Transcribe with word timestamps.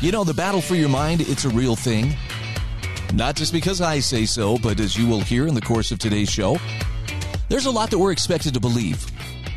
You 0.00 0.12
know, 0.12 0.22
the 0.22 0.32
battle 0.32 0.60
for 0.60 0.76
your 0.76 0.88
mind, 0.88 1.22
it's 1.22 1.44
a 1.44 1.48
real 1.48 1.74
thing. 1.74 2.14
Not 3.14 3.34
just 3.34 3.52
because 3.52 3.80
I 3.80 3.98
say 3.98 4.26
so, 4.26 4.56
but 4.56 4.78
as 4.78 4.96
you 4.96 5.08
will 5.08 5.20
hear 5.20 5.48
in 5.48 5.54
the 5.54 5.60
course 5.60 5.90
of 5.90 5.98
today's 5.98 6.30
show, 6.30 6.56
there's 7.48 7.66
a 7.66 7.70
lot 7.72 7.90
that 7.90 7.98
we're 7.98 8.12
expected 8.12 8.54
to 8.54 8.60
believe. 8.60 9.04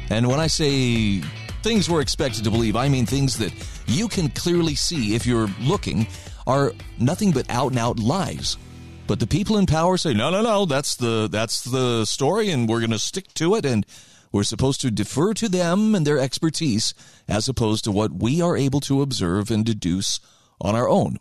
And 0.09 0.27
when 0.27 0.39
I 0.39 0.47
say 0.47 1.19
things 1.61 1.87
we're 1.87 2.01
expected 2.01 2.43
to 2.45 2.49
believe, 2.49 2.75
I 2.75 2.89
mean 2.89 3.05
things 3.05 3.37
that 3.37 3.53
you 3.85 4.07
can 4.07 4.29
clearly 4.29 4.73
see 4.73 5.13
if 5.13 5.27
you're 5.27 5.49
looking 5.59 6.07
are 6.47 6.73
nothing 6.97 7.31
but 7.31 7.47
out 7.51 7.69
and 7.69 7.79
out 7.79 7.99
lies. 7.99 8.57
But 9.05 9.19
the 9.19 9.27
people 9.27 9.59
in 9.59 9.67
power 9.67 9.95
say, 9.95 10.15
no, 10.15 10.31
no, 10.31 10.41
no, 10.41 10.65
that's 10.65 10.95
the, 10.95 11.29
that's 11.31 11.63
the 11.65 12.03
story 12.05 12.49
and 12.49 12.67
we're 12.67 12.79
going 12.79 12.89
to 12.89 12.99
stick 12.99 13.31
to 13.35 13.53
it. 13.53 13.65
And 13.65 13.85
we're 14.31 14.43
supposed 14.43 14.81
to 14.81 14.91
defer 14.91 15.33
to 15.35 15.49
them 15.49 15.95
and 15.95 16.05
their 16.05 16.19
expertise 16.19 16.93
as 17.27 17.49
opposed 17.49 17.83
to 17.83 17.91
what 17.91 18.13
we 18.13 18.41
are 18.41 18.55
able 18.55 18.79
to 18.81 19.01
observe 19.01 19.51
and 19.51 19.65
deduce 19.65 20.19
on 20.59 20.75
our 20.75 20.87
own. 20.87 21.17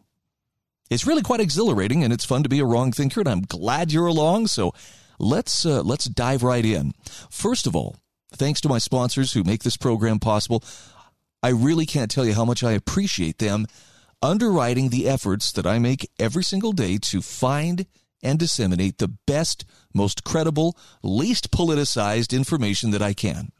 It's 0.91 1.07
really 1.07 1.23
quite 1.23 1.41
exhilarating 1.41 2.03
and 2.03 2.13
it's 2.13 2.25
fun 2.25 2.43
to 2.43 2.49
be 2.49 2.61
a 2.61 2.65
wrong 2.65 2.93
thinker 2.93 3.21
and 3.21 3.29
I'm 3.29 3.43
glad 3.43 3.93
you're 3.93 4.07
along. 4.07 4.49
So 4.49 4.75
let's, 5.19 5.65
uh, 5.65 5.83
let's 5.83 6.07
dive 6.07 6.43
right 6.43 6.65
in. 6.65 6.93
First 7.31 7.67
of 7.67 7.77
all, 7.77 7.97
thanks 8.33 8.61
to 8.63 8.69
my 8.69 8.79
sponsors 8.79 9.33
who 9.33 9.45
make 9.45 9.63
this 9.63 9.77
program 9.77 10.19
possible. 10.19 10.65
I 11.43 11.51
really 11.51 11.87
can't 11.87 12.11
tell 12.11 12.27
you 12.27 12.35
how 12.35 12.45
much 12.45 12.63
I 12.63 12.73
appreciate 12.73 13.39
them 13.39 13.67
underwriting 14.23 14.91
the 14.91 15.09
efforts 15.09 15.53
that 15.53 15.67
I 15.67 15.79
make 15.79 16.11
every 16.19 16.45
single 16.45 16.73
day 16.73 16.99
to 16.99 17.23
find 17.23 17.87
and 18.23 18.39
disseminate 18.39 18.99
the 18.99 19.15
best, 19.27 19.65
most 19.95 20.25
credible, 20.25 20.77
least 21.03 21.51
politicized 21.51 22.37
information 22.37 22.91
that 22.91 23.03
I 23.03 23.13
can. 23.13 23.53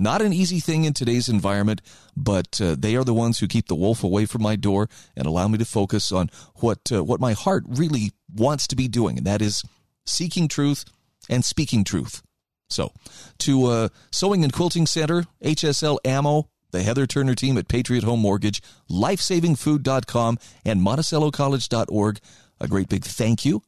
Not 0.00 0.22
an 0.22 0.32
easy 0.32 0.60
thing 0.60 0.84
in 0.84 0.92
today's 0.92 1.28
environment, 1.28 1.82
but 2.16 2.60
uh, 2.60 2.76
they 2.78 2.94
are 2.94 3.02
the 3.02 3.12
ones 3.12 3.40
who 3.40 3.48
keep 3.48 3.66
the 3.66 3.74
wolf 3.74 4.04
away 4.04 4.26
from 4.26 4.42
my 4.42 4.54
door 4.54 4.88
and 5.16 5.26
allow 5.26 5.48
me 5.48 5.58
to 5.58 5.64
focus 5.64 6.12
on 6.12 6.30
what 6.56 6.92
uh, 6.92 7.02
what 7.02 7.18
my 7.18 7.32
heart 7.32 7.64
really 7.66 8.12
wants 8.32 8.68
to 8.68 8.76
be 8.76 8.86
doing, 8.86 9.18
and 9.18 9.26
that 9.26 9.42
is 9.42 9.64
seeking 10.06 10.46
truth 10.46 10.84
and 11.28 11.44
speaking 11.44 11.82
truth. 11.82 12.22
So, 12.70 12.92
to 13.38 13.64
uh, 13.66 13.88
Sewing 14.12 14.44
and 14.44 14.52
Quilting 14.52 14.86
Center, 14.86 15.24
HSL 15.42 15.98
Ammo, 16.04 16.48
the 16.70 16.82
Heather 16.82 17.06
Turner 17.06 17.34
team 17.34 17.58
at 17.58 17.66
Patriot 17.66 18.04
Home 18.04 18.20
Mortgage, 18.20 18.62
LifesavingFood.com, 18.90 20.38
and 20.64 20.80
MonticelloCollege.org, 20.80 22.20
a 22.60 22.68
great 22.68 22.88
big 22.88 23.04
thank 23.04 23.44
you. 23.44 23.62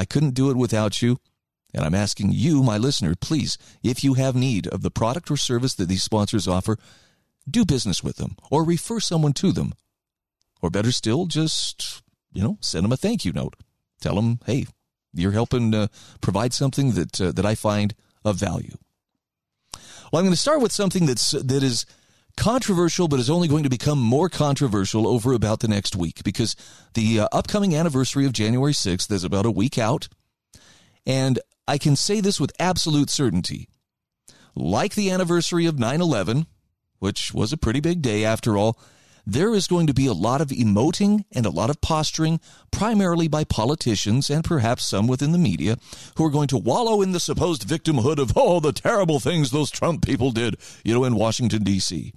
I 0.00 0.06
couldn't 0.06 0.32
do 0.32 0.50
it 0.50 0.56
without 0.56 1.02
you. 1.02 1.18
And 1.74 1.84
I'm 1.84 1.94
asking 1.94 2.32
you, 2.32 2.62
my 2.62 2.78
listener, 2.78 3.14
please, 3.14 3.58
if 3.82 4.02
you 4.02 4.14
have 4.14 4.34
need 4.34 4.66
of 4.66 4.80
the 4.80 4.90
product 4.90 5.30
or 5.30 5.36
service 5.36 5.74
that 5.74 5.88
these 5.88 6.02
sponsors 6.02 6.48
offer, 6.48 6.78
do 7.48 7.66
business 7.66 8.02
with 8.02 8.16
them 8.16 8.36
or 8.50 8.64
refer 8.64 8.98
someone 8.98 9.34
to 9.34 9.52
them. 9.52 9.74
Or 10.62 10.70
better 10.70 10.90
still, 10.90 11.26
just, 11.26 12.02
you 12.32 12.42
know, 12.42 12.56
send 12.62 12.84
them 12.84 12.92
a 12.92 12.96
thank 12.96 13.26
you 13.26 13.32
note. 13.32 13.56
Tell 14.00 14.14
them, 14.14 14.40
hey, 14.46 14.66
you're 15.12 15.32
helping 15.32 15.74
uh, 15.74 15.88
provide 16.22 16.54
something 16.54 16.92
that, 16.92 17.20
uh, 17.20 17.32
that 17.32 17.44
I 17.44 17.54
find 17.54 17.94
of 18.24 18.36
value. 18.36 18.78
Well, 20.10 20.20
I'm 20.20 20.24
going 20.24 20.32
to 20.32 20.36
start 20.36 20.62
with 20.62 20.72
something 20.72 21.04
that's, 21.04 21.32
that 21.32 21.62
is 21.62 21.84
controversial, 22.40 23.06
but 23.06 23.20
is 23.20 23.28
only 23.28 23.48
going 23.48 23.64
to 23.64 23.68
become 23.68 23.98
more 23.98 24.30
controversial 24.30 25.06
over 25.06 25.34
about 25.34 25.60
the 25.60 25.68
next 25.68 25.94
week 25.94 26.24
because 26.24 26.56
the 26.94 27.20
uh, 27.20 27.28
upcoming 27.32 27.76
anniversary 27.76 28.24
of 28.24 28.32
January 28.32 28.72
6th 28.72 29.12
is 29.12 29.24
about 29.24 29.44
a 29.44 29.50
week 29.50 29.76
out. 29.76 30.08
And 31.04 31.38
I 31.68 31.76
can 31.76 31.96
say 31.96 32.20
this 32.20 32.40
with 32.40 32.50
absolute 32.58 33.10
certainty. 33.10 33.68
Like 34.54 34.94
the 34.94 35.10
anniversary 35.10 35.66
of 35.66 35.78
9 35.78 36.00
11, 36.00 36.46
which 36.98 37.34
was 37.34 37.52
a 37.52 37.58
pretty 37.58 37.80
big 37.80 38.00
day 38.00 38.24
after 38.24 38.56
all, 38.56 38.78
there 39.26 39.54
is 39.54 39.66
going 39.66 39.86
to 39.86 39.94
be 39.94 40.06
a 40.06 40.14
lot 40.14 40.40
of 40.40 40.48
emoting 40.48 41.26
and 41.32 41.44
a 41.44 41.50
lot 41.50 41.68
of 41.68 41.82
posturing, 41.82 42.40
primarily 42.70 43.28
by 43.28 43.44
politicians 43.44 44.30
and 44.30 44.44
perhaps 44.44 44.86
some 44.86 45.06
within 45.06 45.32
the 45.32 45.38
media, 45.38 45.76
who 46.16 46.24
are 46.24 46.30
going 46.30 46.48
to 46.48 46.56
wallow 46.56 47.02
in 47.02 47.12
the 47.12 47.20
supposed 47.20 47.68
victimhood 47.68 48.18
of, 48.18 48.32
oh, 48.34 48.60
the 48.60 48.72
terrible 48.72 49.20
things 49.20 49.50
those 49.50 49.70
Trump 49.70 50.06
people 50.06 50.30
did, 50.30 50.56
you 50.82 50.94
know, 50.94 51.04
in 51.04 51.14
Washington, 51.14 51.62
D.C. 51.62 52.14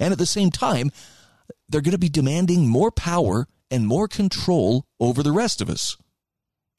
And 0.00 0.12
at 0.12 0.18
the 0.18 0.26
same 0.26 0.50
time, 0.50 0.90
they're 1.68 1.80
going 1.80 1.92
to 1.92 1.98
be 1.98 2.08
demanding 2.08 2.68
more 2.68 2.90
power 2.90 3.46
and 3.70 3.86
more 3.86 4.08
control 4.08 4.84
over 5.00 5.22
the 5.22 5.32
rest 5.32 5.60
of 5.60 5.70
us 5.70 5.96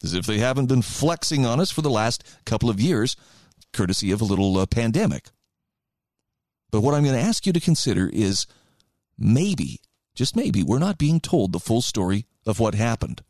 as 0.03 0.13
if 0.13 0.25
they 0.25 0.37
haven't 0.37 0.67
been 0.67 0.81
flexing 0.81 1.45
on 1.45 1.59
us 1.59 1.71
for 1.71 1.81
the 1.81 1.89
last 1.89 2.23
couple 2.45 2.69
of 2.69 2.81
years, 2.81 3.15
courtesy 3.71 4.11
of 4.11 4.21
a 4.21 4.25
little 4.25 4.57
uh, 4.57 4.65
pandemic. 4.65 5.29
But 6.71 6.81
what 6.81 6.93
I'm 6.93 7.03
going 7.03 7.15
to 7.15 7.21
ask 7.21 7.45
you 7.45 7.53
to 7.53 7.59
consider 7.59 8.09
is 8.11 8.45
maybe, 9.17 9.79
just 10.13 10.35
maybe, 10.35 10.61
we're 10.61 10.79
not 10.79 10.97
being 10.97 11.19
told 11.19 11.51
the 11.51 11.59
full 11.59 11.81
story 11.81 12.25
of 12.45 12.59
what 12.59 12.75
happened. 12.75 13.21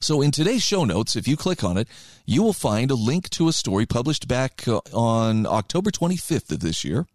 So, 0.00 0.22
in 0.22 0.30
today's 0.30 0.62
show 0.62 0.84
notes, 0.84 1.16
if 1.16 1.26
you 1.26 1.36
click 1.36 1.64
on 1.64 1.76
it, 1.76 1.88
you 2.26 2.42
will 2.42 2.52
find 2.52 2.90
a 2.90 2.94
link 2.94 3.28
to 3.30 3.48
a 3.48 3.52
story 3.52 3.86
published 3.86 4.28
back 4.28 4.66
uh, 4.68 4.80
on 4.92 5.46
October 5.46 5.90
25th 5.90 6.52
of 6.52 6.60
this 6.60 6.84
year 6.84 7.06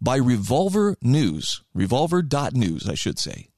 by 0.00 0.16
Revolver 0.16 0.96
News, 1.02 1.62
revolver.news, 1.74 2.88
I 2.88 2.94
should 2.94 3.18
say. 3.18 3.48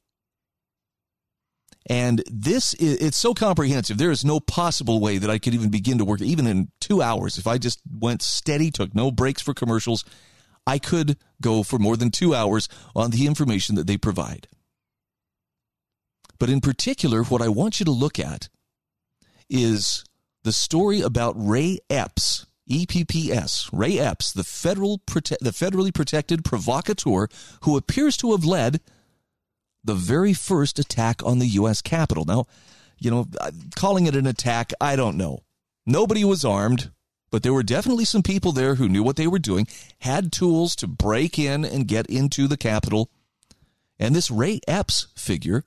And 1.87 2.23
this 2.31 2.75
is, 2.75 2.99
it's 2.99 3.17
so 3.17 3.35
comprehensive. 3.35 3.99
There 3.99 4.11
is 4.11 4.25
no 4.25 4.39
possible 4.39 5.01
way 5.01 5.19
that 5.19 5.31
I 5.31 5.39
could 5.39 5.55
even 5.55 5.71
begin 5.71 5.99
to 5.99 6.05
work, 6.05 6.21
even 6.21 6.47
in 6.47 6.69
two 6.81 7.03
hours. 7.03 7.39
If 7.39 7.47
I 7.47 7.59
just 7.59 7.81
went 7.91 8.23
steady, 8.23 8.71
took 8.71 8.95
no 8.95 9.11
breaks 9.11 9.43
for 9.43 9.55
commercials, 9.55 10.05
I 10.67 10.79
could 10.79 11.17
go 11.41 11.63
for 11.63 11.79
more 11.79 11.97
than 11.97 12.11
two 12.11 12.35
hours 12.35 12.69
on 12.95 13.11
the 13.11 13.27
information 13.27 13.75
that 13.75 13.87
they 13.87 13.97
provide. 13.97 14.47
But 16.39 16.51
in 16.51 16.61
particular, 16.61 17.23
what 17.25 17.43
I 17.43 17.49
want 17.49 17.81
you 17.81 17.85
to 17.85 17.91
look 17.91 18.19
at 18.19 18.49
is 19.49 20.05
the 20.45 20.53
story 20.53 21.01
about 21.01 21.35
Ray 21.37 21.81
Epps, 21.91 22.47
EPPS, 22.71 23.69
Ray 23.73 23.99
Epps, 23.99 24.33
the 24.33 24.45
federal 24.45 24.99
prote- 25.01 25.39
the 25.41 25.51
federally 25.51 25.93
protected 25.93 26.45
provocateur 26.45 27.29
who 27.65 27.77
appears 27.77 28.17
to 28.19 28.31
have 28.31 28.45
led 28.45 28.81
the 29.83 29.95
very 29.95 30.33
first 30.33 30.79
attack 30.79 31.23
on 31.25 31.39
the 31.39 31.47
U.S. 31.49 31.83
Capitol. 31.83 32.25
Now, 32.25 32.47
you 32.99 33.11
know, 33.11 33.27
uh, 33.41 33.51
calling 33.75 34.07
it 34.07 34.15
an 34.15 34.27
attack, 34.27 34.73
I 34.81 34.95
don't 34.95 35.17
know. 35.17 35.41
Nobody 35.87 36.25
was 36.25 36.45
armed, 36.45 36.91
but 37.31 37.43
there 37.43 37.53
were 37.53 37.63
definitely 37.63 38.05
some 38.05 38.23
people 38.23 38.53
there 38.53 38.77
who 38.77 38.89
knew 38.89 39.03
what 39.03 39.17
they 39.17 39.27
were 39.27 39.39
doing, 39.39 39.67
had 40.01 40.33
tools 40.33 40.77
to 40.77 40.87
break 40.87 41.39
in 41.39 41.65
and 41.65 41.89
get 41.89 42.07
into 42.07 42.47
the 42.47 42.57
Capitol. 42.57 43.11
And 43.99 44.15
this 44.15 44.31
Ray 44.31 44.61
Epps 44.69 45.09
figure 45.17 45.65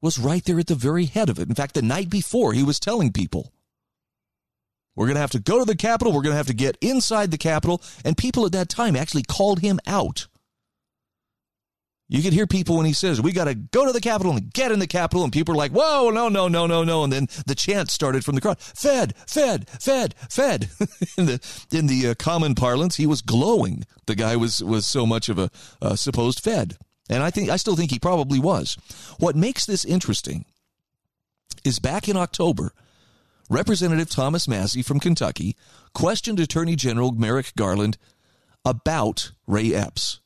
was 0.00 0.18
right 0.18 0.44
there 0.44 0.58
at 0.58 0.66
the 0.66 0.74
very 0.74 1.06
head 1.06 1.28
of 1.28 1.38
it. 1.38 1.48
In 1.48 1.54
fact, 1.54 1.74
the 1.74 1.82
night 1.82 2.10
before, 2.10 2.52
he 2.52 2.62
was 2.62 2.80
telling 2.80 3.12
people, 3.12 3.52
we're 4.94 5.06
going 5.06 5.16
to 5.16 5.20
have 5.20 5.30
to 5.30 5.40
go 5.40 5.58
to 5.58 5.64
the 5.64 5.76
Capitol. 5.76 6.12
We're 6.12 6.22
going 6.22 6.32
to 6.32 6.38
have 6.38 6.46
to 6.48 6.54
get 6.54 6.76
inside 6.80 7.30
the 7.30 7.38
Capitol. 7.38 7.82
And 8.04 8.16
people 8.16 8.44
at 8.46 8.52
that 8.52 8.68
time 8.68 8.96
actually 8.96 9.22
called 9.22 9.60
him 9.60 9.80
out 9.86 10.26
you 12.12 12.22
could 12.22 12.34
hear 12.34 12.46
people 12.46 12.76
when 12.76 12.84
he 12.84 12.92
says, 12.92 13.22
we 13.22 13.32
got 13.32 13.46
to 13.46 13.54
go 13.54 13.86
to 13.86 13.92
the 13.92 14.00
Capitol 14.00 14.32
and 14.32 14.52
get 14.52 14.70
in 14.70 14.80
the 14.80 14.86
Capitol. 14.86 15.24
And 15.24 15.32
people 15.32 15.54
are 15.54 15.56
like, 15.56 15.72
whoa, 15.72 16.10
no, 16.10 16.28
no, 16.28 16.46
no, 16.46 16.66
no, 16.66 16.84
no. 16.84 17.04
And 17.04 17.10
then 17.10 17.26
the 17.46 17.54
chant 17.54 17.90
started 17.90 18.22
from 18.22 18.34
the 18.34 18.42
crowd, 18.42 18.60
Fed, 18.60 19.14
Fed, 19.26 19.66
Fed, 19.80 20.14
Fed. 20.28 20.68
in 21.16 21.24
the, 21.24 21.64
in 21.72 21.86
the 21.86 22.08
uh, 22.08 22.14
common 22.14 22.54
parlance, 22.54 22.96
he 22.96 23.06
was 23.06 23.22
glowing. 23.22 23.86
The 24.04 24.14
guy 24.14 24.36
was, 24.36 24.62
was 24.62 24.84
so 24.84 25.06
much 25.06 25.30
of 25.30 25.38
a 25.38 25.50
uh, 25.80 25.96
supposed 25.96 26.40
Fed. 26.40 26.76
And 27.08 27.22
I 27.22 27.30
think, 27.30 27.48
I 27.48 27.56
still 27.56 27.76
think 27.76 27.90
he 27.90 27.98
probably 27.98 28.38
was. 28.38 28.76
What 29.18 29.34
makes 29.34 29.64
this 29.64 29.82
interesting 29.82 30.44
is 31.64 31.78
back 31.78 32.10
in 32.10 32.16
October, 32.18 32.74
Representative 33.50 34.08
Thomas 34.08 34.48
Massie 34.48 34.82
from 34.82 35.00
Kentucky 35.00 35.56
questioned 35.94 36.40
Attorney 36.40 36.76
General 36.76 37.12
Merrick 37.12 37.52
Garland 37.56 37.98
about 38.64 39.32
Ray 39.46 39.74
Epps. 39.74 40.20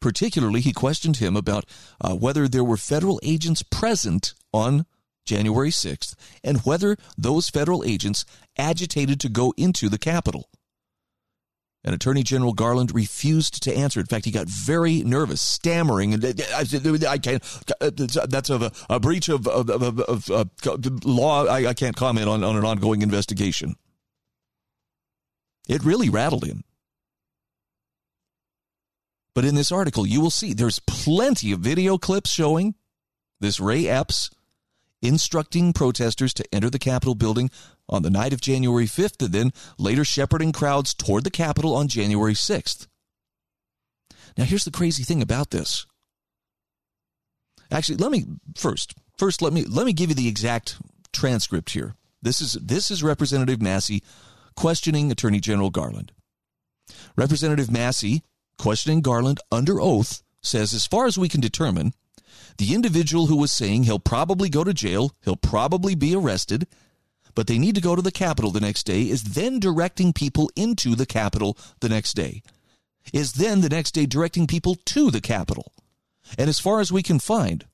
Particularly, 0.00 0.60
he 0.60 0.72
questioned 0.72 1.16
him 1.16 1.36
about 1.36 1.64
uh, 2.00 2.14
whether 2.14 2.46
there 2.46 2.64
were 2.64 2.76
federal 2.76 3.18
agents 3.22 3.62
present 3.62 4.34
on 4.52 4.86
January 5.24 5.70
6th 5.70 6.14
and 6.44 6.60
whether 6.60 6.96
those 7.18 7.48
federal 7.48 7.82
agents 7.84 8.24
agitated 8.56 9.20
to 9.20 9.28
go 9.28 9.52
into 9.56 9.88
the 9.88 9.98
Capitol. 9.98 10.48
And 11.86 11.94
Attorney 11.94 12.24
General 12.24 12.52
Garland 12.52 12.92
refused 12.92 13.62
to 13.62 13.74
answer. 13.74 14.00
In 14.00 14.06
fact, 14.06 14.24
he 14.24 14.32
got 14.32 14.48
very 14.48 15.04
nervous, 15.04 15.40
stammering, 15.40 16.12
and 16.12 16.24
I 16.52 16.64
said, 16.64 16.84
"I 17.04 17.16
can't. 17.16 17.42
That's 17.78 18.50
a, 18.50 18.72
a 18.90 18.98
breach 18.98 19.28
of, 19.28 19.46
of, 19.46 19.70
of, 19.70 20.00
of 20.00 20.30
uh, 20.30 20.44
law. 21.04 21.46
I, 21.46 21.68
I 21.68 21.74
can't 21.74 21.94
comment 21.94 22.28
on, 22.28 22.42
on 22.42 22.56
an 22.56 22.64
ongoing 22.64 23.02
investigation." 23.02 23.76
It 25.68 25.84
really 25.84 26.10
rattled 26.10 26.44
him. 26.44 26.64
But 29.32 29.44
in 29.44 29.54
this 29.54 29.70
article, 29.70 30.06
you 30.06 30.20
will 30.20 30.30
see 30.30 30.54
there's 30.54 30.80
plenty 30.88 31.52
of 31.52 31.60
video 31.60 31.98
clips 31.98 32.30
showing 32.30 32.74
this 33.38 33.60
Ray 33.60 33.86
Epps 33.86 34.30
instructing 35.02 35.72
protesters 35.72 36.34
to 36.34 36.44
enter 36.52 36.70
the 36.70 36.78
Capitol 36.78 37.14
building 37.14 37.50
on 37.88 38.02
the 38.02 38.10
night 38.10 38.32
of 38.32 38.40
January 38.40 38.86
5th 38.86 39.22
and 39.24 39.32
then 39.32 39.52
later 39.78 40.04
shepherding 40.04 40.52
crowds 40.52 40.94
toward 40.94 41.24
the 41.24 41.30
Capitol 41.30 41.74
on 41.74 41.88
January 41.88 42.34
6th. 42.34 42.86
Now, 44.36 44.44
here's 44.44 44.64
the 44.64 44.70
crazy 44.70 45.02
thing 45.02 45.22
about 45.22 45.50
this. 45.50 45.86
Actually, 47.70 47.98
let 47.98 48.12
me 48.12 48.24
first, 48.56 48.94
first 49.18 49.42
let 49.42 49.52
me 49.52 49.64
let 49.64 49.86
me 49.86 49.92
give 49.92 50.08
you 50.08 50.14
the 50.14 50.28
exact 50.28 50.76
transcript 51.12 51.70
here. 51.70 51.94
This 52.22 52.40
is 52.40 52.52
this 52.52 52.90
is 52.90 53.02
Representative 53.02 53.60
Massie 53.60 54.02
questioning 54.54 55.10
Attorney 55.10 55.40
General 55.40 55.70
Garland. 55.70 56.12
Representative 57.16 57.70
Massie 57.70 58.22
questioning 58.58 59.00
Garland 59.00 59.40
under 59.50 59.80
oath, 59.80 60.22
says 60.42 60.72
as 60.72 60.86
far 60.86 61.06
as 61.06 61.18
we 61.18 61.28
can 61.28 61.40
determine, 61.40 61.92
the 62.58 62.74
individual 62.74 63.26
who 63.26 63.36
was 63.36 63.52
saying 63.52 63.82
he'll 63.82 63.98
probably 63.98 64.48
go 64.48 64.64
to 64.64 64.72
jail, 64.72 65.12
he'll 65.24 65.36
probably 65.36 65.94
be 65.94 66.14
arrested, 66.14 66.66
but 67.36 67.46
they 67.46 67.58
need 67.58 67.76
to 67.76 67.80
go 67.80 67.94
to 67.94 68.02
the 68.02 68.10
Capitol 68.10 68.50
the 68.50 68.60
next 68.60 68.84
day 68.84 69.02
is 69.02 69.22
then 69.22 69.60
directing 69.60 70.12
people 70.12 70.50
into 70.56 70.96
the 70.96 71.06
Capitol 71.06 71.56
the 71.80 71.88
next 71.88 72.14
day, 72.14 72.42
is 73.12 73.34
then 73.34 73.60
the 73.60 73.68
next 73.68 73.92
day 73.92 74.06
directing 74.06 74.48
people 74.48 74.74
to 74.86 75.10
the 75.12 75.20
Capitol. 75.20 75.70
And 76.36 76.48
as 76.48 76.58
far 76.58 76.80
as 76.80 76.90
we 76.90 77.02
can 77.02 77.20
find, 77.20 77.66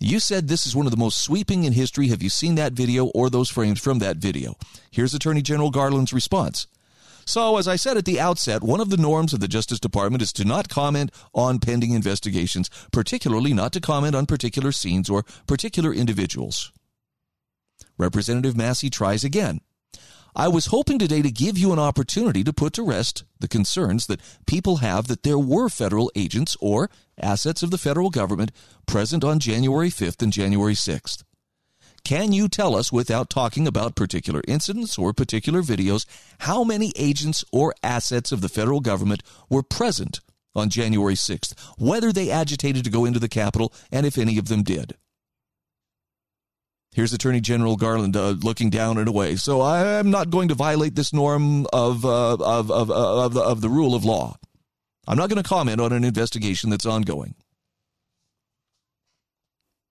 you 0.00 0.18
said 0.18 0.48
this 0.48 0.66
is 0.66 0.74
one 0.74 0.86
of 0.86 0.90
the 0.90 0.98
most 0.98 1.22
sweeping 1.22 1.64
in 1.64 1.72
history. 1.72 2.08
Have 2.08 2.22
you 2.22 2.28
seen 2.28 2.56
that 2.56 2.72
video 2.72 3.06
or 3.06 3.30
those 3.30 3.50
frames 3.50 3.80
from 3.80 4.00
that 4.00 4.16
video? 4.16 4.56
Here's 4.90 5.14
Attorney 5.14 5.40
General 5.40 5.70
Garland's 5.70 6.12
response. 6.12 6.66
So, 7.24 7.58
as 7.58 7.68
I 7.68 7.76
said 7.76 7.96
at 7.96 8.06
the 8.06 8.18
outset, 8.18 8.64
one 8.64 8.80
of 8.80 8.90
the 8.90 8.96
norms 8.96 9.32
of 9.32 9.38
the 9.38 9.46
Justice 9.46 9.78
Department 9.78 10.22
is 10.22 10.32
to 10.32 10.44
not 10.44 10.68
comment 10.68 11.12
on 11.32 11.60
pending 11.60 11.92
investigations, 11.92 12.68
particularly 12.90 13.54
not 13.54 13.72
to 13.74 13.80
comment 13.80 14.16
on 14.16 14.26
particular 14.26 14.72
scenes 14.72 15.08
or 15.08 15.22
particular 15.46 15.92
individuals. 15.92 16.72
Representative 18.00 18.56
Massie 18.56 18.90
tries 18.90 19.22
again. 19.22 19.60
I 20.34 20.48
was 20.48 20.66
hoping 20.66 20.98
today 20.98 21.22
to 21.22 21.30
give 21.30 21.58
you 21.58 21.72
an 21.72 21.78
opportunity 21.78 22.44
to 22.44 22.52
put 22.52 22.72
to 22.74 22.82
rest 22.82 23.24
the 23.40 23.48
concerns 23.48 24.06
that 24.06 24.20
people 24.46 24.76
have 24.76 25.08
that 25.08 25.24
there 25.24 25.38
were 25.38 25.68
federal 25.68 26.10
agents 26.14 26.56
or 26.60 26.88
assets 27.20 27.62
of 27.62 27.70
the 27.70 27.78
federal 27.78 28.10
government 28.10 28.52
present 28.86 29.24
on 29.24 29.40
January 29.40 29.90
5th 29.90 30.22
and 30.22 30.32
January 30.32 30.74
6th. 30.74 31.24
Can 32.04 32.32
you 32.32 32.48
tell 32.48 32.74
us, 32.74 32.92
without 32.92 33.28
talking 33.28 33.66
about 33.66 33.94
particular 33.94 34.40
incidents 34.48 34.96
or 34.96 35.12
particular 35.12 35.62
videos, 35.62 36.06
how 36.38 36.64
many 36.64 36.92
agents 36.96 37.44
or 37.52 37.74
assets 37.82 38.32
of 38.32 38.40
the 38.40 38.48
federal 38.48 38.80
government 38.80 39.22
were 39.50 39.62
present 39.62 40.20
on 40.54 40.70
January 40.70 41.14
6th, 41.14 41.54
whether 41.76 42.12
they 42.12 42.30
agitated 42.30 42.84
to 42.84 42.90
go 42.90 43.04
into 43.04 43.18
the 43.18 43.28
Capitol, 43.28 43.72
and 43.92 44.06
if 44.06 44.16
any 44.16 44.38
of 44.38 44.48
them 44.48 44.62
did? 44.62 44.96
Here's 46.92 47.12
Attorney 47.12 47.40
General 47.40 47.76
Garland 47.76 48.16
uh, 48.16 48.30
looking 48.30 48.68
down 48.68 48.98
and 48.98 49.08
away. 49.08 49.36
So 49.36 49.60
I 49.60 49.98
am 49.98 50.10
not 50.10 50.30
going 50.30 50.48
to 50.48 50.54
violate 50.54 50.96
this 50.96 51.12
norm 51.12 51.66
of, 51.72 52.04
uh, 52.04 52.34
of, 52.34 52.70
of, 52.70 52.90
of, 52.90 53.34
the, 53.34 53.40
of 53.40 53.60
the 53.60 53.68
rule 53.68 53.94
of 53.94 54.04
law. 54.04 54.36
I'm 55.06 55.16
not 55.16 55.28
going 55.28 55.42
to 55.42 55.48
comment 55.48 55.80
on 55.80 55.92
an 55.92 56.04
investigation 56.04 56.70
that's 56.70 56.86
ongoing. 56.86 57.34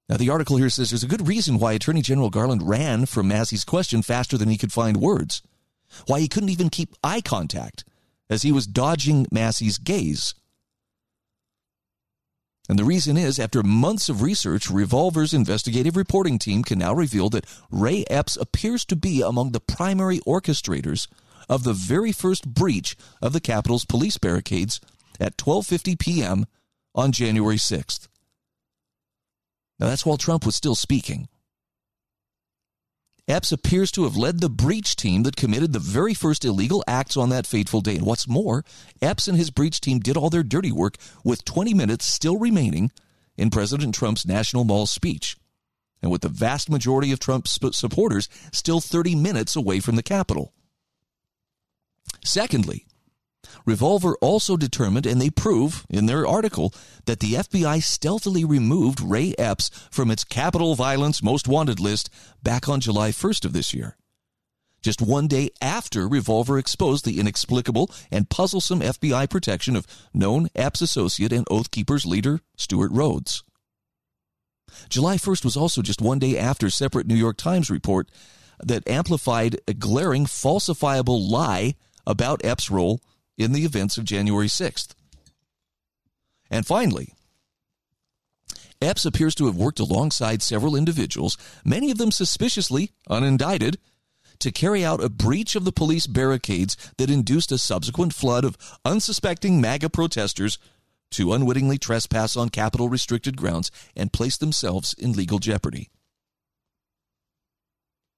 Now, 0.10 0.18
the 0.18 0.30
article 0.30 0.57
here 0.57 0.69
says 0.69 0.90
there's 0.90 1.04
a 1.04 1.07
good 1.07 1.28
reason 1.28 1.60
why 1.60 1.74
Attorney 1.74 2.01
General 2.01 2.31
Garland 2.31 2.68
ran 2.68 3.06
from 3.06 3.28
Massie's 3.28 3.63
question 3.63 4.02
faster 4.02 4.38
than 4.38 4.50
he 4.50 4.57
could 4.57 4.74
find 4.74 4.98
words, 4.98 5.42
why 6.07 6.19
he 6.19 6.28
couldn't 6.28 6.50
even 6.50 6.69
keep 6.69 6.95
eye 7.04 7.22
contact 7.22 7.86
as 8.30 8.42
he 8.42 8.52
was 8.52 8.68
dodging 8.68 9.28
Massie's 9.31 9.78
gaze. 9.78 10.34
And 12.69 12.77
the 12.77 12.86
reason 12.86 13.18
is, 13.18 13.39
after 13.39 13.63
months 13.63 14.10
of 14.10 14.21
research, 14.21 14.69
Revolver's 14.69 15.33
investigative 15.33 15.98
reporting 15.98 16.38
team 16.38 16.63
can 16.63 16.77
now 16.77 16.94
reveal 16.94 17.27
that 17.31 17.48
Ray 17.71 18.06
Epps 18.12 18.38
appears 18.38 18.86
to 18.86 18.95
be 18.95 19.24
among 19.24 19.51
the 19.51 19.60
primary 19.60 20.19
orchestrators 20.19 21.07
of 21.50 21.63
the 21.63 21.74
very 21.74 22.12
first 22.12 22.48
breach 22.48 22.95
of 23.24 23.33
the 23.33 23.42
Capitol's 23.42 23.86
police 23.86 24.19
barricades 24.19 24.80
at 25.19 25.36
12:50 25.36 25.98
p.m. 25.98 26.45
on 26.94 27.12
January 27.12 27.57
6th. 27.57 28.07
Now 29.80 29.88
that's 29.88 30.06
while 30.06 30.18
Trump 30.18 30.45
was 30.45 30.56
still 30.56 30.75
speaking. 30.75 31.27
Epps 33.30 33.52
appears 33.52 33.92
to 33.92 34.06
have 34.06 34.18
led 34.18 34.40
the 34.40 34.50
breach 34.50 34.96
team 34.96 35.22
that 35.22 35.36
committed 35.36 35.72
the 35.72 35.78
very 35.78 36.16
first 36.16 36.44
illegal 36.44 36.84
acts 36.88 37.16
on 37.16 37.30
that 37.30 37.46
fateful 37.46 37.80
day. 37.80 37.96
And 37.96 38.06
what's 38.06 38.28
more, 38.28 38.66
Epps 39.04 39.28
and 39.28 39.38
his 39.38 39.52
breach 39.52 39.80
team 39.80 40.00
did 40.00 40.18
all 40.18 40.31
their 40.31 40.42
dirty 40.42 40.72
work 40.72 40.98
with 41.24 41.46
20 41.46 41.76
minutes 41.76 42.06
still 42.06 42.38
remaining 42.38 42.92
in 43.38 43.52
President 43.52 43.94
Trump's 43.94 44.26
National 44.26 44.64
Mall 44.64 44.88
speech. 44.88 45.38
And 46.02 46.12
with 46.12 46.22
the 46.22 46.28
vast 46.28 46.72
majority 46.72 47.12
of 47.12 47.20
Trump's 47.20 47.60
supporters 47.74 48.30
still 48.52 48.81
30 48.81 49.14
minutes 49.14 49.56
away 49.56 49.80
from 49.80 49.96
the 49.96 50.02
Capitol. 50.02 50.52
Secondly, 52.26 52.88
Revolver 53.66 54.16
also 54.22 54.58
determined, 54.58 55.06
and 55.06 55.22
they 55.22 55.30
prove 55.30 55.86
in 55.90 56.06
their 56.06 56.28
article, 56.28 56.74
that 57.06 57.20
the 57.20 57.34
FBI 57.34 57.82
stealthily 57.82 58.44
removed 58.44 59.02
Ray 59.02 59.34
Epps 59.38 59.70
from 59.92 60.12
its 60.12 60.24
Capitol 60.24 60.76
Violence 60.76 61.24
Most 61.24 61.48
Wanted 61.48 61.80
list 61.80 62.10
back 62.44 62.68
on 62.68 62.82
July 62.82 63.12
1st 63.12 63.46
of 63.46 63.54
this 63.54 63.74
year. 63.74 63.96
Just 64.82 65.02
one 65.02 65.28
day 65.28 65.50
after 65.62 66.08
Revolver 66.08 66.58
exposed 66.58 67.04
the 67.04 67.20
inexplicable 67.20 67.92
and 68.12 68.30
puzzlesome 68.30 68.80
FBI 68.80 69.30
protection 69.30 69.76
of 69.76 69.86
known 70.14 70.48
Epps 70.56 70.82
associate 70.82 71.34
and 71.34 71.46
Oath 71.52 71.70
Keepers 71.70 72.06
leader 72.06 72.40
Stewart 72.56 72.92
Rhodes. 72.92 73.44
July 74.88 75.18
1st 75.18 75.44
was 75.44 75.58
also 75.58 75.82
just 75.82 76.02
one 76.02 76.20
day 76.20 76.38
after 76.38 76.70
separate 76.70 77.08
New 77.08 77.16
York 77.16 77.36
Times 77.36 77.70
report 77.70 78.10
that 78.64 78.88
amplified 78.88 79.60
a 79.68 79.74
glaring 79.74 80.26
falsifiable 80.26 81.30
lie 81.30 81.76
about 82.06 82.44
Epps' 82.46 82.72
role 82.72 83.02
in 83.40 83.54
the 83.54 83.64
events 83.64 83.98
of 83.98 84.04
January 84.04 84.48
6th. 84.48 84.90
And 86.52 86.68
finally, 86.68 87.14
Epps 88.81 89.06
appears 89.06 89.34
to 89.36 89.46
have 89.46 89.56
worked 89.56 89.80
alongside 89.80 90.42
several 90.42 90.76
individuals, 90.76 91.38
many 91.66 91.90
of 91.90 91.98
them 91.98 92.12
suspiciously 92.12 92.92
unindicted, 93.10 93.78
to 94.40 94.52
carry 94.52 94.86
out 94.86 95.04
a 95.04 95.10
breach 95.10 95.56
of 95.56 95.66
the 95.66 95.72
police 95.72 96.08
barricades 96.08 96.78
that 96.98 97.10
induced 97.10 97.52
a 97.52 97.58
subsequent 97.58 98.14
flood 98.14 98.46
of 98.46 98.58
unsuspecting 98.86 99.60
MAGA 99.60 99.90
protesters 99.90 100.58
to 101.12 101.34
unwittingly 101.34 101.78
trespass 101.78 102.38
on 102.38 102.50
Capitol 102.50 102.88
restricted 102.88 103.36
grounds 103.36 103.72
and 103.96 104.14
place 104.14 104.38
themselves 104.38 104.94
in 104.94 105.14
legal 105.14 105.40
jeopardy. 105.40 105.90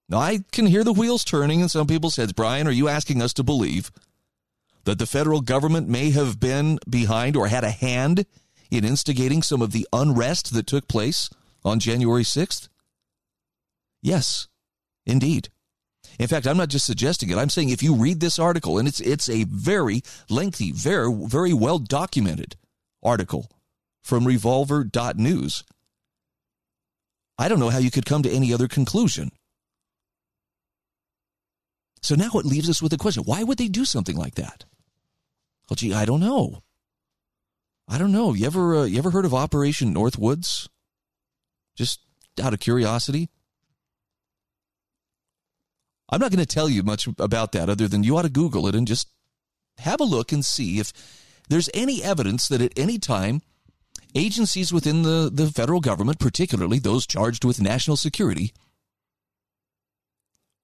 Now, 0.10 0.20
I 0.20 0.40
can 0.52 0.66
hear 0.66 0.84
the 0.84 0.94
wheels 0.94 1.24
turning 1.24 1.62
in 1.62 1.70
some 1.70 1.88
people's 1.88 2.18
heads. 2.18 2.34
Brian, 2.34 2.68
are 2.68 2.72
you 2.72 2.88
asking 2.88 3.22
us 3.22 3.34
to 3.34 3.44
believe 3.44 3.92
that 4.86 5.00
the 5.00 5.06
federal 5.06 5.42
government 5.42 5.88
may 5.88 6.12
have 6.12 6.40
been 6.40 6.80
behind 6.90 7.36
or 7.36 7.48
had 7.48 7.64
a 7.64 7.72
hand 7.72 8.26
in 8.70 8.86
instigating 8.86 9.42
some 9.42 9.62
of 9.62 9.72
the 9.72 9.88
unrest 9.94 10.54
that 10.54 10.68
took 10.68 10.88
place 10.88 11.30
on 11.64 11.80
January 11.80 12.24
6th? 12.24 12.68
Yes, 14.02 14.48
indeed. 15.06 15.50
In 16.20 16.28
fact, 16.28 16.48
I'm 16.48 16.58
not 16.58 16.70
just 16.70 16.86
suggesting 16.86 17.30
it. 17.30 17.38
I'm 17.38 17.50
saying 17.50 17.70
if 17.70 17.84
you 17.84 17.96
read 17.96 18.20
this 18.20 18.40
article, 18.40 18.78
and 18.78 18.88
it's 18.88 19.00
it's 19.00 19.30
a 19.30 19.46
very 19.46 20.02
lengthy, 20.30 20.72
very 20.72 21.12
very 21.14 21.54
well 21.54 21.80
documented 21.80 22.56
article 23.02 23.50
from 24.04 24.26
revolver.news. 24.26 25.64
I 27.38 27.48
don't 27.48 27.60
know 27.60 27.70
how 27.70 27.80
you 27.80 27.92
could 27.92 28.06
come 28.06 28.24
to 28.24 28.32
any 28.32 28.54
other 28.54 28.68
conclusion. 28.68 29.32
So 32.02 32.16
now 32.16 32.32
it 32.34 32.46
leaves 32.46 32.70
us 32.70 32.82
with 32.82 32.94
a 32.94 32.98
question. 32.98 33.24
Why 33.24 33.44
would 33.44 33.58
they 33.58 33.68
do 33.68 33.86
something 33.86 34.16
like 34.16 34.36
that? 34.36 34.66
Well, 35.70 35.76
gee, 35.76 35.94
I 35.94 36.06
don't 36.06 36.20
know. 36.20 36.64
I 37.88 37.98
don't 37.98 38.12
know. 38.12 38.34
You 38.34 38.46
ever 38.46 38.76
uh, 38.78 38.84
you 38.84 38.98
ever 38.98 39.12
heard 39.12 39.26
of 39.26 39.34
Operation 39.34 39.94
Northwoods? 39.94 40.68
Just 41.76 42.00
out 42.42 42.54
of 42.54 42.60
curiosity. 42.60 43.30
I'm 46.10 46.20
not 46.20 46.32
going 46.32 46.40
to 46.40 46.46
tell 46.46 46.70
you 46.70 46.84
much 46.84 47.08
about 47.20 47.54
that 47.54 47.70
other 47.70 47.88
than 47.88 48.04
you 48.04 48.18
ought 48.18 48.24
to 48.24 48.30
Google 48.30 48.68
it 48.68 48.76
and 48.76 48.86
just 48.86 49.08
have 49.78 50.02
a 50.02 50.06
look 50.06 50.32
and 50.32 50.44
see 50.44 50.80
if 50.80 50.92
there's 51.50 51.70
any 51.74 52.04
evidence 52.04 52.48
that 52.50 52.62
at 52.62 52.78
any 52.78 53.00
time 53.00 53.42
agencies 54.14 54.74
within 54.74 55.04
the, 55.04 55.30
the 55.32 55.48
federal 55.48 55.80
government, 55.80 56.20
particularly 56.20 56.80
those 56.80 57.08
charged 57.08 57.46
with 57.46 57.62
national 57.62 57.96
security, 57.98 58.54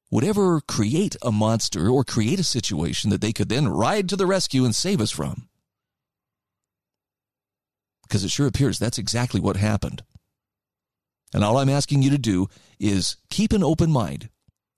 would 0.09 0.23
ever 0.23 0.61
create 0.61 1.15
a 1.21 1.31
monster 1.31 1.89
or 1.89 2.03
create 2.03 2.39
a 2.39 2.43
situation 2.43 3.09
that 3.09 3.21
they 3.21 3.33
could 3.33 3.49
then 3.49 3.67
ride 3.67 4.07
to 4.09 4.15
the 4.15 4.25
rescue 4.25 4.63
and 4.63 4.75
save 4.75 5.01
us 5.01 5.11
from. 5.11 5.49
Because 8.03 8.23
it 8.23 8.31
sure 8.31 8.47
appears 8.47 8.79
that's 8.79 8.97
exactly 8.97 9.39
what 9.39 9.57
happened. 9.57 10.03
And 11.33 11.43
all 11.43 11.57
I'm 11.57 11.69
asking 11.69 12.03
you 12.03 12.09
to 12.11 12.17
do 12.17 12.47
is 12.79 13.17
keep 13.29 13.51
an 13.51 13.63
open 13.63 13.91
mind, 13.91 14.29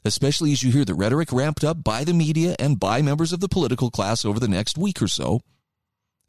especially 0.04 0.52
as 0.52 0.64
you 0.64 0.72
hear 0.72 0.84
the 0.84 0.96
rhetoric 0.96 1.32
ramped 1.32 1.64
up 1.64 1.84
by 1.84 2.04
the 2.04 2.14
media 2.14 2.56
and 2.58 2.80
by 2.80 3.04
members 3.04 3.32
of 3.32 3.40
the 3.40 3.48
political 3.48 3.92
class 3.92 4.26
over 4.26 4.40
the 4.40 4.48
next 4.48 4.78
week 4.78 5.00
or 5.00 5.08
so 5.08 5.42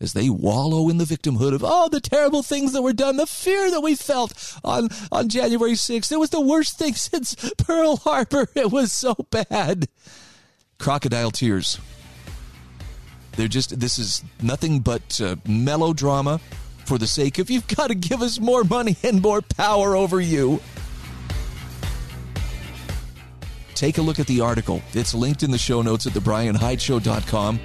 as 0.01 0.15
they 0.15 0.31
wallow 0.31 0.89
in 0.89 0.97
the 0.97 1.05
victimhood 1.05 1.55
of 1.55 1.63
all 1.63 1.89
the 1.89 2.01
terrible 2.01 2.43
things 2.43 2.73
that 2.73 2.83
were 2.83 2.93
done, 2.93 3.17
the 3.17 3.27
fear 3.27 3.71
that 3.71 3.83
we 3.83 3.95
felt 3.95 4.59
on, 4.65 4.89
on 5.13 5.29
January 5.29 5.73
6th. 5.73 6.11
It 6.11 6.17
was 6.17 6.31
the 6.31 6.41
worst 6.41 6.79
thing 6.79 6.95
since 6.95 7.35
Pearl 7.59 7.97
Harbor. 7.97 8.49
It 8.61 8.71
was 8.71 8.93
so 8.93 9.15
bad. 9.31 9.89
Crocodile 10.79 11.31
tears. 11.31 11.79
They're 13.33 13.49
just, 13.49 13.79
this 13.79 13.99
is 13.99 14.23
nothing 14.43 14.81
but 14.81 15.21
uh, 15.21 15.37
melodrama 15.47 16.41
for 16.85 16.99
the 16.99 17.07
sake 17.07 17.39
of 17.39 17.51
you've 17.51 17.69
got 17.69 17.89
to 17.89 17.95
give 17.95 18.21
us 18.23 18.39
more 18.39 18.65
money 18.65 18.97
and 19.03 19.23
more 19.23 19.41
power 19.41 19.95
over 19.95 20.21
you. 20.21 20.61
Take 23.75 23.99
a 23.99 24.03
look 24.03 24.19
at 24.19 24.27
the 24.27 24.41
article. 24.41 24.83
It's 24.93 25.15
linked 25.15 25.43
in 25.43 25.51
the 25.51 25.59
show 25.59 25.81
notes 25.81 26.07
at 26.07 26.13
thebrianhydeshow.com. 26.13 27.61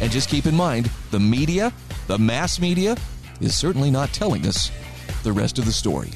And 0.00 0.12
just 0.12 0.28
keep 0.28 0.46
in 0.46 0.54
mind, 0.54 0.90
the 1.10 1.18
media, 1.18 1.72
the 2.06 2.18
mass 2.18 2.60
media, 2.60 2.96
is 3.40 3.56
certainly 3.56 3.90
not 3.90 4.12
telling 4.12 4.46
us 4.46 4.70
the 5.24 5.32
rest 5.32 5.58
of 5.58 5.64
the 5.64 5.72
story. 5.72 6.10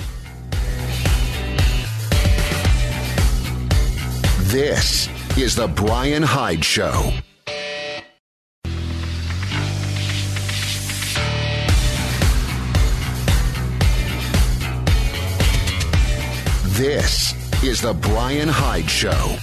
This 4.52 5.08
is 5.36 5.56
The 5.56 5.66
Brian 5.66 6.22
Hyde 6.22 6.64
Show. 6.64 7.12
This 16.74 17.34
is 17.64 17.80
The 17.80 17.94
Brian 17.94 18.48
Hyde 18.48 18.90
Show. 18.90 19.36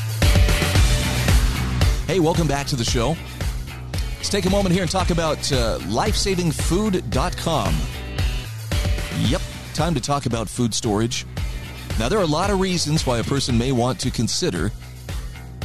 Hey, 2.05 2.19
welcome 2.19 2.48
back 2.48 2.67
to 2.67 2.75
the 2.75 2.84
show. 2.84 3.15
Let's 4.19 4.27
take 4.27 4.45
a 4.45 4.49
moment 4.49 4.73
here 4.73 4.81
and 4.81 4.91
talk 4.91 5.11
about 5.11 5.38
uh, 5.53 5.79
lifesavingfood.com. 5.83 7.75
Yep, 9.29 9.41
time 9.73 9.93
to 9.93 10.01
talk 10.01 10.25
about 10.25 10.49
food 10.49 10.73
storage. 10.73 11.25
Now, 11.97 12.09
there 12.09 12.19
are 12.19 12.23
a 12.23 12.27
lot 12.27 12.49
of 12.49 12.59
reasons 12.59 13.05
why 13.05 13.19
a 13.19 13.23
person 13.23 13.57
may 13.57 13.71
want 13.71 13.97
to 14.01 14.11
consider, 14.11 14.73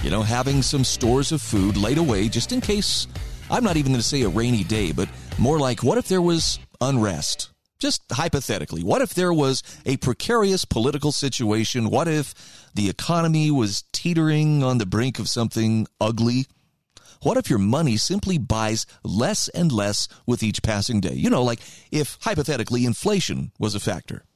you 0.05 0.11
know, 0.11 0.23
having 0.23 0.63
some 0.63 0.85
stores 0.85 1.33
of 1.33 1.43
food 1.43 1.77
laid 1.77 1.99
away 1.99 2.29
just 2.29 2.53
in 2.53 2.61
case. 2.61 3.09
I'm 3.51 3.65
not 3.65 3.77
even 3.77 3.91
going 3.91 4.01
to 4.01 4.07
say 4.07 4.23
a 4.23 4.29
rainy 4.29 4.63
day, 4.63 4.93
but 4.93 5.09
more 5.37 5.59
like 5.59 5.83
what 5.83 5.99
if 5.99 6.07
there 6.07 6.23
was 6.23 6.61
unrest? 6.81 7.51
Just 7.81 8.03
hypothetically, 8.13 8.85
what 8.85 9.03
if 9.03 9.15
there 9.15 9.33
was 9.33 9.65
a 9.85 9.97
precarious 9.97 10.65
political 10.65 11.11
situation? 11.11 11.91
What 11.91 12.07
if 12.07 12.71
the 12.73 12.89
economy 12.89 13.51
was 13.51 13.83
teetering 13.93 14.63
on 14.63 14.79
the 14.79 14.87
brink 14.87 15.19
of 15.19 15.29
something 15.29 15.89
ugly? 16.01 16.47
What 17.25 17.39
if 17.39 17.49
your 17.49 17.59
money 17.59 17.97
simply 17.97 18.37
buys 18.37 18.85
less 19.03 19.49
and 19.49 19.73
less 19.73 20.09
with 20.27 20.43
each 20.43 20.63
passing 20.63 21.01
day? 21.01 21.15
You 21.15 21.31
know, 21.31 21.43
like 21.43 21.61
if 21.91 22.19
hypothetically 22.21 22.85
inflation 22.85 23.51
was 23.59 23.75
a 23.75 23.81
factor. 23.81 24.27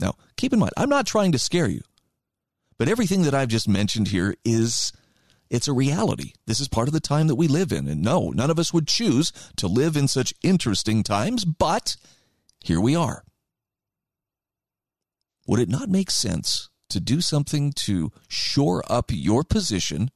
Now, 0.00 0.14
keep 0.38 0.54
in 0.54 0.58
mind, 0.58 0.72
I'm 0.78 0.88
not 0.88 1.06
trying 1.06 1.32
to 1.32 1.38
scare 1.38 1.68
you, 1.68 1.82
but 2.78 2.88
everything 2.88 3.22
that 3.22 3.34
I've 3.34 3.48
just 3.48 3.68
mentioned 3.68 4.08
here 4.08 4.34
is 4.46 4.92
it's 5.50 5.68
a 5.68 5.74
reality. 5.74 6.32
This 6.46 6.58
is 6.58 6.68
part 6.68 6.88
of 6.88 6.94
the 6.94 7.00
time 7.00 7.26
that 7.26 7.34
we 7.34 7.48
live 7.48 7.70
in. 7.70 7.86
And 7.86 8.00
no, 8.00 8.30
none 8.30 8.50
of 8.50 8.58
us 8.58 8.72
would 8.72 8.88
choose 8.88 9.30
to 9.56 9.68
live 9.68 9.94
in 9.94 10.08
such 10.08 10.32
interesting 10.42 11.02
times, 11.02 11.44
but 11.44 11.96
here 12.64 12.80
we 12.80 12.96
are. 12.96 13.24
Would 15.46 15.60
it 15.60 15.68
not 15.68 15.90
make 15.90 16.10
sense 16.10 16.70
to 16.88 16.98
do 16.98 17.20
something 17.20 17.72
to 17.72 18.10
shore 18.26 18.82
up 18.90 19.10
your 19.10 19.44
position 19.44 20.10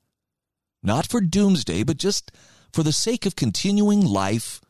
not 0.82 1.06
for 1.06 1.20
doomsday, 1.20 1.82
but 1.82 1.96
just 1.96 2.30
for 2.72 2.82
the 2.82 2.92
sake 2.92 3.26
of 3.26 3.36
continuing 3.36 4.00
life 4.00 4.60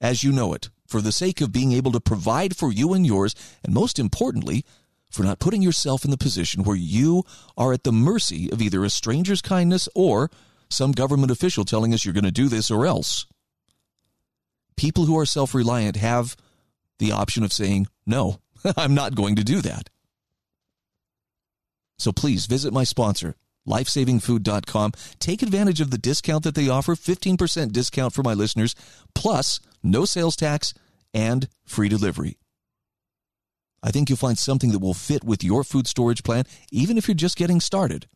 as 0.00 0.22
you 0.22 0.32
know 0.32 0.52
it, 0.52 0.70
for 0.86 1.00
the 1.00 1.12
sake 1.12 1.40
of 1.40 1.52
being 1.52 1.72
able 1.72 1.92
to 1.92 2.00
provide 2.00 2.56
for 2.56 2.72
you 2.72 2.92
and 2.92 3.06
yours, 3.06 3.34
and 3.64 3.74
most 3.74 3.98
importantly, 3.98 4.64
for 5.10 5.22
not 5.22 5.38
putting 5.38 5.62
yourself 5.62 6.04
in 6.04 6.10
the 6.10 6.18
position 6.18 6.64
where 6.64 6.76
you 6.76 7.24
are 7.56 7.72
at 7.72 7.84
the 7.84 7.92
mercy 7.92 8.50
of 8.50 8.60
either 8.60 8.84
a 8.84 8.90
stranger's 8.90 9.40
kindness 9.40 9.88
or 9.94 10.30
some 10.68 10.92
government 10.92 11.30
official 11.30 11.64
telling 11.64 11.94
us 11.94 12.04
you're 12.04 12.14
going 12.14 12.24
to 12.24 12.30
do 12.30 12.48
this 12.48 12.70
or 12.70 12.84
else. 12.84 13.26
People 14.76 15.06
who 15.06 15.18
are 15.18 15.26
self 15.26 15.54
reliant 15.54 15.96
have 15.96 16.36
the 16.98 17.12
option 17.12 17.44
of 17.44 17.52
saying, 17.52 17.86
No, 18.06 18.40
I'm 18.76 18.94
not 18.94 19.14
going 19.14 19.36
to 19.36 19.44
do 19.44 19.60
that. 19.62 19.88
So 21.98 22.12
please 22.12 22.46
visit 22.46 22.72
my 22.72 22.84
sponsor, 22.84 23.36
lifesavingfood.com. 23.68 24.92
Take 25.18 25.42
advantage 25.42 25.80
of 25.80 25.90
the 25.90 25.98
discount 25.98 26.44
that 26.44 26.54
they 26.54 26.68
offer 26.68 26.94
15% 26.94 27.72
discount 27.72 28.12
for 28.12 28.22
my 28.22 28.34
listeners, 28.34 28.74
plus 29.14 29.60
no 29.82 30.04
sales 30.04 30.36
tax 30.36 30.74
and 31.12 31.48
free 31.64 31.88
delivery. 31.88 32.38
I 33.82 33.90
think 33.90 34.08
you'll 34.08 34.16
find 34.16 34.38
something 34.38 34.72
that 34.72 34.78
will 34.78 34.94
fit 34.94 35.24
with 35.24 35.44
your 35.44 35.62
food 35.62 35.86
storage 35.86 36.22
plan, 36.22 36.44
even 36.72 36.96
if 36.96 37.06
you're 37.06 37.14
just 37.14 37.36
getting 37.36 37.60
started. 37.60 38.06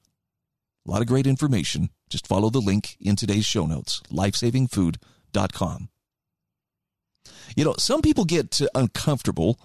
A 0.86 0.90
lot 0.90 1.02
of 1.02 1.08
great 1.08 1.26
information. 1.26 1.90
Just 2.08 2.26
follow 2.26 2.48
the 2.48 2.60
link 2.60 2.96
in 3.00 3.16
today's 3.16 3.44
show 3.44 3.66
notes 3.66 4.00
lifesavingfood.com. 4.10 5.88
You 7.54 7.64
know, 7.64 7.74
some 7.78 8.00
people 8.00 8.24
get 8.24 8.60
uncomfortable 8.74 9.60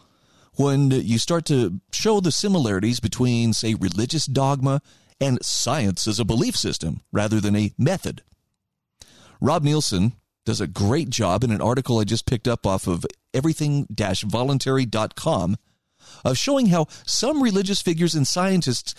when 0.55 0.91
you 0.91 1.17
start 1.17 1.45
to 1.45 1.79
show 1.91 2.19
the 2.19 2.31
similarities 2.31 2.99
between, 2.99 3.53
say, 3.53 3.73
religious 3.73 4.25
dogma 4.25 4.81
and 5.23 5.43
science 5.43 6.05
as 6.05 6.19
a 6.19 6.25
belief 6.25 6.55
system 6.55 6.99
rather 7.13 7.39
than 7.39 7.55
a 7.55 7.71
method. 7.77 8.23
Rob 9.39 9.63
Nielsen 9.63 10.13
does 10.45 10.59
a 10.59 10.67
great 10.67 11.09
job 11.09 11.45
in 11.45 11.51
an 11.51 11.61
article 11.61 11.99
I 11.99 12.03
just 12.03 12.25
picked 12.25 12.47
up 12.47 12.67
off 12.67 12.87
of 12.87 13.05
everything 13.33 13.87
voluntary.com 13.89 15.55
of 16.25 16.37
showing 16.37 16.67
how 16.67 16.87
some 17.05 17.41
religious 17.41 17.81
figures 17.81 18.15
and 18.15 18.27
scientists 18.27 18.93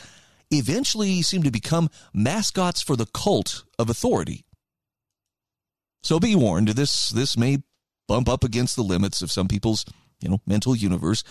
eventually 0.50 1.21
seem 1.21 1.43
to 1.43 1.50
become 1.50 1.90
mascots 2.14 2.81
for 2.81 2.97
the 2.97 3.07
cult 3.07 3.64
of 3.78 3.90
authority. 3.90 4.47
So 6.02 6.19
be 6.19 6.35
warned, 6.35 6.69
this 6.69 7.11
this 7.11 7.37
may 7.37 7.62
bump 8.09 8.31
up 8.31 8.45
against 8.45 8.76
the 8.76 8.83
limits 8.83 9.21
of 9.21 9.31
some 9.31 9.49
people's, 9.49 9.85
you 10.21 10.31
know, 10.31 10.40
mental 10.47 10.75
universe. 10.75 11.23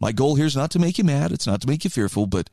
My 0.00 0.10
goal 0.10 0.34
here 0.34 0.46
is 0.46 0.56
not 0.56 0.72
to 0.72 0.80
make 0.80 0.98
you 0.98 1.04
mad, 1.04 1.30
it's 1.30 1.46
not 1.46 1.60
to 1.60 1.68
make 1.68 1.84
you 1.84 1.90
fearful, 1.90 2.26
but 2.26 2.50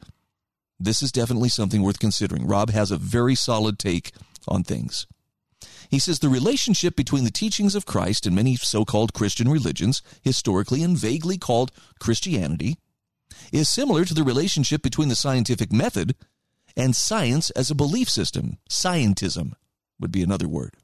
this 0.79 1.01
is 1.01 1.11
definitely 1.11 1.49
something 1.49 1.81
worth 1.81 1.99
considering. 1.99 2.47
Rob 2.47 2.69
has 2.69 2.91
a 2.91 2.97
very 2.97 3.35
solid 3.35 3.77
take 3.77 4.11
on 4.47 4.63
things. 4.63 5.05
He 5.89 5.99
says 5.99 6.19
the 6.19 6.29
relationship 6.29 6.95
between 6.95 7.23
the 7.23 7.31
teachings 7.31 7.75
of 7.75 7.85
Christ 7.85 8.25
and 8.25 8.35
many 8.35 8.55
so 8.55 8.85
called 8.85 9.13
Christian 9.13 9.49
religions, 9.49 10.01
historically 10.21 10.83
and 10.83 10.97
vaguely 10.97 11.37
called 11.37 11.71
Christianity, 11.99 12.77
is 13.51 13.67
similar 13.67 14.05
to 14.05 14.13
the 14.13 14.23
relationship 14.23 14.83
between 14.83 15.09
the 15.09 15.15
scientific 15.15 15.71
method 15.71 16.15
and 16.77 16.95
science 16.95 17.49
as 17.51 17.71
a 17.71 17.75
belief 17.75 18.09
system. 18.09 18.59
Scientism 18.69 19.53
would 19.99 20.11
be 20.11 20.23
another 20.23 20.47
word. 20.47 20.75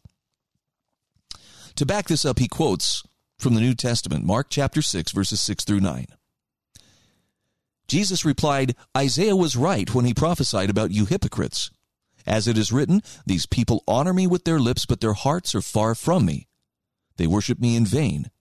To 1.75 1.85
back 1.85 2.07
this 2.07 2.25
up, 2.25 2.39
he 2.39 2.47
quotes 2.47 3.03
from 3.37 3.53
the 3.53 3.61
New 3.61 3.75
Testament, 3.75 4.25
Mark 4.25 4.47
chapter 4.49 4.81
6, 4.81 5.11
verses 5.11 5.41
6 5.41 5.65
through 5.65 5.81
9. 5.81 6.07
Jesus 7.87 8.25
replied, 8.25 8.75
Isaiah 8.97 9.35
was 9.35 9.55
right 9.55 9.93
when 9.93 10.05
he 10.05 10.13
prophesied 10.13 10.69
about 10.69 10.91
you 10.91 11.05
hypocrites. 11.05 11.71
As 12.25 12.47
it 12.47 12.57
is 12.57 12.71
written, 12.71 13.03
These 13.25 13.45
people 13.45 13.83
honor 13.87 14.13
me 14.13 14.25
with 14.25 14.45
their 14.45 14.59
lips, 14.59 14.85
but 14.85 15.01
their 15.01 15.13
hearts 15.13 15.53
are 15.53 15.61
far 15.61 15.93
from 15.93 16.25
me. 16.25 16.47
They 17.17 17.27
worship 17.27 17.59
me 17.59 17.75
in 17.75 17.85
vain. 17.85 18.31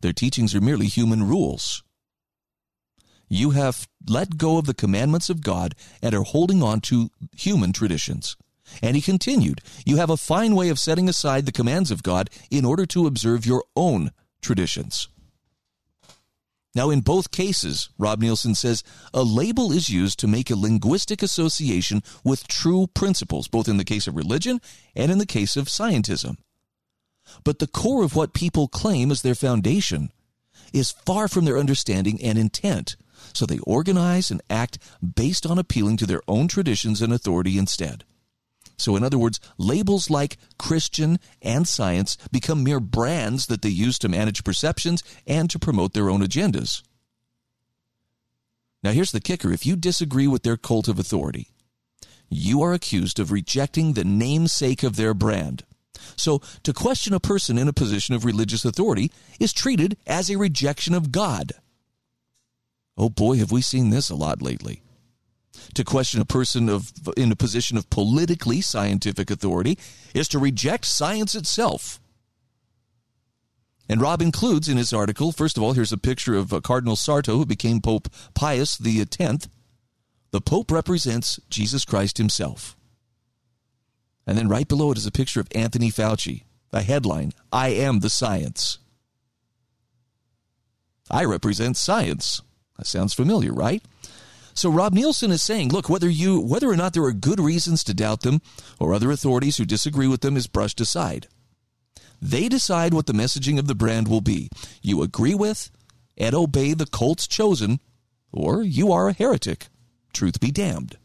Their 0.00 0.12
teachings 0.12 0.54
are 0.54 0.60
merely 0.60 0.86
human 0.86 1.26
rules. 1.26 1.82
You 3.28 3.50
have 3.50 3.88
let 4.06 4.36
go 4.36 4.58
of 4.58 4.66
the 4.66 4.74
commandments 4.74 5.28
of 5.28 5.42
God 5.42 5.74
and 6.00 6.14
are 6.14 6.22
holding 6.22 6.62
on 6.62 6.80
to 6.82 7.10
human 7.36 7.72
traditions. 7.72 8.36
And 8.82 8.94
he 8.94 9.02
continued, 9.02 9.60
You 9.84 9.96
have 9.96 10.10
a 10.10 10.16
fine 10.16 10.54
way 10.54 10.68
of 10.68 10.78
setting 10.78 11.08
aside 11.08 11.46
the 11.46 11.52
commands 11.52 11.90
of 11.90 12.02
God 12.02 12.30
in 12.50 12.64
order 12.64 12.86
to 12.86 13.06
observe 13.06 13.46
your 13.46 13.64
own 13.74 14.12
traditions. 14.40 15.08
Now, 16.76 16.90
in 16.90 17.00
both 17.00 17.30
cases, 17.30 17.88
Rob 17.96 18.20
Nielsen 18.20 18.54
says, 18.54 18.84
a 19.14 19.22
label 19.22 19.72
is 19.72 19.88
used 19.88 20.18
to 20.18 20.28
make 20.28 20.50
a 20.50 20.56
linguistic 20.56 21.22
association 21.22 22.02
with 22.22 22.46
true 22.46 22.86
principles, 22.88 23.48
both 23.48 23.66
in 23.66 23.78
the 23.78 23.84
case 23.84 24.06
of 24.06 24.14
religion 24.14 24.60
and 24.94 25.10
in 25.10 25.16
the 25.16 25.24
case 25.24 25.56
of 25.56 25.68
scientism. 25.68 26.36
But 27.44 27.60
the 27.60 27.66
core 27.66 28.04
of 28.04 28.14
what 28.14 28.34
people 28.34 28.68
claim 28.68 29.10
as 29.10 29.22
their 29.22 29.34
foundation 29.34 30.12
is 30.70 30.90
far 30.90 31.28
from 31.28 31.46
their 31.46 31.56
understanding 31.56 32.22
and 32.22 32.36
intent 32.36 32.96
So 33.32 33.46
they 33.46 33.58
organize 33.60 34.30
and 34.30 34.42
act 34.50 34.78
based 35.00 35.46
on 35.46 35.58
appealing 35.58 35.96
to 35.98 36.06
their 36.06 36.22
own 36.28 36.48
traditions 36.48 37.00
and 37.00 37.10
authority 37.12 37.56
instead. 37.56 38.04
So, 38.78 38.94
in 38.94 39.02
other 39.02 39.18
words, 39.18 39.40
labels 39.56 40.10
like 40.10 40.36
Christian 40.58 41.18
and 41.40 41.66
science 41.66 42.16
become 42.30 42.62
mere 42.62 42.80
brands 42.80 43.46
that 43.46 43.62
they 43.62 43.70
use 43.70 43.98
to 44.00 44.08
manage 44.08 44.44
perceptions 44.44 45.02
and 45.26 45.48
to 45.50 45.58
promote 45.58 45.94
their 45.94 46.10
own 46.10 46.20
agendas. 46.20 46.82
Now, 48.82 48.92
here's 48.92 49.12
the 49.12 49.20
kicker 49.20 49.52
if 49.52 49.64
you 49.64 49.76
disagree 49.76 50.26
with 50.26 50.42
their 50.42 50.56
cult 50.56 50.88
of 50.88 50.98
authority, 50.98 51.48
you 52.28 52.62
are 52.62 52.74
accused 52.74 53.18
of 53.18 53.32
rejecting 53.32 53.92
the 53.92 54.04
namesake 54.04 54.82
of 54.82 54.96
their 54.96 55.14
brand. 55.14 55.64
So, 56.16 56.40
to 56.62 56.72
question 56.72 57.14
a 57.14 57.20
person 57.20 57.56
in 57.56 57.68
a 57.68 57.72
position 57.72 58.14
of 58.14 58.24
religious 58.24 58.64
authority 58.64 59.10
is 59.40 59.52
treated 59.52 59.96
as 60.06 60.30
a 60.30 60.36
rejection 60.36 60.94
of 60.94 61.10
God. 61.10 61.52
Oh 62.98 63.08
boy, 63.08 63.38
have 63.38 63.52
we 63.52 63.62
seen 63.62 63.90
this 63.90 64.10
a 64.10 64.14
lot 64.14 64.40
lately. 64.42 64.82
To 65.76 65.84
question 65.84 66.22
a 66.22 66.24
person 66.24 66.70
of, 66.70 66.90
in 67.18 67.30
a 67.30 67.36
position 67.36 67.76
of 67.76 67.90
politically 67.90 68.62
scientific 68.62 69.30
authority 69.30 69.78
is 70.14 70.26
to 70.28 70.38
reject 70.38 70.86
science 70.86 71.34
itself. 71.34 72.00
And 73.86 74.00
Rob 74.00 74.22
includes 74.22 74.70
in 74.70 74.78
his 74.78 74.94
article, 74.94 75.32
first 75.32 75.58
of 75.58 75.62
all, 75.62 75.74
here's 75.74 75.92
a 75.92 75.98
picture 75.98 76.34
of 76.34 76.50
uh, 76.50 76.62
Cardinal 76.62 76.96
Sarto, 76.96 77.36
who 77.36 77.44
became 77.44 77.82
Pope 77.82 78.08
Pius 78.32 78.80
X. 78.82 79.48
The 80.30 80.40
Pope 80.40 80.70
represents 80.70 81.38
Jesus 81.50 81.84
Christ 81.84 82.16
himself. 82.16 82.74
And 84.26 84.38
then 84.38 84.48
right 84.48 84.66
below 84.66 84.92
it 84.92 84.98
is 84.98 85.06
a 85.06 85.12
picture 85.12 85.40
of 85.40 85.48
Anthony 85.54 85.90
Fauci, 85.90 86.44
a 86.72 86.80
headline 86.80 87.32
I 87.52 87.68
am 87.68 88.00
the 88.00 88.08
science. 88.08 88.78
I 91.10 91.26
represent 91.26 91.76
science. 91.76 92.40
That 92.78 92.86
sounds 92.86 93.12
familiar, 93.12 93.52
right? 93.52 93.82
So 94.56 94.70
Rob 94.70 94.94
Nielsen 94.94 95.30
is 95.30 95.42
saying, 95.42 95.68
look, 95.68 95.90
whether 95.90 96.08
you 96.08 96.40
whether 96.40 96.70
or 96.70 96.76
not 96.76 96.94
there 96.94 97.04
are 97.04 97.12
good 97.12 97.38
reasons 97.38 97.84
to 97.84 97.94
doubt 97.94 98.22
them 98.22 98.40
or 98.80 98.94
other 98.94 99.10
authorities 99.10 99.58
who 99.58 99.66
disagree 99.66 100.08
with 100.08 100.22
them 100.22 100.34
is 100.34 100.46
brushed 100.46 100.80
aside. 100.80 101.28
They 102.22 102.48
decide 102.48 102.94
what 102.94 103.04
the 103.04 103.12
messaging 103.12 103.58
of 103.58 103.66
the 103.66 103.74
brand 103.74 104.08
will 104.08 104.22
be. 104.22 104.48
You 104.80 105.02
agree 105.02 105.34
with 105.34 105.70
and 106.16 106.34
obey 106.34 106.72
the 106.72 106.86
cult's 106.86 107.26
chosen, 107.26 107.80
or 108.32 108.62
you 108.62 108.90
are 108.90 109.08
a 109.08 109.12
heretic. 109.12 109.66
Truth 110.14 110.40
be 110.40 110.50
damned. 110.50 110.96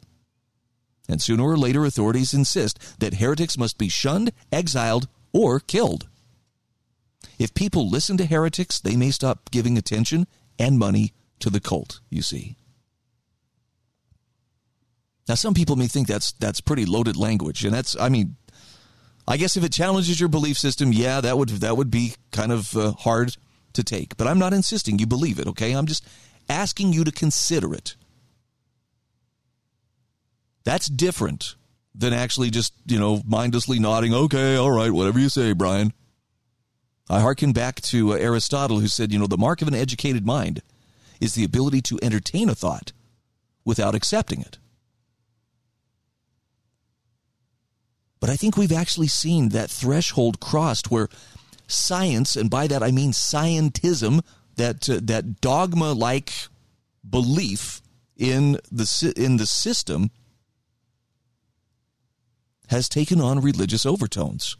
And 1.09 1.21
sooner 1.21 1.43
or 1.43 1.57
later, 1.57 1.83
authorities 1.83 2.33
insist 2.33 2.99
that 3.01 3.15
heretics 3.15 3.57
must 3.57 3.77
be 3.77 3.89
shunned, 3.89 4.31
exiled, 4.53 5.09
or 5.33 5.59
killed. 5.59 6.07
If 7.37 7.53
people 7.53 7.89
listen 7.89 8.15
to 8.15 8.25
heretics, 8.25 8.79
they 8.79 8.95
may 8.95 9.11
stop 9.11 9.51
giving 9.51 9.77
attention 9.77 10.27
and 10.57 10.79
money 10.79 11.11
to 11.39 11.49
the 11.49 11.59
cult, 11.59 11.99
you 12.09 12.21
see. 12.21 12.55
Now, 15.27 15.35
some 15.35 15.53
people 15.53 15.75
may 15.75 15.87
think 15.87 16.07
that's 16.07 16.31
that's 16.33 16.61
pretty 16.61 16.85
loaded 16.85 17.15
language, 17.15 17.63
and 17.63 17.73
that's 17.73 17.95
I 17.99 18.09
mean, 18.09 18.35
I 19.27 19.37
guess 19.37 19.55
if 19.55 19.63
it 19.63 19.71
challenges 19.71 20.19
your 20.19 20.29
belief 20.29 20.57
system, 20.57 20.91
yeah, 20.91 21.21
that 21.21 21.37
would 21.37 21.49
that 21.49 21.77
would 21.77 21.91
be 21.91 22.15
kind 22.31 22.51
of 22.51 22.75
uh, 22.75 22.91
hard 22.91 23.35
to 23.73 23.83
take. 23.83 24.17
But 24.17 24.27
I'm 24.27 24.39
not 24.39 24.53
insisting 24.53 24.99
you 24.99 25.07
believe 25.07 25.39
it. 25.39 25.47
Okay, 25.47 25.73
I'm 25.73 25.85
just 25.85 26.05
asking 26.49 26.93
you 26.93 27.03
to 27.03 27.11
consider 27.11 27.73
it. 27.73 27.95
That's 30.63 30.87
different 30.87 31.55
than 31.95 32.13
actually 32.13 32.49
just 32.49 32.73
you 32.85 32.99
know 32.99 33.21
mindlessly 33.25 33.79
nodding. 33.79 34.13
Okay, 34.13 34.55
all 34.55 34.71
right, 34.71 34.91
whatever 34.91 35.19
you 35.19 35.29
say, 35.29 35.53
Brian. 35.53 35.93
I 37.09 37.19
hearken 37.19 37.51
back 37.51 37.81
to 37.81 38.13
uh, 38.13 38.15
Aristotle, 38.15 38.79
who 38.79 38.87
said, 38.87 39.11
you 39.11 39.19
know, 39.19 39.27
the 39.27 39.37
mark 39.37 39.61
of 39.61 39.67
an 39.67 39.75
educated 39.75 40.25
mind 40.25 40.61
is 41.19 41.35
the 41.35 41.43
ability 41.43 41.81
to 41.81 41.99
entertain 42.01 42.47
a 42.47 42.55
thought 42.55 42.93
without 43.65 43.95
accepting 43.95 44.39
it. 44.39 44.57
But 48.21 48.29
I 48.29 48.37
think 48.37 48.55
we've 48.55 48.71
actually 48.71 49.07
seen 49.07 49.49
that 49.49 49.69
threshold 49.69 50.39
crossed 50.39 50.89
where 50.89 51.09
science, 51.67 52.37
and 52.37 52.49
by 52.49 52.67
that 52.67 52.83
I 52.83 52.91
mean 52.91 53.11
scientism, 53.11 54.23
that 54.55 54.89
uh, 54.89 54.99
that 55.03 55.41
dogma 55.41 55.91
like 55.91 56.31
belief 57.07 57.81
in 58.15 58.59
the 58.71 59.13
in 59.17 59.37
the 59.37 59.47
system 59.47 60.11
has 62.67 62.87
taken 62.87 63.19
on 63.19 63.41
religious 63.41 63.85
overtones. 63.85 64.55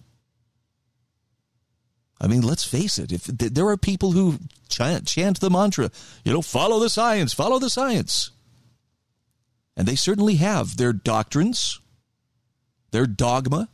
I 2.19 2.27
mean, 2.27 2.41
let's 2.41 2.65
face 2.65 2.97
it. 2.97 3.12
If 3.12 3.25
there 3.25 3.67
are 3.67 3.77
people 3.77 4.12
who 4.12 4.39
chant, 4.69 5.07
chant 5.07 5.39
the 5.39 5.49
mantra, 5.49 5.91
you 6.25 6.33
know, 6.33 6.41
follow 6.41 6.79
the 6.79 6.89
science, 6.89 7.33
follow 7.33 7.59
the 7.59 7.69
science, 7.69 8.31
and 9.77 9.88
they 9.88 9.95
certainly 9.95 10.36
have 10.36 10.77
their 10.77 10.93
doctrines, 10.93 11.79
their 12.91 13.06
dogma. 13.06 13.69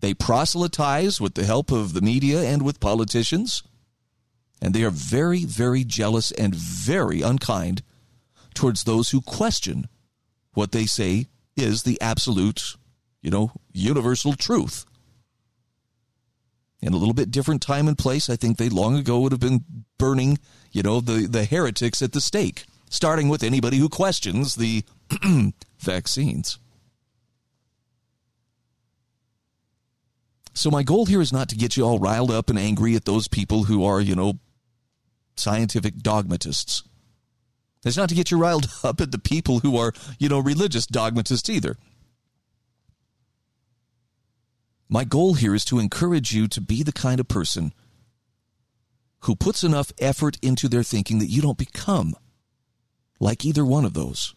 They 0.00 0.14
proselytize 0.14 1.20
with 1.20 1.34
the 1.34 1.44
help 1.44 1.70
of 1.70 1.92
the 1.92 2.00
media 2.00 2.42
and 2.42 2.62
with 2.62 2.80
politicians. 2.80 3.62
And 4.60 4.74
they 4.74 4.84
are 4.84 4.90
very, 4.90 5.44
very 5.44 5.84
jealous 5.84 6.30
and 6.32 6.54
very 6.54 7.20
unkind 7.22 7.82
towards 8.54 8.84
those 8.84 9.10
who 9.10 9.20
question 9.20 9.88
what 10.54 10.72
they 10.72 10.86
say 10.86 11.26
is 11.56 11.82
the 11.82 12.00
absolute, 12.00 12.76
you 13.22 13.30
know, 13.30 13.52
universal 13.72 14.34
truth. 14.34 14.84
In 16.80 16.92
a 16.92 16.96
little 16.96 17.14
bit 17.14 17.30
different 17.30 17.62
time 17.62 17.86
and 17.86 17.96
place, 17.96 18.28
I 18.28 18.36
think 18.36 18.58
they 18.58 18.68
long 18.68 18.96
ago 18.96 19.20
would 19.20 19.32
have 19.32 19.40
been 19.40 19.64
burning, 19.98 20.38
you 20.72 20.82
know, 20.82 21.00
the, 21.00 21.26
the 21.26 21.44
heretics 21.44 22.02
at 22.02 22.12
the 22.12 22.20
stake, 22.20 22.64
starting 22.90 23.28
with 23.28 23.42
anybody 23.42 23.78
who 23.78 23.88
questions 23.88 24.56
the 24.56 24.84
vaccines. 25.78 26.58
So 30.54 30.70
my 30.70 30.82
goal 30.82 31.06
here 31.06 31.20
is 31.20 31.32
not 31.32 31.48
to 31.48 31.56
get 31.56 31.76
you 31.76 31.84
all 31.84 31.98
riled 31.98 32.30
up 32.30 32.50
and 32.50 32.58
angry 32.58 32.94
at 32.94 33.04
those 33.04 33.28
people 33.28 33.64
who 33.64 33.84
are, 33.84 34.00
you 34.00 34.14
know, 34.14 34.34
scientific 35.36 35.98
dogmatists. 35.98 36.82
It's 37.84 37.96
not 37.96 38.10
to 38.10 38.14
get 38.14 38.30
you 38.30 38.38
riled 38.38 38.68
up 38.84 39.00
at 39.00 39.12
the 39.12 39.18
people 39.18 39.60
who 39.60 39.76
are, 39.76 39.92
you 40.18 40.28
know, 40.28 40.38
religious 40.38 40.86
dogmatists 40.86 41.48
either. 41.48 41.76
My 44.88 45.04
goal 45.04 45.34
here 45.34 45.54
is 45.54 45.64
to 45.66 45.78
encourage 45.78 46.34
you 46.34 46.46
to 46.48 46.60
be 46.60 46.82
the 46.82 46.92
kind 46.92 47.18
of 47.18 47.26
person 47.26 47.72
who 49.20 49.34
puts 49.34 49.64
enough 49.64 49.90
effort 49.98 50.36
into 50.42 50.68
their 50.68 50.82
thinking 50.82 51.18
that 51.18 51.30
you 51.30 51.40
don't 51.40 51.56
become 51.56 52.14
like 53.18 53.44
either 53.44 53.64
one 53.64 53.86
of 53.86 53.94
those. 53.94 54.34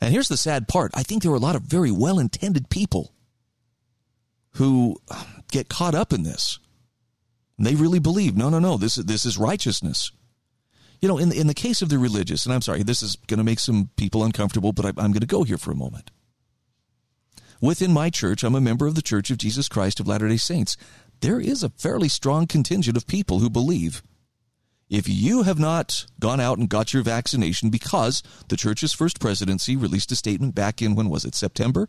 And 0.00 0.12
here's 0.12 0.28
the 0.28 0.36
sad 0.36 0.68
part 0.68 0.90
I 0.94 1.02
think 1.02 1.22
there 1.22 1.32
are 1.32 1.36
a 1.36 1.38
lot 1.38 1.56
of 1.56 1.62
very 1.62 1.90
well 1.90 2.18
intended 2.18 2.68
people 2.68 3.14
who 4.56 4.96
get 5.50 5.68
caught 5.68 5.94
up 5.94 6.12
in 6.12 6.22
this. 6.22 6.58
They 7.58 7.74
really 7.74 7.98
believe, 7.98 8.36
no, 8.36 8.50
no, 8.50 8.58
no, 8.58 8.76
this 8.76 8.98
is, 8.98 9.04
this 9.06 9.24
is 9.24 9.38
righteousness. 9.38 10.10
You 11.00 11.08
know, 11.08 11.18
in, 11.18 11.32
in 11.32 11.46
the 11.46 11.54
case 11.54 11.82
of 11.82 11.88
the 11.88 11.98
religious, 11.98 12.44
and 12.44 12.54
I'm 12.54 12.62
sorry, 12.62 12.82
this 12.82 13.02
is 13.02 13.16
going 13.26 13.38
to 13.38 13.44
make 13.44 13.60
some 13.60 13.90
people 13.96 14.24
uncomfortable, 14.24 14.72
but 14.72 14.84
I, 14.84 14.88
I'm 14.88 15.12
going 15.12 15.20
to 15.20 15.26
go 15.26 15.44
here 15.44 15.58
for 15.58 15.70
a 15.70 15.76
moment. 15.76 16.10
Within 17.60 17.92
my 17.92 18.10
church, 18.10 18.42
I'm 18.42 18.54
a 18.54 18.60
member 18.60 18.86
of 18.86 18.94
the 18.94 19.02
Church 19.02 19.30
of 19.30 19.38
Jesus 19.38 19.68
Christ 19.68 20.00
of 20.00 20.06
Latter 20.06 20.28
day 20.28 20.36
Saints. 20.36 20.76
There 21.20 21.40
is 21.40 21.62
a 21.62 21.70
fairly 21.70 22.08
strong 22.08 22.46
contingent 22.46 22.96
of 22.96 23.06
people 23.06 23.38
who 23.38 23.48
believe 23.48 24.02
if 24.88 25.08
you 25.08 25.42
have 25.42 25.58
not 25.58 26.06
gone 26.20 26.40
out 26.40 26.58
and 26.58 26.68
got 26.68 26.92
your 26.92 27.02
vaccination 27.02 27.70
because 27.70 28.22
the 28.48 28.56
church's 28.56 28.92
first 28.92 29.18
presidency 29.18 29.76
released 29.76 30.12
a 30.12 30.16
statement 30.16 30.54
back 30.54 30.80
in, 30.80 30.94
when 30.94 31.08
was 31.08 31.24
it, 31.24 31.34
September? 31.34 31.88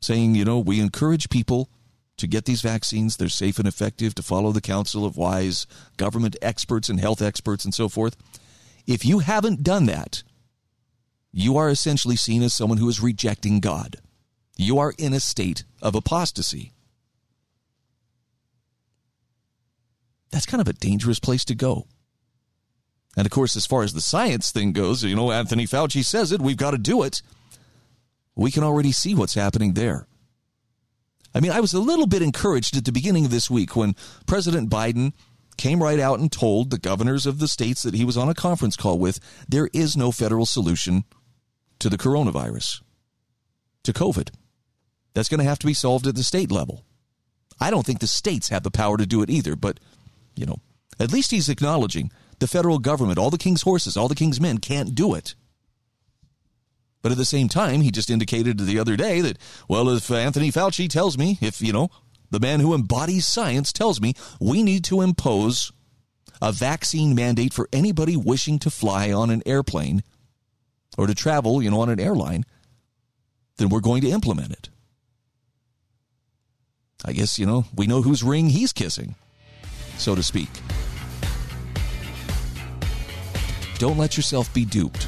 Saying, 0.00 0.34
you 0.34 0.44
know, 0.44 0.58
we 0.58 0.80
encourage 0.80 1.28
people 1.28 1.70
to 2.16 2.26
get 2.26 2.44
these 2.44 2.62
vaccines. 2.62 3.16
They're 3.16 3.28
safe 3.28 3.58
and 3.58 3.68
effective 3.68 4.14
to 4.14 4.22
follow 4.22 4.52
the 4.52 4.60
counsel 4.60 5.04
of 5.04 5.16
wise 5.16 5.66
government 5.96 6.36
experts 6.40 6.88
and 6.88 7.00
health 7.00 7.22
experts 7.22 7.64
and 7.64 7.74
so 7.74 7.88
forth. 7.88 8.16
If 8.86 9.04
you 9.04 9.20
haven't 9.20 9.62
done 9.62 9.86
that, 9.86 10.22
you 11.32 11.56
are 11.56 11.68
essentially 11.68 12.16
seen 12.16 12.42
as 12.42 12.54
someone 12.54 12.78
who 12.78 12.88
is 12.88 13.00
rejecting 13.00 13.60
God. 13.60 13.96
You 14.56 14.78
are 14.78 14.94
in 14.96 15.12
a 15.12 15.20
state 15.20 15.64
of 15.82 15.94
apostasy. 15.94 16.72
That's 20.30 20.46
kind 20.46 20.60
of 20.60 20.68
a 20.68 20.72
dangerous 20.72 21.18
place 21.18 21.44
to 21.46 21.54
go. 21.54 21.86
And 23.16 23.26
of 23.26 23.32
course, 23.32 23.56
as 23.56 23.66
far 23.66 23.82
as 23.82 23.92
the 23.92 24.00
science 24.00 24.50
thing 24.50 24.72
goes, 24.72 25.02
you 25.02 25.16
know, 25.16 25.32
Anthony 25.32 25.66
Fauci 25.66 26.04
says 26.04 26.32
it, 26.32 26.40
we've 26.40 26.56
got 26.56 26.72
to 26.72 26.78
do 26.78 27.02
it 27.02 27.22
we 28.36 28.50
can 28.50 28.62
already 28.62 28.92
see 28.92 29.14
what's 29.14 29.34
happening 29.34 29.72
there. 29.72 30.06
I 31.34 31.40
mean, 31.40 31.52
I 31.52 31.60
was 31.60 31.74
a 31.74 31.80
little 31.80 32.06
bit 32.06 32.22
encouraged 32.22 32.76
at 32.76 32.84
the 32.84 32.92
beginning 32.92 33.24
of 33.24 33.30
this 33.30 33.50
week 33.50 33.74
when 33.74 33.94
President 34.26 34.70
Biden 34.70 35.12
came 35.56 35.82
right 35.82 35.98
out 35.98 36.18
and 36.18 36.30
told 36.30 36.70
the 36.70 36.78
governors 36.78 37.26
of 37.26 37.38
the 37.38 37.48
states 37.48 37.82
that 37.82 37.94
he 37.94 38.04
was 38.04 38.16
on 38.16 38.28
a 38.28 38.34
conference 38.34 38.76
call 38.76 38.98
with 38.98 39.18
there 39.48 39.68
is 39.72 39.96
no 39.96 40.12
federal 40.12 40.46
solution 40.46 41.04
to 41.78 41.88
the 41.88 41.98
coronavirus, 41.98 42.82
to 43.82 43.92
COVID. 43.92 44.30
That's 45.14 45.28
going 45.28 45.40
to 45.40 45.48
have 45.48 45.58
to 45.60 45.66
be 45.66 45.74
solved 45.74 46.06
at 46.06 46.14
the 46.14 46.22
state 46.22 46.50
level. 46.50 46.84
I 47.58 47.70
don't 47.70 47.86
think 47.86 48.00
the 48.00 48.06
states 48.06 48.50
have 48.50 48.62
the 48.62 48.70
power 48.70 48.98
to 48.98 49.06
do 49.06 49.22
it 49.22 49.30
either, 49.30 49.56
but, 49.56 49.80
you 50.34 50.44
know, 50.44 50.58
at 51.00 51.12
least 51.12 51.30
he's 51.30 51.48
acknowledging 51.48 52.10
the 52.38 52.46
federal 52.46 52.78
government, 52.78 53.18
all 53.18 53.30
the 53.30 53.38
king's 53.38 53.62
horses, 53.62 53.96
all 53.96 54.08
the 54.08 54.14
king's 54.14 54.40
men 54.40 54.58
can't 54.58 54.94
do 54.94 55.14
it. 55.14 55.34
But 57.06 57.12
at 57.12 57.18
the 57.18 57.24
same 57.24 57.48
time, 57.48 57.82
he 57.82 57.92
just 57.92 58.10
indicated 58.10 58.58
the 58.58 58.80
other 58.80 58.96
day 58.96 59.20
that, 59.20 59.38
well, 59.68 59.88
if 59.90 60.10
Anthony 60.10 60.50
Fauci 60.50 60.88
tells 60.88 61.16
me, 61.16 61.38
if, 61.40 61.62
you 61.62 61.72
know, 61.72 61.88
the 62.32 62.40
man 62.40 62.58
who 62.58 62.74
embodies 62.74 63.28
science 63.28 63.72
tells 63.72 64.00
me 64.00 64.14
we 64.40 64.60
need 64.64 64.82
to 64.86 65.02
impose 65.02 65.70
a 66.42 66.50
vaccine 66.50 67.14
mandate 67.14 67.52
for 67.52 67.68
anybody 67.72 68.16
wishing 68.16 68.58
to 68.58 68.70
fly 68.70 69.12
on 69.12 69.30
an 69.30 69.40
airplane 69.46 70.02
or 70.98 71.06
to 71.06 71.14
travel, 71.14 71.62
you 71.62 71.70
know, 71.70 71.80
on 71.80 71.90
an 71.90 72.00
airline, 72.00 72.44
then 73.58 73.68
we're 73.68 73.78
going 73.78 74.02
to 74.02 74.10
implement 74.10 74.50
it. 74.50 74.68
I 77.04 77.12
guess, 77.12 77.38
you 77.38 77.46
know, 77.46 77.66
we 77.76 77.86
know 77.86 78.02
whose 78.02 78.24
ring 78.24 78.48
he's 78.48 78.72
kissing, 78.72 79.14
so 79.96 80.16
to 80.16 80.24
speak. 80.24 80.50
Don't 83.78 83.96
let 83.96 84.16
yourself 84.16 84.52
be 84.52 84.64
duped. 84.64 85.06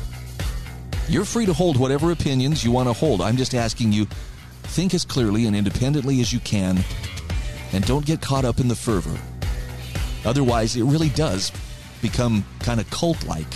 You're 1.08 1.24
free 1.24 1.46
to 1.46 1.54
hold 1.54 1.78
whatever 1.78 2.12
opinions 2.12 2.62
you 2.62 2.70
want 2.70 2.86
to 2.88 2.92
hold. 2.92 3.22
I'm 3.22 3.38
just 3.38 3.54
asking 3.54 3.92
you 3.92 4.06
think 4.64 4.92
as 4.92 5.06
clearly 5.06 5.46
and 5.46 5.56
independently 5.56 6.20
as 6.20 6.34
you 6.34 6.40
can 6.40 6.84
and 7.72 7.86
don't 7.86 8.04
get 8.04 8.20
caught 8.20 8.44
up 8.44 8.60
in 8.60 8.68
the 8.68 8.76
fervor. 8.76 9.18
Otherwise, 10.26 10.76
it 10.76 10.84
really 10.84 11.08
does 11.08 11.50
become 12.02 12.44
kind 12.60 12.78
of 12.78 12.90
cult 12.90 13.24
like. 13.24 13.46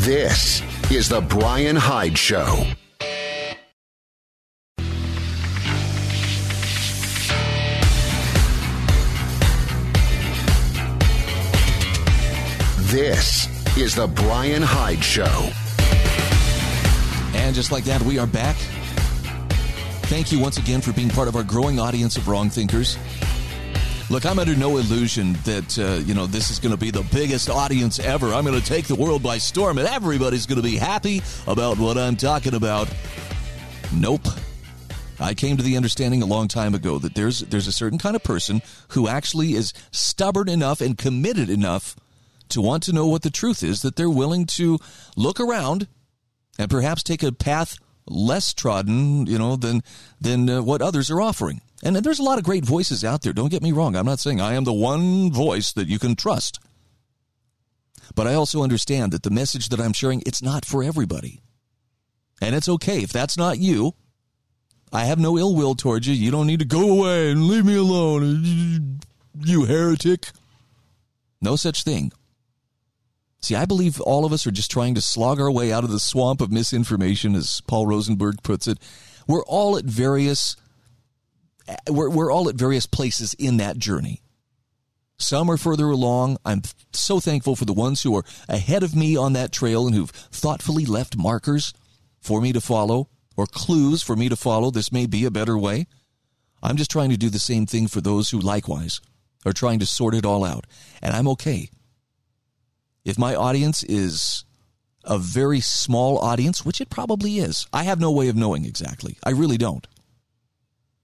This 0.00 0.62
is 0.90 1.08
The 1.08 1.20
Brian 1.20 1.76
Hyde 1.76 2.18
Show. 2.18 2.66
This 12.92 13.48
is 13.78 13.94
The 13.94 14.06
Brian 14.06 14.60
Hyde 14.60 15.02
Show. 15.02 15.50
And 17.34 17.54
just 17.54 17.72
like 17.72 17.84
that, 17.84 18.02
we 18.02 18.18
are 18.18 18.26
back. 18.26 18.54
Thank 20.10 20.30
you 20.30 20.38
once 20.38 20.58
again 20.58 20.82
for 20.82 20.92
being 20.92 21.08
part 21.08 21.26
of 21.26 21.34
our 21.34 21.42
growing 21.42 21.80
audience 21.80 22.18
of 22.18 22.28
wrong 22.28 22.50
thinkers. 22.50 22.98
Look, 24.10 24.26
I'm 24.26 24.38
under 24.38 24.54
no 24.54 24.76
illusion 24.76 25.32
that 25.44 25.78
uh, 25.78 26.04
you 26.04 26.12
know 26.12 26.26
this 26.26 26.50
is 26.50 26.58
going 26.58 26.72
to 26.72 26.78
be 26.78 26.90
the 26.90 27.02
biggest 27.04 27.48
audience 27.48 27.98
ever. 27.98 28.34
I'm 28.34 28.44
going 28.44 28.60
to 28.60 28.66
take 28.66 28.88
the 28.88 28.94
world 28.94 29.22
by 29.22 29.38
storm, 29.38 29.78
and 29.78 29.88
everybody's 29.88 30.44
going 30.44 30.60
to 30.60 30.62
be 30.62 30.76
happy 30.76 31.22
about 31.46 31.78
what 31.78 31.96
I'm 31.96 32.16
talking 32.16 32.52
about. 32.52 32.94
Nope. 33.94 34.28
I 35.18 35.32
came 35.32 35.56
to 35.56 35.62
the 35.62 35.78
understanding 35.78 36.20
a 36.20 36.26
long 36.26 36.46
time 36.46 36.74
ago 36.74 36.98
that 36.98 37.14
there's 37.14 37.40
there's 37.40 37.68
a 37.68 37.72
certain 37.72 37.98
kind 37.98 38.16
of 38.16 38.22
person 38.22 38.60
who 38.88 39.08
actually 39.08 39.54
is 39.54 39.72
stubborn 39.92 40.50
enough 40.50 40.82
and 40.82 40.98
committed 40.98 41.48
enough 41.48 41.96
to 42.52 42.62
want 42.62 42.82
to 42.84 42.92
know 42.92 43.06
what 43.06 43.22
the 43.22 43.30
truth 43.30 43.62
is 43.62 43.82
that 43.82 43.96
they're 43.96 44.10
willing 44.10 44.46
to 44.46 44.78
look 45.16 45.40
around 45.40 45.88
and 46.58 46.70
perhaps 46.70 47.02
take 47.02 47.22
a 47.22 47.32
path 47.32 47.78
less 48.06 48.52
trodden, 48.52 49.26
you 49.26 49.38
know, 49.38 49.56
than 49.56 49.82
than 50.20 50.48
uh, 50.48 50.62
what 50.62 50.82
others 50.82 51.10
are 51.10 51.20
offering. 51.20 51.60
And 51.82 51.96
there's 51.96 52.20
a 52.20 52.24
lot 52.24 52.38
of 52.38 52.44
great 52.44 52.64
voices 52.64 53.04
out 53.04 53.22
there. 53.22 53.32
Don't 53.32 53.50
get 53.50 53.62
me 53.62 53.72
wrong. 53.72 53.96
I'm 53.96 54.06
not 54.06 54.20
saying 54.20 54.40
I 54.40 54.54
am 54.54 54.64
the 54.64 54.72
one 54.72 55.32
voice 55.32 55.72
that 55.72 55.88
you 55.88 55.98
can 55.98 56.14
trust. 56.14 56.60
But 58.14 58.26
I 58.26 58.34
also 58.34 58.62
understand 58.62 59.12
that 59.12 59.22
the 59.22 59.30
message 59.30 59.68
that 59.70 59.80
I'm 59.80 59.92
sharing, 59.92 60.22
it's 60.26 60.42
not 60.42 60.64
for 60.64 60.84
everybody. 60.84 61.40
And 62.40 62.54
it's 62.54 62.68
okay 62.68 63.02
if 63.02 63.12
that's 63.12 63.36
not 63.36 63.58
you. 63.58 63.94
I 64.92 65.04
have 65.04 65.18
no 65.18 65.38
ill 65.38 65.54
will 65.54 65.74
towards 65.74 66.06
you. 66.06 66.14
You 66.14 66.30
don't 66.30 66.46
need 66.46 66.58
to 66.58 66.66
go 66.66 66.90
away 66.90 67.30
and 67.30 67.46
leave 67.46 67.64
me 67.64 67.76
alone, 67.76 69.00
you 69.40 69.64
heretic. 69.64 70.30
No 71.40 71.56
such 71.56 71.82
thing. 71.82 72.12
See, 73.42 73.56
I 73.56 73.64
believe 73.64 74.00
all 74.00 74.24
of 74.24 74.32
us 74.32 74.46
are 74.46 74.52
just 74.52 74.70
trying 74.70 74.94
to 74.94 75.02
slog 75.02 75.40
our 75.40 75.50
way 75.50 75.72
out 75.72 75.82
of 75.82 75.90
the 75.90 75.98
swamp 75.98 76.40
of 76.40 76.52
misinformation, 76.52 77.34
as 77.34 77.60
Paul 77.66 77.86
Rosenberg 77.86 78.42
puts 78.42 78.68
it. 78.68 78.78
We're 79.26 79.44
all 79.44 79.76
at 79.76 79.84
various 79.84 80.56
we're, 81.88 82.10
we're 82.10 82.32
all 82.32 82.48
at 82.48 82.56
various 82.56 82.86
places 82.86 83.34
in 83.34 83.58
that 83.58 83.78
journey. 83.78 84.20
Some 85.18 85.50
are 85.50 85.56
further 85.56 85.86
along. 85.86 86.38
I'm 86.44 86.62
so 86.92 87.20
thankful 87.20 87.54
for 87.54 87.64
the 87.64 87.72
ones 87.72 88.02
who 88.02 88.16
are 88.16 88.24
ahead 88.48 88.82
of 88.82 88.96
me 88.96 89.16
on 89.16 89.34
that 89.34 89.52
trail 89.52 89.86
and 89.86 89.94
who've 89.94 90.10
thoughtfully 90.10 90.84
left 90.84 91.16
markers 91.16 91.72
for 92.20 92.40
me 92.40 92.52
to 92.52 92.60
follow 92.60 93.08
or 93.36 93.46
clues 93.46 94.02
for 94.02 94.16
me 94.16 94.28
to 94.28 94.36
follow. 94.36 94.70
This 94.70 94.90
may 94.90 95.06
be 95.06 95.24
a 95.24 95.30
better 95.30 95.56
way. 95.56 95.86
I'm 96.62 96.76
just 96.76 96.90
trying 96.90 97.10
to 97.10 97.16
do 97.16 97.30
the 97.30 97.38
same 97.38 97.66
thing 97.66 97.86
for 97.86 98.00
those 98.00 98.30
who 98.30 98.38
likewise 98.38 99.00
are 99.44 99.52
trying 99.52 99.78
to 99.80 99.86
sort 99.86 100.14
it 100.14 100.26
all 100.26 100.44
out. 100.44 100.66
And 101.00 101.14
I'm 101.14 101.28
okay 101.28 101.70
if 103.04 103.18
my 103.18 103.34
audience 103.34 103.82
is 103.82 104.44
a 105.04 105.18
very 105.18 105.60
small 105.60 106.18
audience, 106.18 106.64
which 106.64 106.80
it 106.80 106.90
probably 106.90 107.38
is, 107.38 107.66
I 107.72 107.84
have 107.84 108.00
no 108.00 108.10
way 108.10 108.28
of 108.28 108.36
knowing 108.36 108.64
exactly. 108.64 109.18
I 109.24 109.30
really 109.30 109.58
don't. 109.58 109.86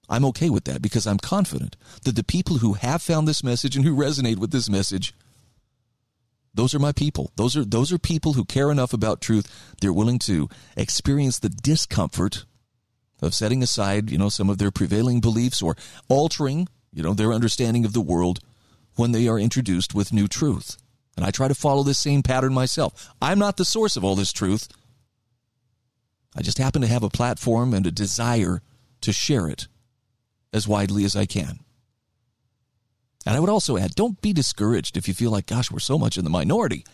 I'm 0.09 0.25
okay 0.27 0.49
with 0.49 0.65
that 0.65 0.81
because 0.81 1.07
I'm 1.07 1.19
confident 1.19 1.77
that 2.05 2.17
the 2.17 2.25
people 2.25 2.59
who 2.59 2.75
have 2.75 3.03
found 3.03 3.29
this 3.29 3.45
message 3.45 3.77
and 3.77 3.85
who 3.85 3.95
resonate 3.95 4.39
with 4.39 4.53
this 4.53 4.71
message, 4.71 5.13
those 6.55 6.75
are 6.75 6.79
my 6.79 6.93
people. 6.93 7.31
Those 7.37 7.57
are 7.57 7.65
those 7.65 7.93
are 7.93 7.99
people 7.99 8.33
who 8.33 8.45
care 8.45 8.71
enough 8.71 8.93
about 8.93 9.21
truth. 9.21 9.75
They're 9.81 9.93
willing 9.93 10.19
to 10.21 10.49
experience 10.77 11.39
the 11.39 11.51
discomfort 11.51 12.47
of 13.21 13.35
setting 13.35 13.63
aside, 13.63 14.11
you 14.11 14.17
know, 14.17 14.29
some 14.29 14.49
of 14.49 14.59
their 14.59 14.71
prevailing 14.71 15.21
beliefs 15.21 15.61
or 15.61 15.77
altering, 16.09 16.69
you 16.93 17.03
know, 17.03 17.13
their 17.13 17.33
understanding 17.33 17.85
of 17.85 17.93
the 17.93 18.01
world 18.01 18.41
when 18.95 19.13
they 19.13 19.29
are 19.29 19.39
introduced 19.39 19.95
with 19.95 20.13
new 20.13 20.27
truth. 20.27 20.79
And 21.19 21.27
I 21.27 21.33
try 21.33 21.49
to 21.49 21.55
follow 21.57 21.83
this 21.83 21.99
same 21.99 22.23
pattern 22.23 22.55
myself. 22.55 23.13
I'm 23.21 23.41
not 23.41 23.57
the 23.57 23.65
source 23.65 23.97
of 23.97 24.05
all 24.05 24.15
this 24.15 24.33
truth. 24.33 24.69
I 26.37 26.43
just 26.43 26.59
happen 26.59 26.81
to 26.83 26.87
have 26.87 27.03
a 27.03 27.11
platform 27.11 27.75
and 27.75 27.85
a 27.85 27.91
desire 27.91 28.63
to 29.01 29.13
share 29.13 29.49
it 29.49 29.67
as 30.53 30.69
widely 30.69 31.05
as 31.05 31.17
I 31.17 31.27
can. 31.27 31.59
And 33.27 33.35
I 33.35 33.41
would 33.41 33.51
also 33.51 33.77
add 33.77 33.97
don't 33.97 34.23
be 34.23 34.33
discouraged 34.33 34.97
if 34.97 35.09
you 35.09 35.13
feel 35.13 35.33
like, 35.33 35.47
gosh, 35.47 35.73
we're 35.73 35.81
so 35.81 35.99
much 35.99 36.19
in 36.19 36.23
the 36.23 36.31
minority. 36.31 36.85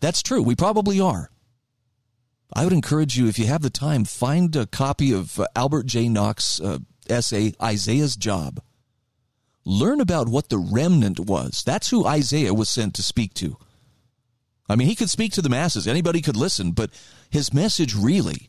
That's 0.00 0.22
true. 0.22 0.42
We 0.42 0.54
probably 0.54 1.00
are. 1.00 1.30
I 2.52 2.64
would 2.64 2.74
encourage 2.74 3.16
you, 3.16 3.26
if 3.26 3.38
you 3.38 3.46
have 3.46 3.62
the 3.62 3.70
time, 3.70 4.04
find 4.04 4.54
a 4.54 4.66
copy 4.66 5.14
of 5.14 5.40
uh, 5.40 5.46
Albert 5.56 5.86
J. 5.86 6.10
Nock's 6.10 6.60
uh, 6.60 6.80
essay, 7.08 7.54
Isaiah's 7.62 8.16
Job. 8.16 8.60
Learn 9.64 10.00
about 10.00 10.28
what 10.28 10.48
the 10.48 10.58
remnant 10.58 11.20
was. 11.20 11.62
That's 11.64 11.90
who 11.90 12.06
Isaiah 12.06 12.54
was 12.54 12.68
sent 12.68 12.94
to 12.94 13.02
speak 13.02 13.34
to. 13.34 13.56
I 14.68 14.76
mean, 14.76 14.88
he 14.88 14.94
could 14.94 15.10
speak 15.10 15.32
to 15.32 15.42
the 15.42 15.48
masses, 15.48 15.88
anybody 15.88 16.22
could 16.22 16.36
listen, 16.36 16.72
but 16.72 16.90
his 17.28 17.52
message 17.52 17.94
really 17.94 18.48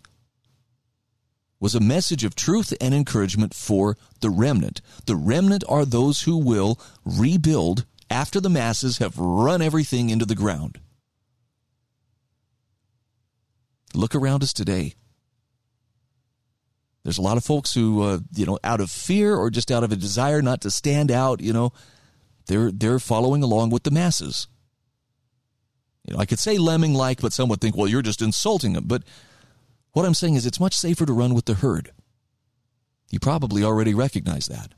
was 1.60 1.76
a 1.76 1.80
message 1.80 2.24
of 2.24 2.36
truth 2.36 2.74
and 2.82 2.94
encouragement 2.94 3.54
for 3.54 3.98
the 4.20 4.30
remnant. 4.30 4.82
The 5.06 5.16
remnant 5.16 5.64
are 5.70 5.86
those 5.86 6.22
who 6.22 6.38
will 6.38 6.80
rebuild 7.06 7.86
after 8.10 8.40
the 8.40 8.50
masses 8.50 8.98
have 8.98 9.18
run 9.18 9.62
everything 9.62 10.10
into 10.10 10.26
the 10.26 10.36
ground. 10.36 10.80
Look 13.94 14.16
around 14.16 14.44
us 14.44 14.54
today. 14.54 14.96
There's 17.04 17.18
a 17.18 17.24
lot 17.24 17.38
of 17.38 17.44
folks 17.44 17.74
who, 17.74 18.02
uh, 18.04 18.20
you 18.36 18.46
know, 18.46 18.60
out 18.64 18.80
of 18.80 18.92
fear 18.92 19.36
or 19.36 19.50
just 19.50 19.72
out 19.72 19.84
of 19.84 19.92
a 19.92 19.96
desire 19.96 20.42
not 20.42 20.62
to 20.62 20.72
stand 20.72 21.12
out, 21.12 21.42
you 21.42 21.52
know, 21.52 21.74
they're 22.48 22.72
they're 22.72 23.00
following 23.00 23.44
along 23.44 23.72
with 23.72 23.84
the 23.84 23.92
masses. 23.92 24.48
You 26.08 26.14
know, 26.14 26.20
I 26.20 26.26
could 26.26 26.40
say 26.40 26.58
lemming 26.58 26.94
like, 26.94 27.22
but 27.22 27.34
some 27.34 27.50
would 27.50 27.62
think, 27.62 27.76
well, 27.76 27.88
you're 27.88 28.02
just 28.02 28.22
insulting 28.22 28.74
them. 28.74 28.86
But 28.88 29.04
what 29.94 30.06
I'm 30.06 30.14
saying 30.14 30.36
is, 30.36 30.46
it's 30.46 30.60
much 30.60 30.76
safer 30.76 31.06
to 31.06 31.14
run 31.14 31.34
with 31.34 31.46
the 31.46 31.56
herd. 31.56 31.92
You 33.10 33.20
probably 33.20 33.64
already 33.64 33.94
recognize 33.94 34.48
that. 34.48 34.74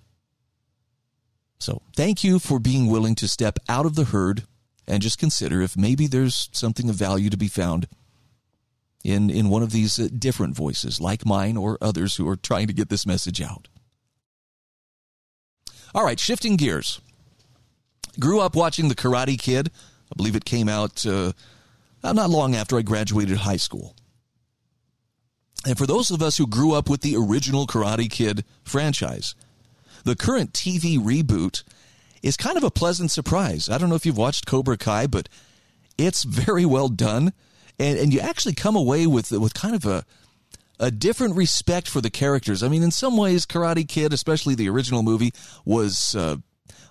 So, 1.59 1.81
thank 1.95 2.23
you 2.23 2.39
for 2.39 2.59
being 2.59 2.87
willing 2.87 3.15
to 3.15 3.27
step 3.27 3.57
out 3.69 3.85
of 3.85 3.95
the 3.95 4.05
herd 4.05 4.43
and 4.85 5.01
just 5.01 5.17
consider 5.17 5.61
if 5.61 5.77
maybe 5.77 6.07
there's 6.07 6.49
something 6.51 6.89
of 6.89 6.95
value 6.95 7.29
to 7.29 7.37
be 7.37 7.47
found 7.47 7.87
in, 9.03 9.29
in 9.29 9.49
one 9.49 9.63
of 9.63 9.71
these 9.71 9.99
uh, 9.99 10.07
different 10.17 10.55
voices, 10.55 11.01
like 11.01 11.25
mine 11.25 11.57
or 11.57 11.77
others 11.81 12.15
who 12.15 12.27
are 12.27 12.35
trying 12.35 12.67
to 12.67 12.73
get 12.73 12.89
this 12.89 13.05
message 13.05 13.41
out. 13.41 13.67
All 15.93 16.05
right, 16.05 16.19
shifting 16.19 16.55
gears. 16.55 17.01
Grew 18.19 18.39
up 18.39 18.55
watching 18.55 18.87
The 18.87 18.95
Karate 18.95 19.39
Kid. 19.39 19.69
I 20.11 20.15
believe 20.15 20.35
it 20.35 20.45
came 20.45 20.69
out 20.69 21.05
uh, 21.05 21.33
not 22.03 22.29
long 22.29 22.55
after 22.55 22.77
I 22.77 22.81
graduated 22.81 23.37
high 23.37 23.57
school. 23.57 23.95
And 25.65 25.77
for 25.77 25.85
those 25.85 26.11
of 26.11 26.21
us 26.21 26.37
who 26.37 26.47
grew 26.47 26.73
up 26.73 26.89
with 26.89 27.01
the 27.01 27.15
original 27.15 27.67
Karate 27.67 28.09
Kid 28.09 28.43
franchise, 28.63 29.35
the 30.03 30.15
current 30.15 30.53
TV 30.53 30.99
reboot 30.99 31.63
is 32.21 32.37
kind 32.37 32.57
of 32.57 32.63
a 32.63 32.71
pleasant 32.71 33.11
surprise. 33.11 33.69
I 33.69 33.77
don't 33.77 33.89
know 33.89 33.95
if 33.95 34.05
you've 34.05 34.17
watched 34.17 34.45
Cobra 34.45 34.77
Kai, 34.77 35.07
but 35.07 35.29
it's 35.97 36.23
very 36.23 36.65
well 36.65 36.89
done 36.89 37.33
and 37.79 37.97
and 37.97 38.13
you 38.13 38.19
actually 38.19 38.55
come 38.55 38.75
away 38.75 39.07
with 39.07 39.31
with 39.31 39.53
kind 39.53 39.75
of 39.75 39.85
a 39.85 40.05
a 40.79 40.91
different 40.91 41.35
respect 41.35 41.87
for 41.87 42.01
the 42.01 42.09
characters. 42.09 42.63
I 42.63 42.67
mean, 42.67 42.83
in 42.83 42.91
some 42.91 43.15
ways, 43.15 43.45
Karate 43.45 43.87
Kid, 43.87 44.11
especially 44.11 44.55
the 44.55 44.69
original 44.69 45.03
movie, 45.03 45.31
was 45.65 46.15
uh, 46.15 46.37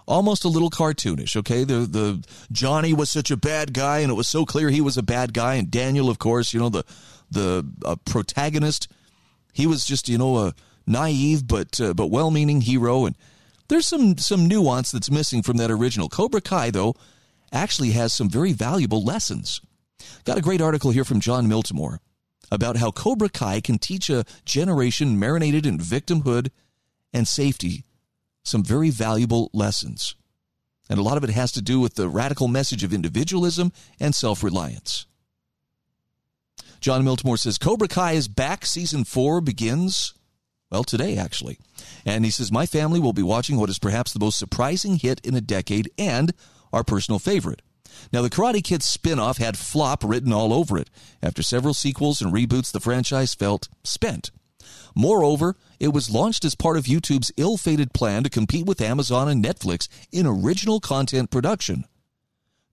almost 0.06 0.44
a 0.44 0.48
little 0.48 0.70
cartoonish. 0.70 1.36
Okay, 1.36 1.64
the 1.64 1.80
the 1.80 2.24
Johnny 2.50 2.92
was 2.92 3.10
such 3.10 3.30
a 3.30 3.36
bad 3.36 3.72
guy, 3.72 3.98
and 3.98 4.10
it 4.10 4.14
was 4.14 4.28
so 4.28 4.44
clear 4.44 4.70
he 4.70 4.80
was 4.80 4.96
a 4.96 5.02
bad 5.02 5.34
guy. 5.34 5.54
And 5.54 5.70
Daniel, 5.70 6.08
of 6.08 6.18
course, 6.18 6.52
you 6.52 6.60
know 6.60 6.68
the 6.68 6.84
the 7.30 7.66
uh, 7.84 7.96
protagonist, 8.04 8.88
he 9.52 9.66
was 9.66 9.84
just 9.84 10.08
you 10.08 10.18
know 10.18 10.38
a 10.38 10.54
naive 10.86 11.46
but 11.46 11.80
uh, 11.80 11.94
but 11.94 12.06
well-meaning 12.06 12.62
hero. 12.62 13.06
And 13.06 13.16
there's 13.68 13.86
some 13.86 14.18
some 14.18 14.46
nuance 14.46 14.90
that's 14.92 15.10
missing 15.10 15.42
from 15.42 15.56
that 15.58 15.70
original. 15.70 16.08
Cobra 16.08 16.40
Kai, 16.40 16.70
though, 16.70 16.94
actually 17.52 17.90
has 17.90 18.12
some 18.12 18.28
very 18.28 18.52
valuable 18.52 19.02
lessons. 19.02 19.60
Got 20.24 20.38
a 20.38 20.42
great 20.42 20.60
article 20.60 20.90
here 20.90 21.04
from 21.04 21.20
John 21.20 21.46
Miltimore 21.46 21.98
about 22.50 22.76
how 22.76 22.90
Cobra 22.90 23.28
Kai 23.28 23.60
can 23.60 23.78
teach 23.78 24.10
a 24.10 24.24
generation 24.44 25.18
marinated 25.18 25.66
in 25.66 25.78
victimhood 25.78 26.50
and 27.12 27.26
safety 27.26 27.84
some 28.44 28.62
very 28.62 28.90
valuable 28.90 29.50
lessons. 29.52 30.14
And 30.88 30.98
a 30.98 31.02
lot 31.02 31.16
of 31.16 31.24
it 31.24 31.30
has 31.30 31.52
to 31.52 31.62
do 31.62 31.80
with 31.80 31.94
the 31.94 32.08
radical 32.08 32.48
message 32.48 32.84
of 32.84 32.92
individualism 32.92 33.72
and 33.98 34.14
self 34.14 34.42
reliance. 34.42 35.06
John 36.80 37.04
Miltimore 37.04 37.38
says 37.38 37.58
Cobra 37.58 37.88
Kai 37.88 38.12
is 38.12 38.28
back. 38.28 38.66
Season 38.66 39.04
four 39.04 39.40
begins, 39.40 40.14
well, 40.70 40.84
today 40.84 41.16
actually. 41.16 41.58
And 42.04 42.24
he 42.24 42.30
says, 42.30 42.50
My 42.50 42.66
family 42.66 42.98
will 42.98 43.12
be 43.12 43.22
watching 43.22 43.56
what 43.56 43.70
is 43.70 43.78
perhaps 43.78 44.12
the 44.12 44.18
most 44.18 44.38
surprising 44.38 44.96
hit 44.96 45.20
in 45.24 45.34
a 45.34 45.40
decade 45.40 45.90
and 45.96 46.34
our 46.72 46.82
personal 46.82 47.18
favorite. 47.18 47.62
Now, 48.12 48.22
the 48.22 48.30
Karate 48.30 48.62
Kid 48.62 48.82
spin 48.82 49.18
off 49.18 49.38
had 49.38 49.56
flop 49.56 50.04
written 50.04 50.32
all 50.32 50.52
over 50.52 50.78
it. 50.78 50.90
After 51.22 51.42
several 51.42 51.74
sequels 51.74 52.20
and 52.20 52.32
reboots, 52.32 52.72
the 52.72 52.80
franchise 52.80 53.34
felt 53.34 53.68
spent. 53.84 54.30
Moreover, 54.94 55.56
it 55.80 55.92
was 55.92 56.10
launched 56.10 56.44
as 56.44 56.54
part 56.54 56.76
of 56.76 56.84
YouTube's 56.84 57.32
ill 57.36 57.56
fated 57.56 57.92
plan 57.92 58.22
to 58.24 58.30
compete 58.30 58.66
with 58.66 58.80
Amazon 58.80 59.28
and 59.28 59.44
Netflix 59.44 59.88
in 60.10 60.26
original 60.26 60.80
content 60.80 61.30
production. 61.30 61.84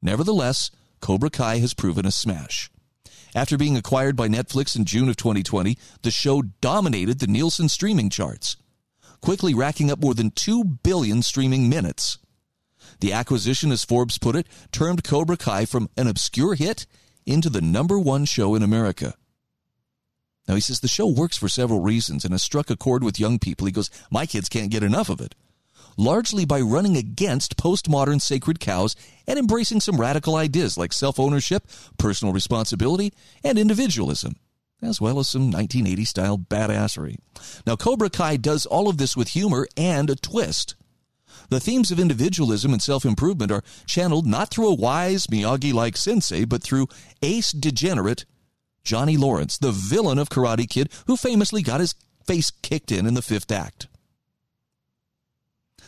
Nevertheless, 0.02 0.72
Cobra 1.02 1.30
Kai 1.30 1.60
has 1.60 1.74
proven 1.74 2.06
a 2.06 2.12
smash. 2.12 2.70
After 3.36 3.58
being 3.58 3.78
acquired 3.78 4.16
by 4.16 4.28
Netflix 4.28 4.76
in 4.76 4.86
June 4.86 5.08
of 5.08 5.16
2020, 5.16 5.78
the 6.02 6.12
show 6.12 6.42
dominated 6.42 7.20
the 7.20 7.28
Nielsen 7.28 7.70
streaming 7.70 8.10
charts, 8.10 8.58
quickly 9.22 9.54
racking 9.54 9.92
up 9.92 10.00
more 10.00 10.14
than 10.14 10.32
2 10.32 10.64
billion 10.64 11.22
streaming 11.22 11.70
minutes. 11.70 12.18
The 13.00 13.14
acquisition, 13.14 13.72
as 13.72 13.86
Forbes 13.86 14.18
put 14.18 14.36
it, 14.36 14.48
turned 14.72 15.04
Cobra 15.04 15.38
Kai 15.38 15.66
from 15.66 15.90
an 15.96 16.08
obscure 16.08 16.56
hit 16.56 16.86
into 17.26 17.50
the 17.50 17.62
number 17.62 17.98
one 17.98 18.26
show 18.26 18.56
in 18.56 18.64
America. 18.64 19.14
Now, 20.48 20.56
he 20.56 20.62
says 20.62 20.80
the 20.80 20.88
show 20.88 21.06
works 21.06 21.38
for 21.38 21.48
several 21.48 21.80
reasons 21.80 22.26
and 22.26 22.34
has 22.34 22.42
struck 22.42 22.70
a 22.70 22.76
chord 22.76 23.04
with 23.04 23.20
young 23.20 23.38
people. 23.38 23.68
He 23.68 23.72
goes, 23.72 23.92
My 24.10 24.26
kids 24.26 24.50
can't 24.50 24.72
get 24.72 24.84
enough 24.84 25.10
of 25.10 25.22
it. 25.22 25.36
Largely 25.96 26.44
by 26.44 26.60
running 26.60 26.98
against 26.98 27.56
postmodern 27.56 28.22
sacred 28.22 28.60
cows 28.60 28.96
and 29.28 29.38
embracing 29.38 29.80
some 29.80 30.00
radical 30.00 30.36
ideas 30.36 30.78
like 30.78 30.92
self 30.92 31.20
ownership, 31.20 31.68
personal 31.98 32.34
responsibility, 32.34 33.14
and 33.44 33.60
individualism, 33.60 34.38
as 34.82 35.00
well 35.00 35.20
as 35.20 35.30
some 35.30 35.52
1980 35.52 36.06
style 36.06 36.38
badassery. 36.38 37.18
Now, 37.68 37.76
Cobra 37.76 38.10
Kai 38.10 38.38
does 38.38 38.66
all 38.66 38.90
of 38.90 38.98
this 38.98 39.16
with 39.16 39.30
humor 39.30 39.68
and 39.78 40.10
a 40.10 40.16
twist. 40.16 40.76
The 41.50 41.60
themes 41.60 41.92
of 41.92 42.00
individualism 42.00 42.74
and 42.74 42.82
self 42.82 43.06
improvement 43.06 43.52
are 43.52 43.64
channeled 43.86 44.28
not 44.28 44.52
through 44.52 44.70
a 44.70 44.76
wise 44.76 45.28
Miyagi 45.28 45.74
like 45.74 45.98
sensei, 45.98 46.46
but 46.46 46.64
through 46.64 46.88
ace 47.22 47.52
degenerate 47.52 48.26
Johnny 48.84 49.18
Lawrence, 49.18 49.58
the 49.58 49.72
villain 49.72 50.18
of 50.18 50.30
Karate 50.30 50.70
Kid, 50.70 50.90
who 51.08 51.18
famously 51.18 51.62
got 51.62 51.80
his 51.80 51.96
face 52.26 52.52
kicked 52.62 52.92
in 52.92 53.06
in 53.06 53.16
the 53.16 53.22
fifth 53.22 53.52
act. 53.52 53.88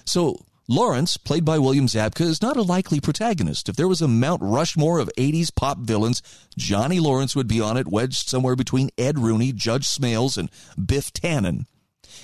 So, 0.05 0.45
Lawrence, 0.67 1.17
played 1.17 1.45
by 1.45 1.59
William 1.59 1.87
Zabka, 1.87 2.21
is 2.21 2.41
not 2.41 2.57
a 2.57 2.61
likely 2.61 2.99
protagonist. 2.99 3.69
If 3.69 3.75
there 3.75 3.87
was 3.87 4.01
a 4.01 4.07
Mount 4.07 4.41
Rushmore 4.41 4.99
of 4.99 5.11
80s 5.17 5.53
pop 5.53 5.79
villains, 5.79 6.21
Johnny 6.57 6.99
Lawrence 6.99 7.35
would 7.35 7.47
be 7.47 7.61
on 7.61 7.77
it, 7.77 7.87
wedged 7.87 8.29
somewhere 8.29 8.55
between 8.55 8.89
Ed 8.97 9.19
Rooney, 9.19 9.51
Judge 9.51 9.85
Smails, 9.87 10.37
and 10.37 10.49
Biff 10.83 11.11
Tannen. 11.13 11.65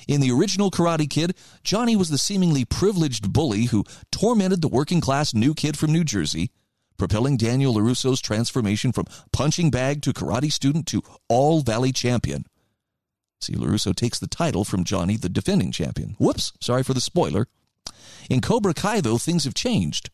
In 0.08 0.22
the 0.22 0.32
original 0.32 0.72
Karate 0.72 1.10
Kid, 1.10 1.36
Johnny 1.64 1.96
was 1.96 2.10
the 2.10 2.18
seemingly 2.18 2.66
privileged 2.66 3.34
bully 3.34 3.66
who 3.66 3.84
tormented 4.12 4.62
the 4.62 4.68
working 4.68 5.02
class 5.02 5.34
new 5.34 5.54
kid 5.54 5.78
from 5.78 5.92
New 5.92 6.04
Jersey 6.04 6.52
propelling 6.98 7.38
Daniel 7.38 7.76
LaRusso's 7.76 8.22
transformation 8.22 8.92
from 8.92 9.06
punching 9.32 9.72
bag 9.72 10.02
to 10.02 10.14
karate 10.14 10.52
student 10.52 10.86
to 10.88 11.04
all 11.30 11.62
valley 11.62 11.92
champion. 11.92 12.46
See, 13.40 13.54
LaRusso 13.54 13.96
takes 13.96 14.20
the 14.20 14.28
title 14.28 14.66
from 14.66 14.84
Johnny, 14.84 15.16
the 15.16 15.30
defending 15.30 15.72
champion. 15.72 16.16
Whoops, 16.18 16.54
sorry 16.60 16.84
for 16.84 16.96
the 16.96 17.02
spoiler. 17.02 17.48
In 18.30 18.42
Cobra 18.42 18.74
Kai, 18.74 19.00
though, 19.02 19.20
things 19.20 19.44
have 19.44 19.54
changed. 19.54 20.10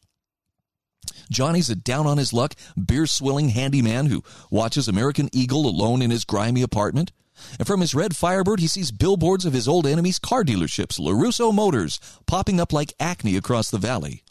Johnny's 1.31 1.69
a 1.69 1.75
down 1.75 2.05
on 2.05 2.17
his 2.17 2.33
luck, 2.33 2.53
beer 2.85 3.07
swilling 3.07 3.49
handyman 3.49 4.07
who 4.07 4.23
watches 4.51 4.87
American 4.87 5.29
Eagle 5.31 5.67
alone 5.67 6.01
in 6.01 6.11
his 6.11 6.25
grimy 6.25 6.61
apartment. 6.61 7.11
And 7.57 7.67
from 7.67 7.81
his 7.81 7.95
red 7.95 8.15
Firebird, 8.15 8.59
he 8.59 8.67
sees 8.67 8.91
billboards 8.91 9.45
of 9.45 9.53
his 9.53 9.67
old 9.67 9.85
enemy's 9.85 10.19
car 10.19 10.43
dealerships, 10.43 10.99
LaRusso 10.99 11.53
Motors, 11.53 11.99
popping 12.25 12.59
up 12.59 12.73
like 12.73 12.93
acne 12.99 13.35
across 13.35 13.69
the 13.69 13.77
valley. 13.77 14.23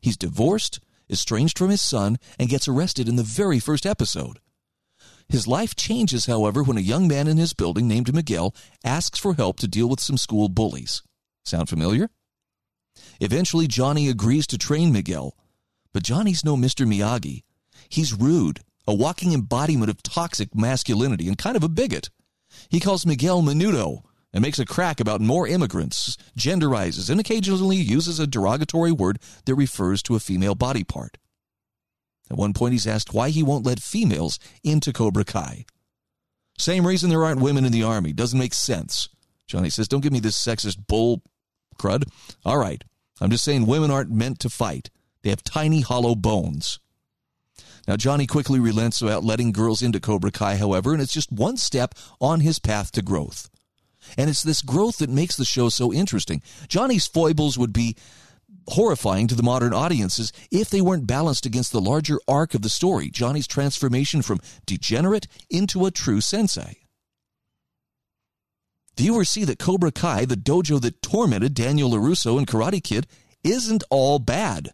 He's 0.00 0.16
divorced, 0.16 0.80
estranged 1.10 1.58
from 1.58 1.70
his 1.70 1.80
son, 1.80 2.18
and 2.38 2.48
gets 2.48 2.68
arrested 2.68 3.08
in 3.08 3.16
the 3.16 3.22
very 3.22 3.58
first 3.58 3.86
episode. 3.86 4.38
His 5.28 5.48
life 5.48 5.74
changes, 5.74 6.26
however, 6.26 6.62
when 6.62 6.78
a 6.78 6.82
young 6.82 7.08
man 7.08 7.26
in 7.26 7.36
his 7.36 7.52
building 7.52 7.88
named 7.88 8.14
Miguel 8.14 8.54
asks 8.84 9.18
for 9.18 9.34
help 9.34 9.58
to 9.60 9.68
deal 9.68 9.88
with 9.88 10.00
some 10.00 10.16
school 10.16 10.48
bullies. 10.48 11.02
Sound 11.44 11.68
familiar? 11.68 12.10
Eventually, 13.20 13.66
Johnny 13.66 14.08
agrees 14.08 14.46
to 14.48 14.58
train 14.58 14.92
Miguel, 14.92 15.36
but 15.92 16.04
Johnny's 16.04 16.44
no 16.44 16.56
Mr. 16.56 16.86
Miyagi. 16.86 17.42
He's 17.88 18.14
rude, 18.14 18.60
a 18.86 18.94
walking 18.94 19.32
embodiment 19.32 19.90
of 19.90 20.02
toxic 20.02 20.54
masculinity, 20.54 21.26
and 21.26 21.36
kind 21.36 21.56
of 21.56 21.64
a 21.64 21.68
bigot. 21.68 22.10
He 22.68 22.80
calls 22.80 23.06
Miguel 23.06 23.42
Menudo, 23.42 24.02
and 24.32 24.42
makes 24.42 24.58
a 24.58 24.66
crack 24.66 25.00
about 25.00 25.20
more 25.20 25.48
immigrants, 25.48 26.18
genderizes, 26.38 27.08
and 27.08 27.18
occasionally 27.18 27.76
uses 27.76 28.20
a 28.20 28.26
derogatory 28.26 28.92
word 28.92 29.18
that 29.46 29.54
refers 29.54 30.02
to 30.02 30.14
a 30.14 30.20
female 30.20 30.54
body 30.54 30.84
part. 30.84 31.16
At 32.30 32.36
one 32.36 32.52
point, 32.52 32.72
he's 32.72 32.86
asked 32.86 33.14
why 33.14 33.30
he 33.30 33.42
won't 33.42 33.64
let 33.64 33.80
females 33.80 34.38
into 34.62 34.92
Cobra 34.92 35.24
Kai. 35.24 35.64
Same 36.58 36.86
reason 36.86 37.08
there 37.08 37.24
aren't 37.24 37.40
women 37.40 37.64
in 37.64 37.72
the 37.72 37.82
army. 37.82 38.12
Doesn't 38.12 38.38
make 38.38 38.54
sense. 38.54 39.08
Johnny 39.46 39.70
says, 39.70 39.88
Don't 39.88 40.02
give 40.02 40.12
me 40.12 40.20
this 40.20 40.36
sexist 40.36 40.86
bull 40.86 41.22
crud. 41.78 42.04
All 42.44 42.58
right. 42.58 42.82
I'm 43.20 43.30
just 43.30 43.44
saying 43.44 43.66
women 43.66 43.90
aren't 43.90 44.10
meant 44.10 44.40
to 44.40 44.50
fight. 44.50 44.90
They 45.22 45.30
have 45.30 45.42
tiny, 45.42 45.80
hollow 45.80 46.14
bones. 46.14 46.78
Now, 47.86 47.96
Johnny 47.96 48.26
quickly 48.26 48.58
relents 48.58 49.00
about 49.00 49.24
letting 49.24 49.52
girls 49.52 49.82
into 49.82 50.00
Cobra 50.00 50.30
Kai, 50.30 50.56
however, 50.56 50.92
and 50.92 51.00
it's 51.00 51.12
just 51.12 51.30
one 51.30 51.56
step 51.56 51.94
on 52.20 52.40
his 52.40 52.58
path 52.58 52.90
to 52.92 53.02
growth. 53.02 53.48
And 54.16 54.28
it's 54.28 54.42
this 54.42 54.62
growth 54.62 54.98
that 54.98 55.10
makes 55.10 55.36
the 55.36 55.44
show 55.44 55.68
so 55.68 55.92
interesting. 55.92 56.42
Johnny's 56.68 57.06
foibles 57.06 57.58
would 57.58 57.72
be 57.72 57.96
horrifying 58.68 59.28
to 59.28 59.34
the 59.34 59.42
modern 59.42 59.72
audiences 59.72 60.32
if 60.50 60.70
they 60.70 60.80
weren't 60.80 61.06
balanced 61.06 61.46
against 61.46 61.72
the 61.72 61.80
larger 61.80 62.18
arc 62.26 62.54
of 62.54 62.62
the 62.62 62.68
story 62.68 63.10
Johnny's 63.10 63.46
transformation 63.46 64.22
from 64.22 64.40
degenerate 64.66 65.28
into 65.48 65.86
a 65.86 65.90
true 65.90 66.20
sensei. 66.20 66.78
Viewers 68.96 69.28
see 69.28 69.44
that 69.44 69.58
Cobra 69.58 69.92
Kai, 69.92 70.24
the 70.24 70.36
dojo 70.36 70.80
that 70.80 71.02
tormented 71.02 71.54
Daniel 71.54 71.90
LaRusso 71.90 72.38
and 72.38 72.46
Karate 72.46 72.82
Kid, 72.82 73.06
isn't 73.44 73.84
all 73.90 74.18
bad. 74.18 74.72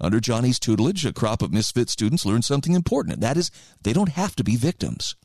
Under 0.00 0.20
Johnny's 0.20 0.58
tutelage, 0.58 1.06
a 1.06 1.12
crop 1.12 1.42
of 1.42 1.52
misfit 1.52 1.88
students 1.88 2.26
learn 2.26 2.42
something 2.42 2.74
important, 2.74 3.14
and 3.14 3.22
that 3.22 3.36
is, 3.36 3.50
they 3.82 3.92
don't 3.92 4.10
have 4.10 4.34
to 4.36 4.44
be 4.44 4.56
victims. 4.56 5.16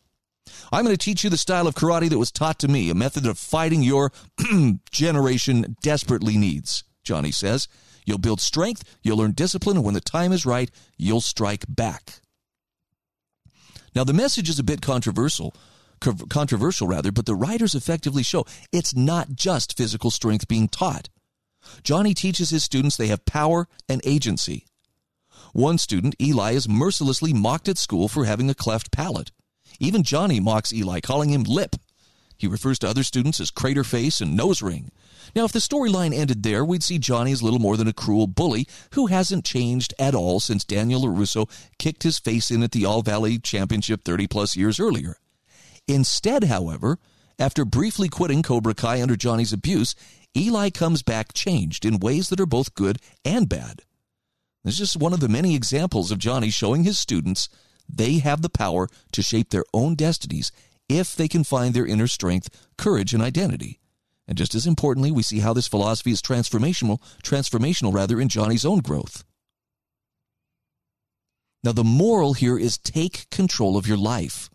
I'm 0.71 0.83
going 0.83 0.95
to 0.95 1.03
teach 1.03 1.23
you 1.23 1.29
the 1.29 1.37
style 1.37 1.67
of 1.67 1.75
karate 1.75 2.09
that 2.09 2.17
was 2.17 2.31
taught 2.31 2.59
to 2.59 2.67
me, 2.67 2.89
a 2.89 2.95
method 2.95 3.25
of 3.25 3.37
fighting 3.37 3.83
your 3.83 4.11
generation 4.91 5.75
desperately 5.81 6.37
needs, 6.37 6.83
Johnny 7.03 7.31
says. 7.31 7.67
You'll 8.05 8.17
build 8.17 8.41
strength, 8.41 8.83
you'll 9.03 9.17
learn 9.17 9.33
discipline, 9.33 9.77
and 9.77 9.85
when 9.85 9.93
the 9.93 10.01
time 10.01 10.31
is 10.31 10.45
right, 10.45 10.71
you'll 10.97 11.21
strike 11.21 11.65
back. 11.67 12.21
Now, 13.95 14.03
the 14.03 14.13
message 14.13 14.49
is 14.49 14.59
a 14.59 14.63
bit 14.63 14.81
controversial, 14.81 15.53
controversial 15.99 16.87
rather, 16.87 17.11
but 17.11 17.25
the 17.25 17.35
writers 17.35 17.75
effectively 17.75 18.23
show 18.23 18.45
it's 18.71 18.95
not 18.95 19.35
just 19.35 19.77
physical 19.77 20.11
strength 20.11 20.47
being 20.47 20.67
taught. 20.67 21.09
Johnny 21.83 22.13
teaches 22.13 22.49
his 22.49 22.63
students 22.63 22.97
they 22.97 23.07
have 23.07 23.25
power 23.25 23.67
and 23.87 24.01
agency. 24.05 24.65
One 25.53 25.77
student, 25.77 26.15
Eli, 26.21 26.53
is 26.53 26.69
mercilessly 26.69 27.33
mocked 27.33 27.67
at 27.67 27.77
school 27.77 28.07
for 28.07 28.25
having 28.25 28.49
a 28.49 28.55
cleft 28.55 28.91
palate. 28.91 29.31
Even 29.79 30.03
Johnny 30.03 30.39
mocks 30.39 30.73
Eli, 30.73 30.99
calling 30.99 31.29
him 31.29 31.43
Lip. 31.43 31.75
He 32.37 32.47
refers 32.47 32.79
to 32.79 32.87
other 32.87 33.03
students 33.03 33.39
as 33.39 33.51
Crater 33.51 33.83
Face 33.83 34.21
and 34.21 34.35
Nose 34.35 34.61
Ring. 34.61 34.91
Now, 35.35 35.43
if 35.43 35.51
the 35.51 35.59
storyline 35.59 36.13
ended 36.13 36.43
there, 36.43 36.63
we'd 36.63 36.83
see 36.83 36.97
Johnny 36.97 37.31
as 37.31 37.43
little 37.43 37.59
more 37.59 37.77
than 37.77 37.87
a 37.87 37.93
cruel 37.93 38.27
bully 38.27 38.67
who 38.93 39.07
hasn't 39.07 39.45
changed 39.45 39.93
at 39.99 40.15
all 40.15 40.39
since 40.39 40.63
Daniel 40.63 41.01
LaRusso 41.01 41.49
kicked 41.77 42.03
his 42.03 42.17
face 42.17 42.49
in 42.49 42.63
at 42.63 42.71
the 42.71 42.85
All 42.85 43.01
Valley 43.01 43.37
Championship 43.37 44.03
30 44.05 44.27
plus 44.27 44.55
years 44.55 44.79
earlier. 44.79 45.17
Instead, 45.87 46.45
however, 46.45 46.97
after 47.37 47.65
briefly 47.65 48.09
quitting 48.09 48.41
Cobra 48.41 48.73
Kai 48.73 49.01
under 49.01 49.15
Johnny's 49.15 49.53
abuse, 49.53 49.95
Eli 50.35 50.69
comes 50.69 51.03
back 51.03 51.33
changed 51.33 51.85
in 51.85 51.99
ways 51.99 52.29
that 52.29 52.39
are 52.39 52.45
both 52.45 52.75
good 52.75 52.97
and 53.25 53.49
bad. 53.49 53.81
This 54.63 54.73
is 54.73 54.79
just 54.79 54.97
one 54.97 55.13
of 55.13 55.19
the 55.19 55.29
many 55.29 55.55
examples 55.55 56.11
of 56.11 56.19
Johnny 56.19 56.49
showing 56.49 56.83
his 56.83 56.99
students 56.99 57.49
they 57.87 58.19
have 58.19 58.41
the 58.41 58.49
power 58.49 58.87
to 59.13 59.23
shape 59.23 59.49
their 59.49 59.65
own 59.73 59.95
destinies 59.95 60.51
if 60.87 61.15
they 61.15 61.27
can 61.27 61.43
find 61.43 61.73
their 61.73 61.85
inner 61.85 62.07
strength, 62.07 62.49
courage, 62.77 63.13
and 63.13 63.23
identity. 63.23 63.79
And 64.27 64.37
just 64.37 64.53
as 64.53 64.67
importantly, 64.67 65.11
we 65.11 65.23
see 65.23 65.39
how 65.39 65.53
this 65.53 65.67
philosophy 65.67 66.11
is 66.11 66.21
transformational, 66.21 66.99
transformational 67.23 67.93
rather, 67.93 68.21
in 68.21 68.29
Johnny's 68.29 68.65
own 68.65 68.79
growth. 68.79 69.23
Now, 71.63 71.71
the 71.71 71.83
moral 71.83 72.33
here 72.33 72.57
is 72.57 72.77
take 72.77 73.29
control 73.31 73.75
of 73.75 73.87
your 73.87 73.97
life. 73.97 74.49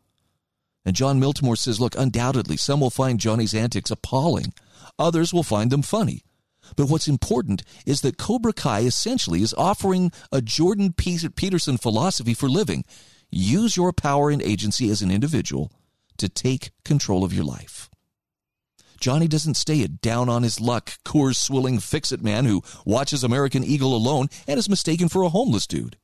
And 0.84 0.94
John 0.94 1.20
Miltimore 1.20 1.58
says, 1.58 1.80
look, 1.80 1.96
undoubtedly, 1.98 2.56
some 2.56 2.80
will 2.80 2.90
find 2.90 3.18
Johnny's 3.18 3.54
antics 3.54 3.90
appalling. 3.90 4.54
Others 4.98 5.32
will 5.32 5.42
find 5.42 5.70
them 5.70 5.82
funny. 5.82 6.22
But 6.76 6.88
what's 6.88 7.08
important 7.08 7.62
is 7.84 8.00
that 8.00 8.16
Cobra 8.16 8.52
Kai 8.52 8.80
essentially 8.80 9.42
is 9.42 9.54
offering 9.54 10.12
a 10.32 10.40
Jordan 10.40 10.92
Peterson 10.92 11.76
philosophy 11.76 12.34
for 12.34 12.48
living. 12.48 12.84
Use 13.30 13.76
your 13.76 13.92
power 13.92 14.30
and 14.30 14.40
agency 14.40 14.88
as 14.90 15.02
an 15.02 15.10
individual 15.10 15.72
to 16.18 16.28
take 16.28 16.70
control 16.84 17.24
of 17.24 17.34
your 17.34 17.44
life. 17.44 17.90
Johnny 19.00 19.28
doesn't 19.28 19.56
stay 19.56 19.82
a 19.82 19.88
down 19.88 20.28
on 20.28 20.44
his 20.44 20.60
luck, 20.60 20.92
Coors 21.04 21.36
swilling 21.36 21.78
fix 21.78 22.12
it 22.12 22.22
man 22.22 22.46
who 22.46 22.62
watches 22.86 23.22
American 23.22 23.62
Eagle 23.62 23.94
alone 23.94 24.28
and 24.46 24.58
is 24.58 24.68
mistaken 24.68 25.08
for 25.08 25.22
a 25.22 25.28
homeless 25.28 25.66
dude. 25.66 25.98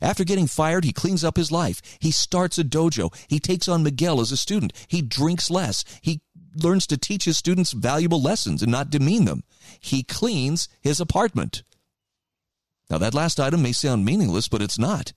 After 0.00 0.24
getting 0.24 0.46
fired, 0.46 0.84
he 0.84 0.92
cleans 0.92 1.24
up 1.24 1.36
his 1.36 1.50
life. 1.50 1.82
He 1.98 2.10
starts 2.10 2.56
a 2.56 2.64
dojo. 2.64 3.12
He 3.28 3.40
takes 3.40 3.68
on 3.68 3.82
Miguel 3.82 4.20
as 4.20 4.32
a 4.32 4.36
student. 4.36 4.72
He 4.86 5.02
drinks 5.02 5.50
less. 5.50 5.84
He 6.00 6.20
learns 6.54 6.86
to 6.88 6.96
teach 6.96 7.24
his 7.24 7.36
students 7.36 7.72
valuable 7.72 8.20
lessons 8.20 8.62
and 8.62 8.70
not 8.70 8.90
demean 8.90 9.24
them. 9.24 9.44
He 9.80 10.02
cleans 10.02 10.68
his 10.80 11.00
apartment. 11.00 11.62
Now, 12.90 12.98
that 12.98 13.14
last 13.14 13.40
item 13.40 13.62
may 13.62 13.72
sound 13.72 14.04
meaningless, 14.04 14.48
but 14.48 14.62
it's 14.62 14.78
not. 14.78 15.12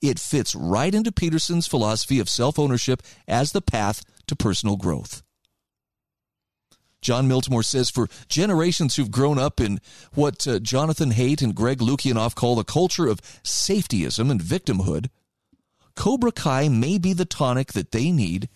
It 0.00 0.18
fits 0.18 0.54
right 0.54 0.94
into 0.94 1.12
Peterson's 1.12 1.66
philosophy 1.66 2.18
of 2.18 2.28
self 2.28 2.58
ownership 2.58 3.02
as 3.26 3.52
the 3.52 3.62
path 3.62 4.04
to 4.26 4.36
personal 4.36 4.76
growth. 4.76 5.22
Jon 7.00 7.28
Miltimore 7.28 7.64
says 7.64 7.90
for 7.90 8.08
generations 8.28 8.94
who've 8.94 9.10
grown 9.10 9.38
up 9.38 9.60
in 9.60 9.80
what 10.14 10.46
uh, 10.46 10.60
Jonathan 10.60 11.10
Haidt 11.10 11.42
and 11.42 11.54
Greg 11.54 11.78
Lukianoff 11.78 12.36
call 12.36 12.54
the 12.54 12.64
culture 12.64 13.08
of 13.08 13.20
safetyism 13.42 14.30
and 14.30 14.40
victimhood, 14.40 15.08
Cobra 15.96 16.32
Kai 16.32 16.68
may 16.68 16.98
be 16.98 17.12
the 17.12 17.24
tonic 17.24 17.72
that 17.72 17.90
they 17.90 18.10
need 18.12 18.48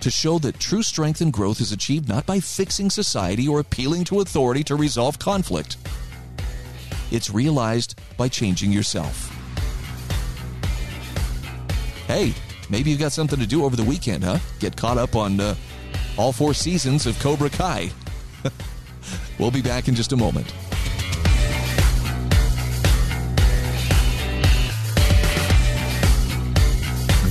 to 0.00 0.10
show 0.10 0.38
that 0.38 0.60
true 0.60 0.82
strength 0.82 1.20
and 1.20 1.32
growth 1.32 1.60
is 1.60 1.72
achieved 1.72 2.08
not 2.08 2.26
by 2.26 2.40
fixing 2.40 2.90
society 2.90 3.48
or 3.48 3.60
appealing 3.60 4.04
to 4.04 4.20
authority 4.20 4.62
to 4.64 4.76
resolve 4.76 5.18
conflict. 5.18 5.76
It's 7.10 7.30
realized 7.30 7.98
by 8.16 8.28
changing 8.28 8.72
yourself. 8.72 9.34
Hey, 12.06 12.34
maybe 12.70 12.90
you've 12.90 13.00
got 13.00 13.12
something 13.12 13.38
to 13.38 13.46
do 13.46 13.64
over 13.64 13.76
the 13.76 13.84
weekend, 13.84 14.24
huh? 14.24 14.38
Get 14.60 14.76
caught 14.76 14.98
up 14.98 15.16
on 15.16 15.40
uh, 15.40 15.54
all 16.16 16.32
four 16.32 16.54
seasons 16.54 17.06
of 17.06 17.18
Cobra 17.18 17.50
Kai. 17.50 17.90
we'll 19.38 19.50
be 19.50 19.62
back 19.62 19.88
in 19.88 19.94
just 19.94 20.12
a 20.12 20.16
moment. 20.16 20.52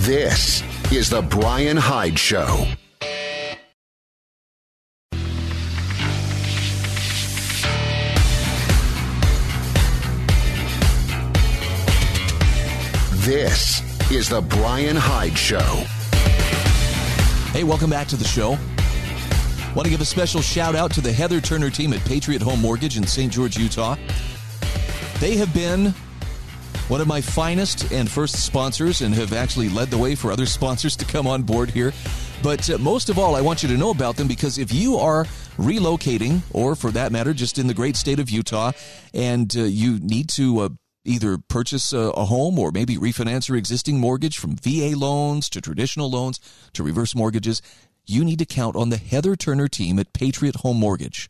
This 0.07 0.63
is 0.91 1.09
The 1.09 1.21
Brian 1.21 1.75
Hyde 1.75 2.17
Show. 2.17 2.65
This 13.15 13.81
is 14.09 14.29
The 14.29 14.41
Brian 14.41 14.95
Hyde 14.95 15.37
Show. 15.37 15.59
Hey, 17.51 17.65
welcome 17.65 17.89
back 17.89 18.07
to 18.07 18.15
the 18.15 18.23
show. 18.23 18.51
Want 19.75 19.83
to 19.83 19.89
give 19.89 19.99
a 19.99 20.05
special 20.05 20.41
shout 20.41 20.73
out 20.73 20.91
to 20.91 21.01
the 21.01 21.11
Heather 21.11 21.41
Turner 21.41 21.69
team 21.69 21.91
at 21.91 21.99
Patriot 22.05 22.41
Home 22.41 22.61
Mortgage 22.61 22.95
in 22.95 23.05
St. 23.05 23.31
George, 23.31 23.57
Utah. 23.57 23.97
They 25.19 25.35
have 25.35 25.53
been 25.53 25.93
one 26.87 27.01
of 27.01 27.07
my 27.07 27.19
finest 27.19 27.91
and 27.91 28.09
first 28.09 28.45
sponsors 28.45 29.01
and 29.01 29.13
have 29.13 29.33
actually 29.33 29.67
led 29.67 29.89
the 29.89 29.97
way 29.97 30.15
for 30.15 30.31
other 30.31 30.45
sponsors 30.45 30.95
to 30.95 31.03
come 31.03 31.27
on 31.27 31.43
board 31.43 31.69
here. 31.69 31.91
But 32.41 32.69
uh, 32.69 32.77
most 32.77 33.09
of 33.09 33.19
all, 33.19 33.35
I 33.35 33.41
want 33.41 33.61
you 33.61 33.67
to 33.69 33.77
know 33.77 33.89
about 33.89 34.15
them 34.15 34.27
because 34.27 34.57
if 34.57 34.71
you 34.71 34.95
are 34.95 35.25
relocating, 35.57 36.41
or 36.53 36.75
for 36.75 36.91
that 36.91 37.11
matter, 37.11 37.33
just 37.33 37.57
in 37.57 37.67
the 37.67 37.73
great 37.73 37.97
state 37.97 38.19
of 38.19 38.29
Utah, 38.29 38.71
and 39.13 39.53
uh, 39.57 39.63
you 39.63 39.99
need 39.99 40.29
to 40.29 40.59
uh, 40.59 40.69
either 41.03 41.37
purchase 41.37 41.91
a, 41.91 41.99
a, 41.99 42.25
home 42.25 42.57
or 42.57 42.71
maybe 42.71 42.95
refinance 42.95 43.49
your 43.49 43.57
existing 43.57 43.99
mortgage 43.99 44.37
from 44.37 44.55
VA 44.55 44.93
loans 44.95 45.49
to 45.49 45.59
traditional 45.59 46.09
loans 46.09 46.39
to 46.73 46.83
reverse 46.83 47.15
mortgages, 47.15 47.61
you 48.05 48.23
need 48.23 48.39
to 48.39 48.45
count 48.45 48.77
on 48.77 48.89
the 48.89 48.97
Heather 48.97 49.35
Turner 49.35 49.67
team 49.67 49.99
at 49.99 50.13
Patriot 50.13 50.57
Home 50.57 50.77
Mortgage. 50.77 51.29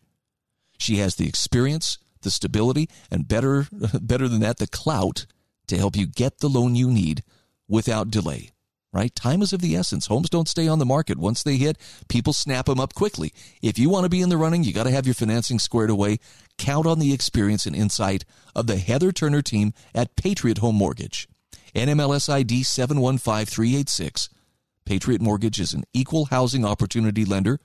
She 0.77 0.97
has 0.97 1.15
the 1.15 1.27
experience, 1.27 1.97
the 2.21 2.29
stability, 2.29 2.89
and 3.09 3.27
better, 3.27 3.67
better 4.01 4.27
than 4.27 4.41
that, 4.41 4.57
the 4.57 4.67
clout 4.67 5.25
to 5.67 5.77
help 5.77 5.95
you 5.95 6.07
get 6.07 6.39
the 6.39 6.49
loan 6.49 6.75
you 6.75 6.89
need 6.89 7.23
without 7.67 8.11
delay. 8.11 8.51
Right? 8.93 9.13
Time 9.13 9.41
is 9.41 9.53
of 9.53 9.61
the 9.61 9.75
essence. 9.75 10.07
Homes 10.07 10.29
don't 10.29 10.47
stay 10.47 10.67
on 10.67 10.79
the 10.79 10.85
market. 10.85 11.17
Once 11.17 11.43
they 11.43 11.57
hit, 11.57 11.77
people 12.07 12.33
snap 12.33 12.65
them 12.65 12.79
up 12.79 12.95
quickly. 12.95 13.33
If 13.61 13.77
you 13.77 13.89
want 13.89 14.05
to 14.05 14.09
be 14.09 14.21
in 14.21 14.29
the 14.29 14.37
running, 14.37 14.63
you 14.63 14.73
got 14.73 14.85
to 14.85 14.91
have 14.91 15.05
your 15.05 15.13
financing 15.13 15.59
squared 15.59 15.89
away. 15.89 16.19
Count 16.57 16.87
on 16.87 16.97
the 16.99 17.13
experience 17.13 17.65
and 17.65 17.75
insight 17.75 18.23
of 18.55 18.65
the 18.65 18.77
Heather 18.77 19.11
Turner 19.11 19.41
team 19.41 19.73
at 19.93 20.15
Patriot 20.15 20.59
Home 20.59 20.75
Mortgage. 20.75 21.27
NMLS 21.75 22.29
ID 22.29 22.63
715386. 22.63 24.29
Patriot 24.85 25.21
Mortgage 25.21 25.59
is 25.59 25.73
an 25.73 25.83
equal 25.93 26.25
housing 26.25 26.65
opportunity 26.65 27.25
lender. 27.25 27.59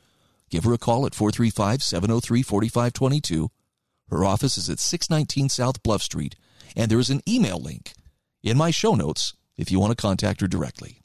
Give 0.51 0.65
her 0.65 0.75
a 0.75 0.79
call 0.79 1.07
at 1.07 1.15
435 1.15 1.83
703 1.83 2.43
4522. 2.43 3.51
Her 4.11 4.25
office 4.25 4.59
is 4.59 4.69
at 4.69 4.79
619 4.79 5.49
South 5.49 5.83
Bluff 5.83 6.03
Street, 6.03 6.35
and 6.77 6.91
there 6.91 6.99
is 6.99 7.11
an 7.11 7.23
email 7.29 7.61
link 7.61 7.93
in 8.43 8.57
my 8.57 8.71
show 8.71 8.95
notes 8.95 9.35
if 9.57 9.71
you 9.71 9.79
want 9.79 9.91
to 9.97 10.01
contact 10.01 10.41
her 10.41 10.47
directly. 10.47 10.99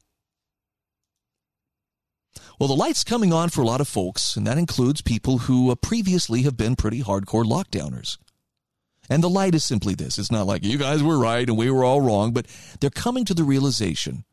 Well, 2.59 2.69
the 2.69 2.75
light's 2.75 3.03
coming 3.03 3.31
on 3.31 3.49
for 3.49 3.61
a 3.61 3.65
lot 3.65 3.81
of 3.81 3.87
folks, 3.87 4.35
and 4.35 4.47
that 4.47 4.57
includes 4.57 5.01
people 5.01 5.39
who 5.39 5.69
uh, 5.69 5.75
previously 5.75 6.41
have 6.43 6.57
been 6.57 6.75
pretty 6.75 7.03
hardcore 7.03 7.45
lockdowners. 7.45 8.17
And 9.09 9.23
the 9.23 9.29
light 9.29 9.55
is 9.55 9.63
simply 9.63 9.93
this 9.93 10.17
it's 10.17 10.31
not 10.31 10.47
like 10.47 10.63
you 10.63 10.77
guys 10.77 11.01
were 11.01 11.19
right 11.19 11.47
and 11.47 11.57
we 11.57 11.71
were 11.71 11.83
all 11.83 12.01
wrong, 12.01 12.33
but 12.33 12.47
they're 12.79 12.89
coming 12.89 13.25
to 13.25 13.33
the 13.33 13.43
realization 13.43 14.25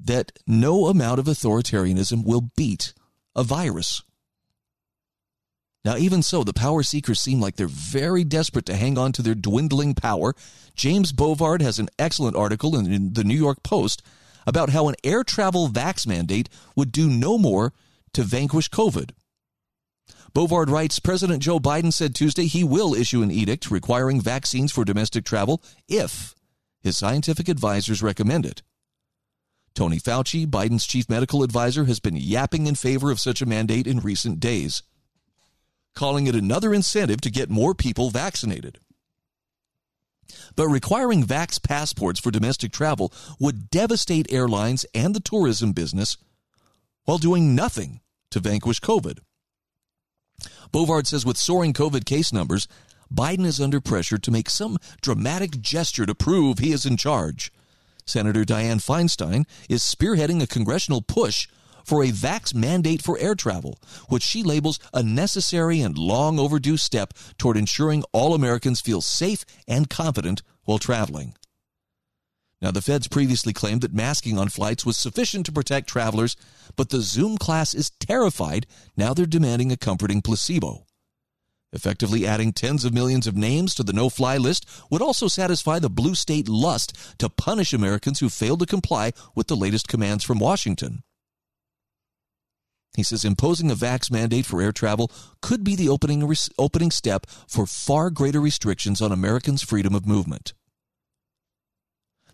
that 0.00 0.32
no 0.46 0.86
amount 0.86 1.20
of 1.20 1.26
authoritarianism 1.26 2.24
will 2.24 2.50
beat 2.56 2.94
a 3.36 3.44
virus. 3.44 4.02
Now, 5.84 5.96
even 5.96 6.22
so, 6.22 6.44
the 6.44 6.52
power 6.52 6.82
seekers 6.82 7.20
seem 7.20 7.40
like 7.40 7.56
they're 7.56 7.66
very 7.66 8.22
desperate 8.22 8.66
to 8.66 8.76
hang 8.76 8.98
on 8.98 9.12
to 9.12 9.22
their 9.22 9.34
dwindling 9.34 9.94
power. 9.94 10.34
James 10.74 11.12
Bovard 11.12 11.62
has 11.62 11.78
an 11.78 11.88
excellent 11.98 12.36
article 12.36 12.76
in, 12.76 13.14
the 13.14 13.24
New 13.24 13.36
York 13.36 13.62
Post 13.62 14.02
about 14.46 14.70
how 14.70 14.88
an 14.88 14.94
air 15.04 15.24
travel 15.24 15.68
vax 15.68 16.06
mandate 16.06 16.48
would 16.76 16.92
do 16.92 17.08
no 17.08 17.38
more 17.38 17.72
to 18.12 18.22
vanquish 18.22 18.68
COVID. 18.68 19.12
Bovard 20.34 20.68
writes 20.68 20.98
President 20.98 21.42
Joe 21.42 21.58
Biden 21.58 21.92
said 21.92 22.14
Tuesday 22.14 22.46
he 22.46 22.62
will 22.62 22.94
issue 22.94 23.22
an 23.22 23.30
edict 23.30 23.70
requiring 23.70 24.20
vaccines 24.20 24.70
for 24.70 24.84
domestic 24.84 25.24
travel 25.24 25.62
if 25.88 26.34
his 26.80 26.96
scientific 26.96 27.48
advisors 27.48 28.02
recommend 28.02 28.46
it. 28.46 28.62
Tony 29.74 29.98
Fauci, 29.98 30.46
Biden's 30.46 30.86
chief 30.86 31.08
medical 31.08 31.42
advisor, 31.42 31.84
has 31.84 32.00
been 32.00 32.16
yapping 32.16 32.66
in 32.66 32.74
favor 32.74 33.10
of 33.10 33.20
such 33.20 33.40
a 33.40 33.46
mandate 33.46 33.86
in 33.86 34.00
recent 34.00 34.40
days, 34.40 34.82
calling 35.94 36.26
it 36.26 36.34
another 36.34 36.72
incentive 36.72 37.20
to 37.22 37.30
get 37.30 37.50
more 37.50 37.74
people 37.74 38.10
vaccinated. 38.10 38.78
But 40.56 40.68
requiring 40.68 41.24
vax 41.24 41.62
passports 41.62 42.20
for 42.20 42.30
domestic 42.30 42.72
travel 42.72 43.12
would 43.38 43.70
devastate 43.70 44.32
airlines 44.32 44.86
and 44.94 45.14
the 45.14 45.20
tourism 45.20 45.72
business 45.72 46.16
while 47.04 47.18
doing 47.18 47.54
nothing 47.54 48.00
to 48.30 48.40
vanquish 48.40 48.80
COVID. 48.80 49.18
Bovard 50.72 51.06
says 51.06 51.26
with 51.26 51.36
soaring 51.36 51.72
COVID 51.72 52.04
case 52.04 52.32
numbers, 52.32 52.68
Biden 53.12 53.44
is 53.44 53.60
under 53.60 53.80
pressure 53.80 54.18
to 54.18 54.30
make 54.30 54.48
some 54.48 54.78
dramatic 55.02 55.60
gesture 55.60 56.06
to 56.06 56.14
prove 56.14 56.58
he 56.58 56.72
is 56.72 56.86
in 56.86 56.96
charge. 56.96 57.52
Senator 58.06 58.44
Dianne 58.44 58.80
Feinstein 58.80 59.46
is 59.68 59.82
spearheading 59.82 60.42
a 60.42 60.46
congressional 60.46 61.02
push 61.02 61.48
for 61.90 62.04
a 62.04 62.12
vax 62.12 62.54
mandate 62.54 63.02
for 63.02 63.18
air 63.18 63.34
travel, 63.34 63.76
which 64.08 64.22
she 64.22 64.44
labels 64.44 64.78
a 64.94 65.02
necessary 65.02 65.80
and 65.80 65.98
long 65.98 66.38
overdue 66.38 66.76
step 66.76 67.12
toward 67.36 67.56
ensuring 67.56 68.04
all 68.12 68.32
Americans 68.32 68.80
feel 68.80 69.00
safe 69.00 69.44
and 69.66 69.90
confident 69.90 70.40
while 70.62 70.78
traveling. 70.78 71.34
Now, 72.62 72.70
the 72.70 72.80
feds 72.80 73.08
previously 73.08 73.52
claimed 73.52 73.80
that 73.80 73.92
masking 73.92 74.38
on 74.38 74.50
flights 74.50 74.86
was 74.86 74.96
sufficient 74.96 75.46
to 75.46 75.52
protect 75.52 75.88
travelers, 75.88 76.36
but 76.76 76.90
the 76.90 77.00
Zoom 77.00 77.36
class 77.36 77.74
is 77.74 77.90
terrified. 77.98 78.68
Now 78.96 79.12
they're 79.12 79.26
demanding 79.26 79.72
a 79.72 79.76
comforting 79.76 80.22
placebo. 80.22 80.86
Effectively 81.72 82.24
adding 82.24 82.52
tens 82.52 82.84
of 82.84 82.94
millions 82.94 83.26
of 83.26 83.36
names 83.36 83.74
to 83.74 83.82
the 83.82 83.92
no 83.92 84.08
fly 84.08 84.36
list 84.36 84.64
would 84.92 85.02
also 85.02 85.26
satisfy 85.26 85.80
the 85.80 85.90
blue 85.90 86.14
state 86.14 86.48
lust 86.48 86.96
to 87.18 87.28
punish 87.28 87.72
Americans 87.72 88.20
who 88.20 88.28
failed 88.28 88.60
to 88.60 88.66
comply 88.66 89.10
with 89.34 89.48
the 89.48 89.56
latest 89.56 89.88
commands 89.88 90.22
from 90.22 90.38
Washington. 90.38 91.02
He 92.96 93.02
says 93.02 93.24
imposing 93.24 93.70
a 93.70 93.76
vax 93.76 94.10
mandate 94.10 94.46
for 94.46 94.60
air 94.60 94.72
travel 94.72 95.10
could 95.40 95.62
be 95.62 95.76
the 95.76 95.88
opening, 95.88 96.28
opening 96.58 96.90
step 96.90 97.26
for 97.46 97.66
far 97.66 98.10
greater 98.10 98.40
restrictions 98.40 99.00
on 99.00 99.12
Americans' 99.12 99.62
freedom 99.62 99.94
of 99.94 100.06
movement. 100.06 100.54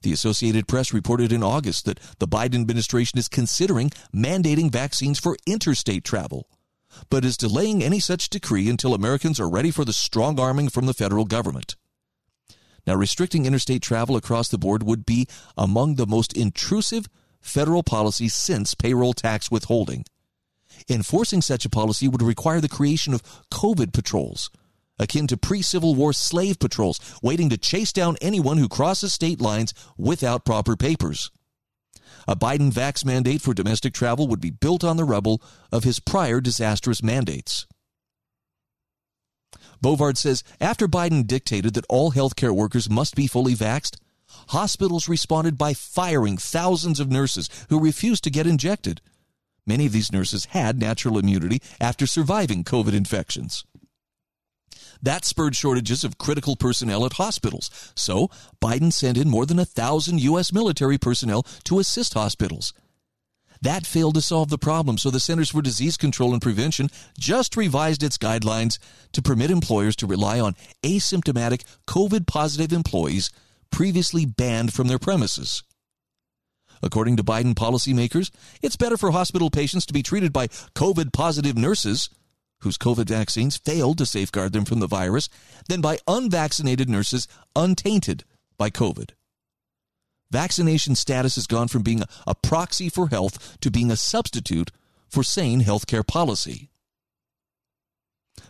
The 0.03 0.13
Associated 0.13 0.69
Press 0.69 0.93
reported 0.93 1.33
in 1.33 1.43
August 1.43 1.85
that 1.85 2.01
the 2.19 2.29
Biden 2.29 2.61
administration 2.61 3.19
is 3.19 3.29
considering 3.29 3.91
mandating 4.15 4.71
vaccines 4.71 5.19
for 5.19 5.37
interstate 5.47 6.05
travel, 6.05 6.49
but 7.11 7.25
is 7.25 7.37
delaying 7.37 7.83
any 7.83 8.01
such 8.01 8.31
decree 8.31 8.69
until 8.69 8.95
Americans 8.95 9.41
are 9.41 9.49
ready 9.49 9.71
for 9.71 9.85
the 9.85 9.93
strong 9.93 10.39
arming 10.39 10.69
from 10.69 10.87
the 10.87 10.95
federal 10.95 11.25
government. 11.25 11.77
Now, 12.87 12.95
restricting 12.95 13.47
interstate 13.47 13.83
travel 13.83 14.17
across 14.17 14.49
the 14.49 14.59
board 14.59 14.85
would 14.85 15.05
be 15.05 15.27
among 15.57 15.97
the 15.97 16.07
most 16.07 16.33
intrusive 16.35 17.09
federal 17.41 17.83
policies 17.83 18.35
since 18.35 18.75
payroll 18.75 19.13
tax 19.13 19.51
withholding. 19.51 20.05
Enforcing 20.89 21.43
such 21.43 21.65
a 21.65 21.71
policy 21.71 22.09
would 22.09 22.23
require 22.23 22.61
the 22.61 22.69
creation 22.69 23.15
of 23.15 23.23
COVID 23.51 23.93
patrols, 23.93 24.51
akin 24.99 25.27
to 25.27 25.37
pre 25.37 25.63
Civil 25.63 25.95
War 25.95 26.13
slave 26.13 26.59
patrols, 26.59 27.01
waiting 27.23 27.49
to 27.51 27.57
chase 27.57 27.93
down 27.93 28.17
anyone 28.21 28.59
who 28.59 28.69
crosses 28.69 29.13
state 29.13 29.41
lines 29.41 29.75
without 29.97 30.45
proper 30.45 30.77
papers. 30.77 31.31
A 32.29 32.35
Biden 32.35 32.73
vax 32.73 33.05
mandate 33.05 33.41
for 33.41 33.55
domestic 33.55 33.95
travel 33.95 34.27
would 34.27 34.41
be 34.41 34.51
built 34.51 34.83
on 34.83 34.97
the 34.97 35.05
rubble 35.05 35.41
of 35.71 35.85
his 35.85 36.01
prior 36.01 36.41
disastrous 36.41 37.03
mandates. 37.03 37.67
Bovard 39.83 40.17
says 40.17 40.43
after 40.61 40.89
Biden 40.89 41.27
dictated 41.27 41.75
that 41.75 41.87
all 41.89 42.13
healthcare 42.13 42.55
workers 42.55 42.91
must 42.91 43.15
be 43.15 43.27
fully 43.27 43.55
vaxed, 43.55 43.97
hospitals 44.49 45.09
responded 45.09 45.59
by 45.59 45.75
firing 45.75 46.37
thousands 46.37 46.99
of 46.99 47.11
nurses 47.11 47.49
who 47.69 47.79
refused 47.79 48.25
to 48.25 48.31
get 48.31 48.47
injected. 48.47 49.01
Many 49.67 49.87
of 49.87 49.93
these 49.93 50.13
nurses 50.13 50.47
had 50.47 50.79
natural 50.79 51.19
immunity 51.19 51.61
after 51.81 52.07
surviving 52.07 52.65
COVID 52.65 52.95
infections. 52.95 53.65
That 55.03 55.25
spurred 55.25 55.57
shortages 55.57 56.05
of 56.05 56.19
critical 56.19 56.57
personnel 56.57 57.05
at 57.05 57.15
hospitals. 57.15 57.71
So 57.95 58.31
Biden 58.63 58.93
sent 58.93 59.19
in 59.19 59.29
more 59.29 59.47
than 59.47 59.59
a 59.59 59.65
thousand 59.65 60.21
U.S. 60.23 60.53
military 60.53 60.99
personnel 60.99 61.43
to 61.65 61.79
assist 61.79 62.15
hospitals. 62.15 62.73
That 63.63 63.87
failed 63.87 64.15
to 64.15 64.21
solve 64.21 64.51
the 64.51 64.59
problem, 64.59 64.99
so 64.99 65.11
the 65.11 65.21
Centers 65.21 65.51
for 65.51 65.63
Disease 65.63 65.97
Control 65.97 66.33
and 66.33 66.43
Prevention 66.43 66.91
just 67.19 67.57
revised 67.57 68.03
its 68.03 68.19
guidelines 68.19 68.79
to 69.13 69.23
permit 69.23 69.51
employers 69.51 69.97
to 69.97 70.07
rely 70.07 70.39
on 70.39 70.57
asymptomatic 70.83 71.65
COVID 71.87 72.27
positive 72.27 72.73
employees 72.73 73.31
previously 73.71 74.27
banned 74.27 74.73
from 74.73 74.89
their 74.89 74.99
premises. 74.99 75.63
According 76.83 77.17
to 77.17 77.25
Biden 77.25 77.55
policymakers, 77.55 78.31
it's 78.63 78.77
better 78.77 78.97
for 78.97 79.11
hospital 79.11 79.51
patients 79.51 79.87
to 79.87 79.93
be 79.93 80.03
treated 80.03 80.33
by 80.33 80.47
COVID 80.47 81.13
positive 81.13 81.57
nurses 81.57 82.11
whose 82.61 82.79
COVID 82.79 83.07
vaccines 83.07 83.57
failed 83.57 83.99
to 83.99 84.07
safeguard 84.07 84.53
them 84.53 84.65
from 84.65 84.81
the 84.81 84.87
virus 84.87 85.29
than 85.69 85.81
by 85.81 85.99
unvaccinated 86.07 86.89
nurses 86.89 87.29
untainted 87.55 88.25
by 88.57 88.71
COVID. 88.71 89.11
Vaccination 90.31 90.95
status 90.95 91.37
has 91.37 91.47
gone 91.47 91.69
from 91.69 91.83
being 91.83 92.03
a 92.27 92.35
proxy 92.35 92.89
for 92.89 93.09
health 93.09 93.59
to 93.61 93.71
being 93.71 93.91
a 93.91 93.97
substitute 93.97 94.73
for 95.09 95.23
sane 95.23 95.63
healthcare 95.63 96.07
policy. 96.07 96.71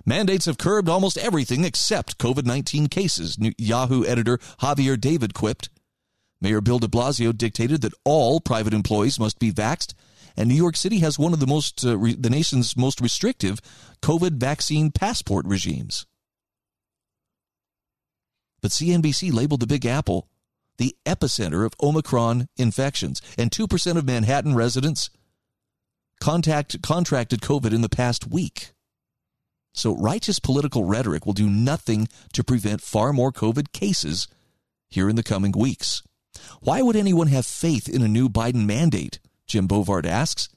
Mandates 0.04 0.46
have 0.46 0.58
curbed 0.58 0.88
almost 0.88 1.18
everything 1.18 1.64
except 1.64 2.18
COVID 2.18 2.46
19 2.46 2.86
cases, 2.88 3.36
Yahoo 3.58 4.04
editor 4.04 4.38
Javier 4.60 4.98
David 4.98 5.34
quipped. 5.34 5.68
Mayor 6.40 6.60
Bill 6.60 6.78
de 6.78 6.86
Blasio 6.86 7.36
dictated 7.36 7.80
that 7.80 7.94
all 8.04 8.40
private 8.40 8.74
employees 8.74 9.18
must 9.18 9.38
be 9.38 9.52
vaxed 9.52 9.94
and 10.36 10.48
New 10.48 10.54
York 10.54 10.76
City 10.76 10.98
has 10.98 11.18
one 11.18 11.32
of 11.32 11.40
the 11.40 11.46
most 11.46 11.84
uh, 11.84 11.96
re- 11.96 12.14
the 12.14 12.30
nation's 12.30 12.76
most 12.76 13.00
restrictive 13.00 13.60
COVID 14.02 14.32
vaccine 14.32 14.90
passport 14.90 15.46
regimes. 15.46 16.06
But 18.60 18.70
CNBC 18.70 19.32
labeled 19.32 19.60
the 19.60 19.66
Big 19.66 19.86
Apple 19.86 20.28
the 20.78 20.94
epicenter 21.06 21.64
of 21.64 21.74
Omicron 21.82 22.48
infections, 22.56 23.22
and 23.38 23.50
2% 23.50 23.96
of 23.96 24.04
Manhattan 24.04 24.54
residents 24.54 25.10
contact, 26.20 26.82
contracted 26.82 27.40
COVID 27.40 27.72
in 27.72 27.80
the 27.80 27.88
past 27.88 28.26
week. 28.26 28.72
So, 29.72 29.94
righteous 29.96 30.38
political 30.38 30.84
rhetoric 30.84 31.26
will 31.26 31.34
do 31.34 31.50
nothing 31.50 32.08
to 32.32 32.42
prevent 32.42 32.80
far 32.80 33.12
more 33.12 33.30
COVID 33.30 33.72
cases 33.72 34.26
here 34.88 35.08
in 35.08 35.16
the 35.16 35.22
coming 35.22 35.52
weeks. 35.52 36.02
Why 36.60 36.82
would 36.82 36.96
anyone 36.96 37.28
have 37.28 37.46
faith 37.46 37.88
in 37.88 38.02
a 38.02 38.08
new 38.08 38.28
Biden 38.28 38.66
mandate 38.66 39.18
Jim 39.46 39.68
Bovard 39.68 40.06
asks. 40.06 40.48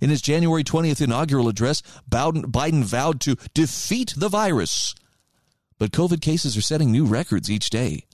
In 0.00 0.10
his 0.10 0.22
January 0.22 0.64
20th 0.64 1.00
inaugural 1.00 1.48
address, 1.48 1.82
Biden 2.10 2.84
vowed 2.84 3.20
to 3.20 3.36
defeat 3.54 4.14
the 4.16 4.28
virus. 4.28 4.94
But 5.78 5.92
COVID 5.92 6.20
cases 6.20 6.56
are 6.56 6.62
setting 6.62 6.90
new 6.90 7.04
records 7.04 7.50
each 7.50 7.70
day. 7.70 8.04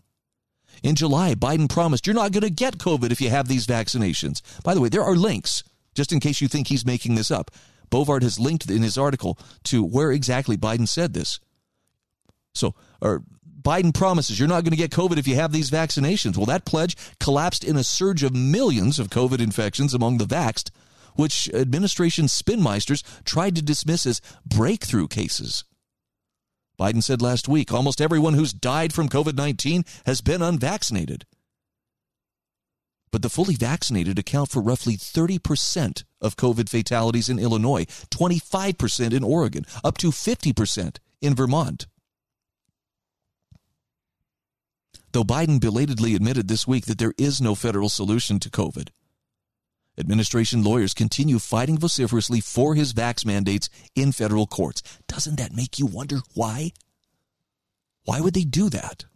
In 0.83 0.95
July, 0.95 1.35
Biden 1.35 1.69
promised 1.69 2.07
you're 2.07 2.15
not 2.15 2.33
going 2.33 2.43
to 2.43 2.51
get 2.51 2.79
COVID 2.79 3.11
if 3.11 3.21
you 3.21 3.31
have 3.31 3.49
these 3.49 3.67
vaccinations. 3.67 4.43
By 4.63 4.75
the 4.75 4.81
way, 4.81 4.89
there 4.89 5.03
are 5.03 5.17
links, 5.17 5.65
just 5.95 6.13
in 6.13 6.21
case 6.21 6.41
you 6.41 6.49
think 6.49 6.69
he's 6.69 6.87
making 6.87 7.15
this 7.15 7.31
up. 7.31 7.51
Bovard 7.91 8.23
has 8.23 8.39
linked 8.39 8.71
in 8.71 8.83
his 8.83 8.99
article 8.99 9.39
to 9.65 9.83
where 9.83 10.13
exactly 10.13 10.57
Biden 10.57 10.87
said 10.87 11.15
this. 11.15 11.41
So, 12.55 12.75
or 13.01 13.25
Biden 13.61 13.93
promises 13.93 14.39
you're 14.39 14.49
not 14.49 14.63
going 14.63 14.73
to 14.73 14.77
get 14.77 14.91
COVID 14.91 15.19
if 15.19 15.27
you 15.27 15.35
have 15.35 15.53
these 15.53 15.71
vaccinations. 15.71 16.37
Well, 16.37 16.47
that 16.47 16.65
pledge 16.65 16.97
collapsed 17.19 17.65
in 17.65 17.77
a 17.77 17.85
surge 17.85 18.23
of 18.23 18.35
millions 18.35 18.99
of 18.99 19.09
COVID 19.09 19.41
infections 19.41 19.95
among 19.95 20.19
the 20.19 20.27
vaxxed, 20.27 20.71
which 21.15 21.49
administration 21.53 22.27
spinmeisters 22.27 23.03
tried 23.25 23.57
to 23.57 23.63
dismiss 23.63 24.07
as 24.07 24.21
breakthrough 24.47 25.09
cases. 25.09 25.65
Biden 26.79 27.03
said 27.03 27.21
last 27.21 27.49
week 27.49 27.73
almost 27.73 28.01
everyone 28.01 28.35
who's 28.35 28.53
died 28.53 28.93
from 28.93 29.09
COVID 29.09 29.35
19 29.35 29.85
has 30.07 30.21
been 30.21 30.43
unvaccinated. 30.43 31.25
But 33.11 33.23
the 33.23 33.31
fully 33.31 33.55
vaccinated 33.55 34.19
account 34.19 34.51
for 34.51 34.61
roughly 34.61 34.97
30% 34.97 36.05
of 36.21 36.37
COVID 36.37 36.69
fatalities 36.69 37.29
in 37.29 37.39
Illinois, 37.39 37.87
25% 38.11 39.13
in 39.15 39.25
Oregon, 39.25 39.65
up 39.83 39.97
to 39.99 40.11
50% 40.11 40.99
in 41.21 41.35
Vermont. 41.35 41.87
Though 45.13 45.25
Biden 45.25 45.61
belatedly 45.61 46.15
admitted 46.15 46.49
this 46.49 46.67
week 46.67 46.87
that 46.87 46.99
there 46.99 47.15
is 47.19 47.41
no 47.41 47.55
federal 47.55 47.89
solution 47.89 48.39
to 48.41 48.51
COVID. 48.51 48.89
Administration 49.99 50.63
lawyers 50.63 50.95
continue 50.95 51.39
fighting 51.39 51.77
vociferously 51.77 52.41
for 52.41 52.75
his 52.75 52.93
vax 52.93 53.27
mandates 53.27 53.69
in 53.97 54.13
federal 54.13 54.47
courts. 54.47 54.83
Doesn't 55.09 55.37
that 55.37 55.55
make 55.55 55.79
you 55.79 55.87
wonder 55.87 56.21
why? 56.35 56.73
Why 58.05 58.21
would 58.21 58.35
they 58.35 58.45
do 58.45 58.69
that? 58.71 59.07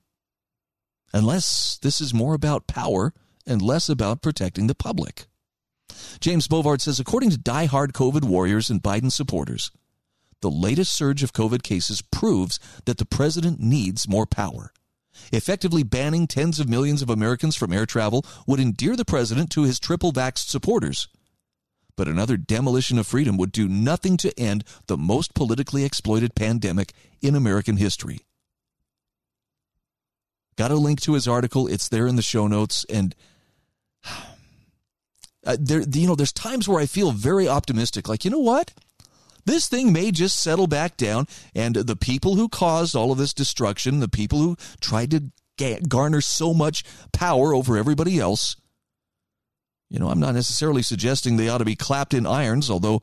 Unless 1.13 1.79
this 1.83 2.01
is 2.01 2.13
more 2.13 2.35
about 2.35 2.67
power 2.67 3.13
and 3.47 3.63
less 3.63 3.89
about 3.89 4.23
protecting 4.23 4.67
the 4.67 4.75
public. 4.75 5.27
James 6.21 6.49
Bovard 6.49 6.81
says, 6.81 6.99
according 6.99 7.31
to 7.31 7.39
die-hard 7.39 7.93
COVID 7.93 8.25
warriors 8.25 8.71
and 8.71 8.83
Biden 8.83 9.13
supporters, 9.13 9.71
the 10.41 10.51
latest 10.51 10.93
surge 10.93 11.23
of 11.23 11.33
COVID 11.33 11.63
cases 11.63 12.03
proves 12.03 12.59
that 12.87 12.99
the 12.99 13.05
president 13.05 13.61
needs 13.61 14.09
more 14.09 14.27
power. 14.27 14.73
Effectively 15.33 15.83
banning 15.83 16.27
tens 16.27 16.61
of 16.61 16.69
millions 16.69 17.03
of 17.03 17.11
Americans 17.11 17.57
from 17.57 17.73
air 17.73 17.87
travel 17.87 18.25
would 18.47 18.61
endear 18.61 18.97
the 18.97 19.05
president 19.05 19.51
to 19.51 19.63
his 19.63 19.81
triple 19.81 20.13
vaxxed 20.13 20.49
supporters. 20.49 21.09
But 21.97 22.09
another 22.09 22.37
demolition 22.37 22.99
of 22.99 23.07
freedom 23.07 23.37
would 23.37 23.53
do 23.53 23.69
nothing 23.69 24.17
to 24.19 24.39
end 24.39 24.65
the 24.87 24.97
most 24.97 25.35
politically 25.35 25.85
exploited 25.85 26.35
pandemic 26.35 26.93
in 27.21 27.35
American 27.35 27.77
history. 27.77 28.21
Got 30.57 30.71
a 30.71 30.77
link 30.77 31.01
to 31.03 31.15
his 31.15 31.29
article. 31.29 31.67
It's 31.67 31.89
there 31.89 32.07
in 32.07 32.17
the 32.17 32.23
show 32.23 32.47
notes. 32.47 32.85
And 32.89 33.15
uh, 35.47 35.57
there, 35.59 35.83
you 35.83 36.07
know, 36.07 36.15
there's 36.15 36.33
times 36.33 36.69
where 36.69 36.81
I 36.81 36.87
feel 36.87 37.13
very 37.13 37.49
optimistic. 37.49 38.09
Like, 38.09 38.25
you 38.25 38.31
know 38.31 38.39
what? 38.39 38.73
This 39.45 39.69
thing 39.69 39.93
may 39.93 40.11
just 40.11 40.41
settle 40.41 40.67
back 40.67 40.97
down, 40.97 41.27
and 41.55 41.75
the 41.75 41.97
people 41.97 42.37
who 42.37 42.49
caused 42.49 42.95
all 42.95 43.13
of 43.13 43.19
this 43.19 43.35
destruction, 43.35 44.01
the 44.01 44.09
people 44.09 44.39
who 44.39 44.57
tried 44.81 45.11
to 45.11 45.31
garner 45.89 46.21
so 46.21 46.53
much 46.53 46.85
power 47.13 47.55
over 47.55 47.77
everybody 47.77 48.19
else, 48.19 48.57
you 49.89 49.99
know, 49.99 50.09
I'm 50.09 50.21
not 50.21 50.35
necessarily 50.35 50.83
suggesting 50.83 51.37
they 51.37 51.49
ought 51.49 51.59
to 51.59 51.65
be 51.65 51.77
clapped 51.77 52.15
in 52.15 52.27
irons, 52.27 52.71
although, 52.71 53.03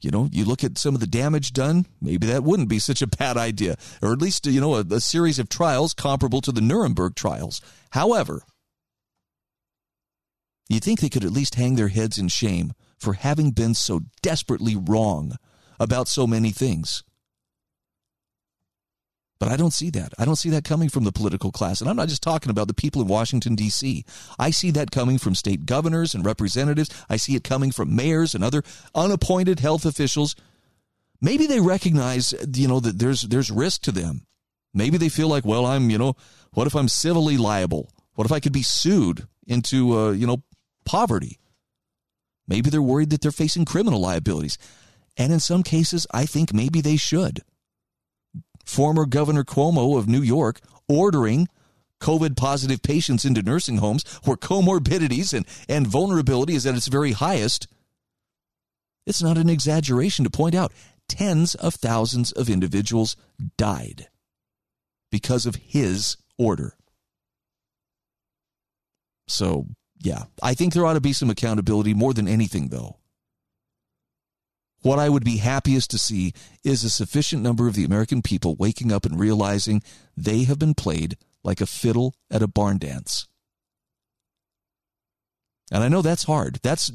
you 0.00 0.10
know, 0.10 0.28
you 0.30 0.44
look 0.44 0.62
at 0.62 0.78
some 0.78 0.94
of 0.94 1.00
the 1.00 1.06
damage 1.06 1.52
done, 1.52 1.86
maybe 2.00 2.26
that 2.26 2.44
wouldn't 2.44 2.68
be 2.68 2.78
such 2.80 3.02
a 3.02 3.06
bad 3.06 3.36
idea, 3.36 3.76
or 4.02 4.12
at 4.12 4.20
least, 4.20 4.46
you 4.46 4.60
know, 4.60 4.76
a, 4.76 4.84
a 4.90 5.00
series 5.00 5.38
of 5.38 5.48
trials 5.48 5.94
comparable 5.94 6.40
to 6.42 6.52
the 6.52 6.60
Nuremberg 6.60 7.14
trials. 7.14 7.60
However, 7.90 8.42
You'd 10.68 10.82
think 10.82 11.00
they 11.00 11.08
could 11.08 11.24
at 11.24 11.32
least 11.32 11.54
hang 11.54 11.76
their 11.76 11.88
heads 11.88 12.18
in 12.18 12.28
shame 12.28 12.72
for 12.98 13.14
having 13.14 13.52
been 13.52 13.74
so 13.74 14.00
desperately 14.22 14.74
wrong 14.76 15.36
about 15.78 16.08
so 16.08 16.26
many 16.26 16.50
things. 16.50 17.02
But 19.38 19.50
I 19.50 19.56
don't 19.56 19.72
see 19.72 19.90
that. 19.90 20.14
I 20.18 20.24
don't 20.24 20.36
see 20.36 20.48
that 20.50 20.64
coming 20.64 20.88
from 20.88 21.04
the 21.04 21.12
political 21.12 21.52
class. 21.52 21.80
And 21.80 21.90
I'm 21.90 21.96
not 21.96 22.08
just 22.08 22.22
talking 22.22 22.50
about 22.50 22.68
the 22.68 22.74
people 22.74 23.02
in 23.02 23.08
Washington, 23.08 23.54
D.C. 23.54 24.04
I 24.38 24.50
see 24.50 24.70
that 24.70 24.90
coming 24.90 25.18
from 25.18 25.34
state 25.34 25.66
governors 25.66 26.14
and 26.14 26.24
representatives. 26.24 26.88
I 27.10 27.16
see 27.16 27.36
it 27.36 27.44
coming 27.44 27.70
from 27.70 27.94
mayors 27.94 28.34
and 28.34 28.42
other 28.42 28.62
unappointed 28.94 29.60
health 29.60 29.84
officials. 29.84 30.36
Maybe 31.20 31.46
they 31.46 31.60
recognize, 31.60 32.32
you 32.50 32.68
know, 32.68 32.80
that 32.80 32.98
there's 32.98 33.22
there's 33.22 33.50
risk 33.50 33.82
to 33.82 33.92
them. 33.92 34.26
Maybe 34.72 34.96
they 34.96 35.08
feel 35.08 35.28
like, 35.28 35.44
well, 35.44 35.66
I'm, 35.66 35.90
you 35.90 35.98
know, 35.98 36.16
what 36.52 36.66
if 36.66 36.74
I'm 36.74 36.88
civilly 36.88 37.36
liable? 37.36 37.90
What 38.14 38.26
if 38.26 38.32
I 38.32 38.40
could 38.40 38.52
be 38.52 38.62
sued 38.62 39.26
into, 39.46 39.98
uh, 39.98 40.10
you 40.12 40.26
know, 40.26 40.42
poverty? 40.84 41.38
Maybe 42.48 42.70
they're 42.70 42.82
worried 42.82 43.10
that 43.10 43.20
they're 43.20 43.32
facing 43.32 43.64
criminal 43.64 44.00
liabilities. 44.00 44.56
And 45.16 45.32
in 45.32 45.40
some 45.40 45.62
cases, 45.62 46.06
I 46.12 46.26
think 46.26 46.52
maybe 46.52 46.80
they 46.80 46.96
should 46.96 47.40
former 48.66 49.06
Governor 49.06 49.44
Cuomo 49.44 49.96
of 49.96 50.08
New 50.08 50.20
York 50.20 50.60
ordering 50.88 51.48
COVID 52.00 52.36
positive 52.36 52.82
patients 52.82 53.24
into 53.24 53.42
nursing 53.42 53.78
homes 53.78 54.04
where 54.24 54.36
comorbidities 54.36 55.32
and, 55.32 55.46
and 55.68 55.86
vulnerability 55.86 56.54
is 56.54 56.66
at 56.66 56.74
its 56.74 56.88
very 56.88 57.12
highest. 57.12 57.66
It's 59.06 59.22
not 59.22 59.38
an 59.38 59.48
exaggeration 59.48 60.24
to 60.24 60.30
point 60.30 60.54
out 60.54 60.72
tens 61.08 61.54
of 61.54 61.74
thousands 61.74 62.32
of 62.32 62.50
individuals 62.50 63.16
died 63.56 64.08
because 65.10 65.46
of 65.46 65.54
his 65.54 66.16
order. 66.36 66.74
So, 69.28 69.66
yeah, 69.98 70.24
I 70.42 70.54
think 70.54 70.72
there 70.72 70.84
ought 70.84 70.94
to 70.94 71.00
be 71.00 71.12
some 71.12 71.30
accountability 71.30 71.94
more 71.94 72.12
than 72.12 72.28
anything, 72.28 72.68
though. 72.68 72.98
What 74.86 75.00
I 75.00 75.08
would 75.08 75.24
be 75.24 75.38
happiest 75.38 75.90
to 75.90 75.98
see 75.98 76.32
is 76.62 76.84
a 76.84 76.90
sufficient 76.90 77.42
number 77.42 77.66
of 77.66 77.74
the 77.74 77.84
American 77.84 78.22
people 78.22 78.54
waking 78.54 78.92
up 78.92 79.04
and 79.04 79.18
realizing 79.18 79.82
they 80.16 80.44
have 80.44 80.60
been 80.60 80.74
played 80.74 81.16
like 81.42 81.60
a 81.60 81.66
fiddle 81.66 82.14
at 82.30 82.40
a 82.40 82.46
barn 82.46 82.78
dance. 82.78 83.26
And 85.72 85.82
I 85.82 85.88
know 85.88 86.02
that's 86.02 86.22
hard. 86.22 86.60
That's, 86.62 86.92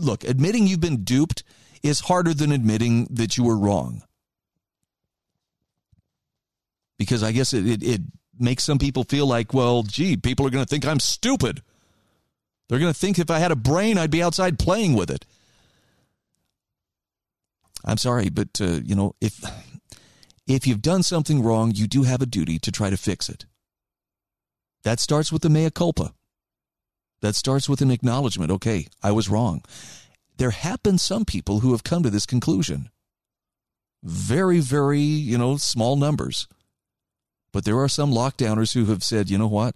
look, 0.00 0.24
admitting 0.24 0.66
you've 0.66 0.80
been 0.80 1.04
duped 1.04 1.42
is 1.82 2.00
harder 2.00 2.32
than 2.32 2.50
admitting 2.50 3.06
that 3.10 3.36
you 3.36 3.44
were 3.44 3.58
wrong. 3.58 4.04
Because 6.98 7.22
I 7.22 7.32
guess 7.32 7.52
it, 7.52 7.66
it, 7.66 7.82
it 7.82 8.00
makes 8.38 8.64
some 8.64 8.78
people 8.78 9.04
feel 9.04 9.26
like, 9.26 9.52
well, 9.52 9.82
gee, 9.82 10.16
people 10.16 10.46
are 10.46 10.50
going 10.50 10.64
to 10.64 10.68
think 10.68 10.86
I'm 10.86 10.98
stupid. 10.98 11.60
They're 12.70 12.78
going 12.78 12.94
to 12.94 12.98
think 12.98 13.18
if 13.18 13.30
I 13.30 13.38
had 13.38 13.52
a 13.52 13.56
brain, 13.56 13.98
I'd 13.98 14.10
be 14.10 14.22
outside 14.22 14.58
playing 14.58 14.94
with 14.94 15.10
it. 15.10 15.26
I'm 17.88 17.96
sorry, 17.96 18.28
but 18.28 18.60
uh, 18.60 18.80
you 18.84 18.94
know, 18.94 19.14
if 19.20 19.42
if 20.46 20.66
you've 20.66 20.82
done 20.82 21.02
something 21.02 21.42
wrong, 21.42 21.72
you 21.74 21.86
do 21.86 22.02
have 22.02 22.20
a 22.20 22.26
duty 22.26 22.58
to 22.58 22.70
try 22.70 22.90
to 22.90 22.96
fix 22.98 23.28
it. 23.30 23.46
That 24.84 25.00
starts 25.00 25.32
with 25.32 25.42
the 25.42 25.48
mea 25.48 25.70
culpa. 25.70 26.12
That 27.22 27.34
starts 27.34 27.68
with 27.68 27.80
an 27.80 27.90
acknowledgement, 27.90 28.50
okay, 28.52 28.86
I 29.02 29.10
was 29.10 29.28
wrong. 29.28 29.64
There 30.36 30.50
have 30.50 30.82
been 30.82 30.98
some 30.98 31.24
people 31.24 31.60
who 31.60 31.72
have 31.72 31.82
come 31.82 32.02
to 32.04 32.10
this 32.10 32.26
conclusion. 32.26 32.90
Very, 34.04 34.60
very, 34.60 35.00
you 35.00 35.36
know, 35.36 35.56
small 35.56 35.96
numbers. 35.96 36.46
But 37.52 37.64
there 37.64 37.80
are 37.80 37.88
some 37.88 38.12
lockdowners 38.12 38.74
who 38.74 38.84
have 38.84 39.02
said, 39.02 39.30
you 39.30 39.38
know 39.38 39.48
what? 39.48 39.74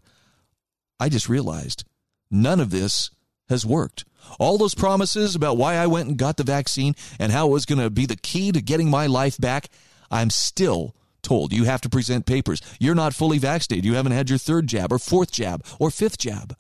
I 1.01 1.09
just 1.09 1.29
realized 1.29 1.85
none 2.31 2.61
of 2.61 2.71
this 2.71 3.11
has 3.49 3.67
worked. 3.67 4.05
All 4.39 4.59
those 4.59 4.75
promises 4.75 5.35
about 5.35 5.57
why 5.57 5.75
I 5.77 5.87
went 5.87 6.09
and 6.09 6.17
got 6.17 6.37
the 6.37 6.45
vaccine 6.45 6.95
and 7.19 7.33
how 7.33 7.49
it 7.49 7.53
was 7.53 7.67
going 7.67 7.81
to 7.81 7.91
be 7.91 8.07
the 8.07 8.17
key 8.17 8.53
to 8.53 8.61
getting 8.61 8.91
my 8.91 9.07
life 9.07 9.39
back, 9.39 9.69
I'm 10.11 10.31
still 10.31 10.95
told 11.23 11.53
you 11.53 11.65
have 11.65 11.81
to 11.83 11.89
present 11.89 12.27
papers. 12.27 12.61
You're 12.81 12.95
not 12.95 13.15
fully 13.15 13.39
vaccinated. 13.39 13.85
You 13.85 13.95
haven't 13.95 14.13
had 14.13 14.29
your 14.29 14.39
third 14.39 14.67
jab 14.67 14.93
or 14.93 14.99
fourth 14.99 15.31
jab 15.33 15.65
or 15.79 15.91
fifth 15.91 16.19
jab. 16.19 16.57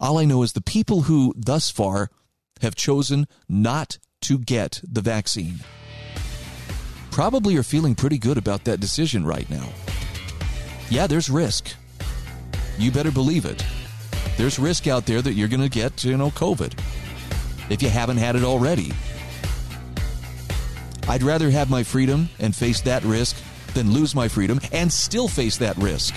All 0.00 0.18
I 0.18 0.24
know 0.24 0.42
is 0.42 0.52
the 0.52 0.60
people 0.60 1.02
who 1.02 1.34
thus 1.36 1.70
far 1.70 2.10
have 2.60 2.74
chosen 2.76 3.26
not 3.48 3.98
to 4.22 4.38
get 4.38 4.80
the 4.84 5.00
vaccine 5.00 5.60
probably 7.18 7.56
are 7.56 7.64
feeling 7.64 7.96
pretty 7.96 8.16
good 8.16 8.38
about 8.38 8.62
that 8.62 8.78
decision 8.78 9.26
right 9.26 9.50
now. 9.50 9.68
Yeah, 10.88 11.08
there's 11.08 11.28
risk 11.28 11.74
you 12.78 12.90
better 12.90 13.10
believe 13.10 13.44
it. 13.44 13.64
There's 14.36 14.58
risk 14.58 14.86
out 14.86 15.06
there 15.06 15.20
that 15.22 15.32
you're 15.32 15.48
going 15.48 15.62
to 15.62 15.68
get, 15.68 16.04
you 16.04 16.16
know, 16.16 16.30
COVID 16.30 16.78
if 17.70 17.82
you 17.82 17.88
haven't 17.88 18.18
had 18.18 18.36
it 18.36 18.44
already. 18.44 18.92
I'd 21.08 21.22
rather 21.22 21.50
have 21.50 21.70
my 21.70 21.82
freedom 21.82 22.28
and 22.38 22.54
face 22.54 22.80
that 22.82 23.02
risk 23.04 23.36
than 23.74 23.92
lose 23.92 24.14
my 24.14 24.28
freedom 24.28 24.60
and 24.72 24.92
still 24.92 25.28
face 25.28 25.56
that 25.58 25.76
risk. 25.76 26.14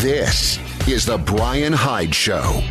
This 0.00 0.58
is 0.88 1.04
the 1.04 1.18
Brian 1.18 1.72
Hyde 1.72 2.14
Show. 2.14 2.62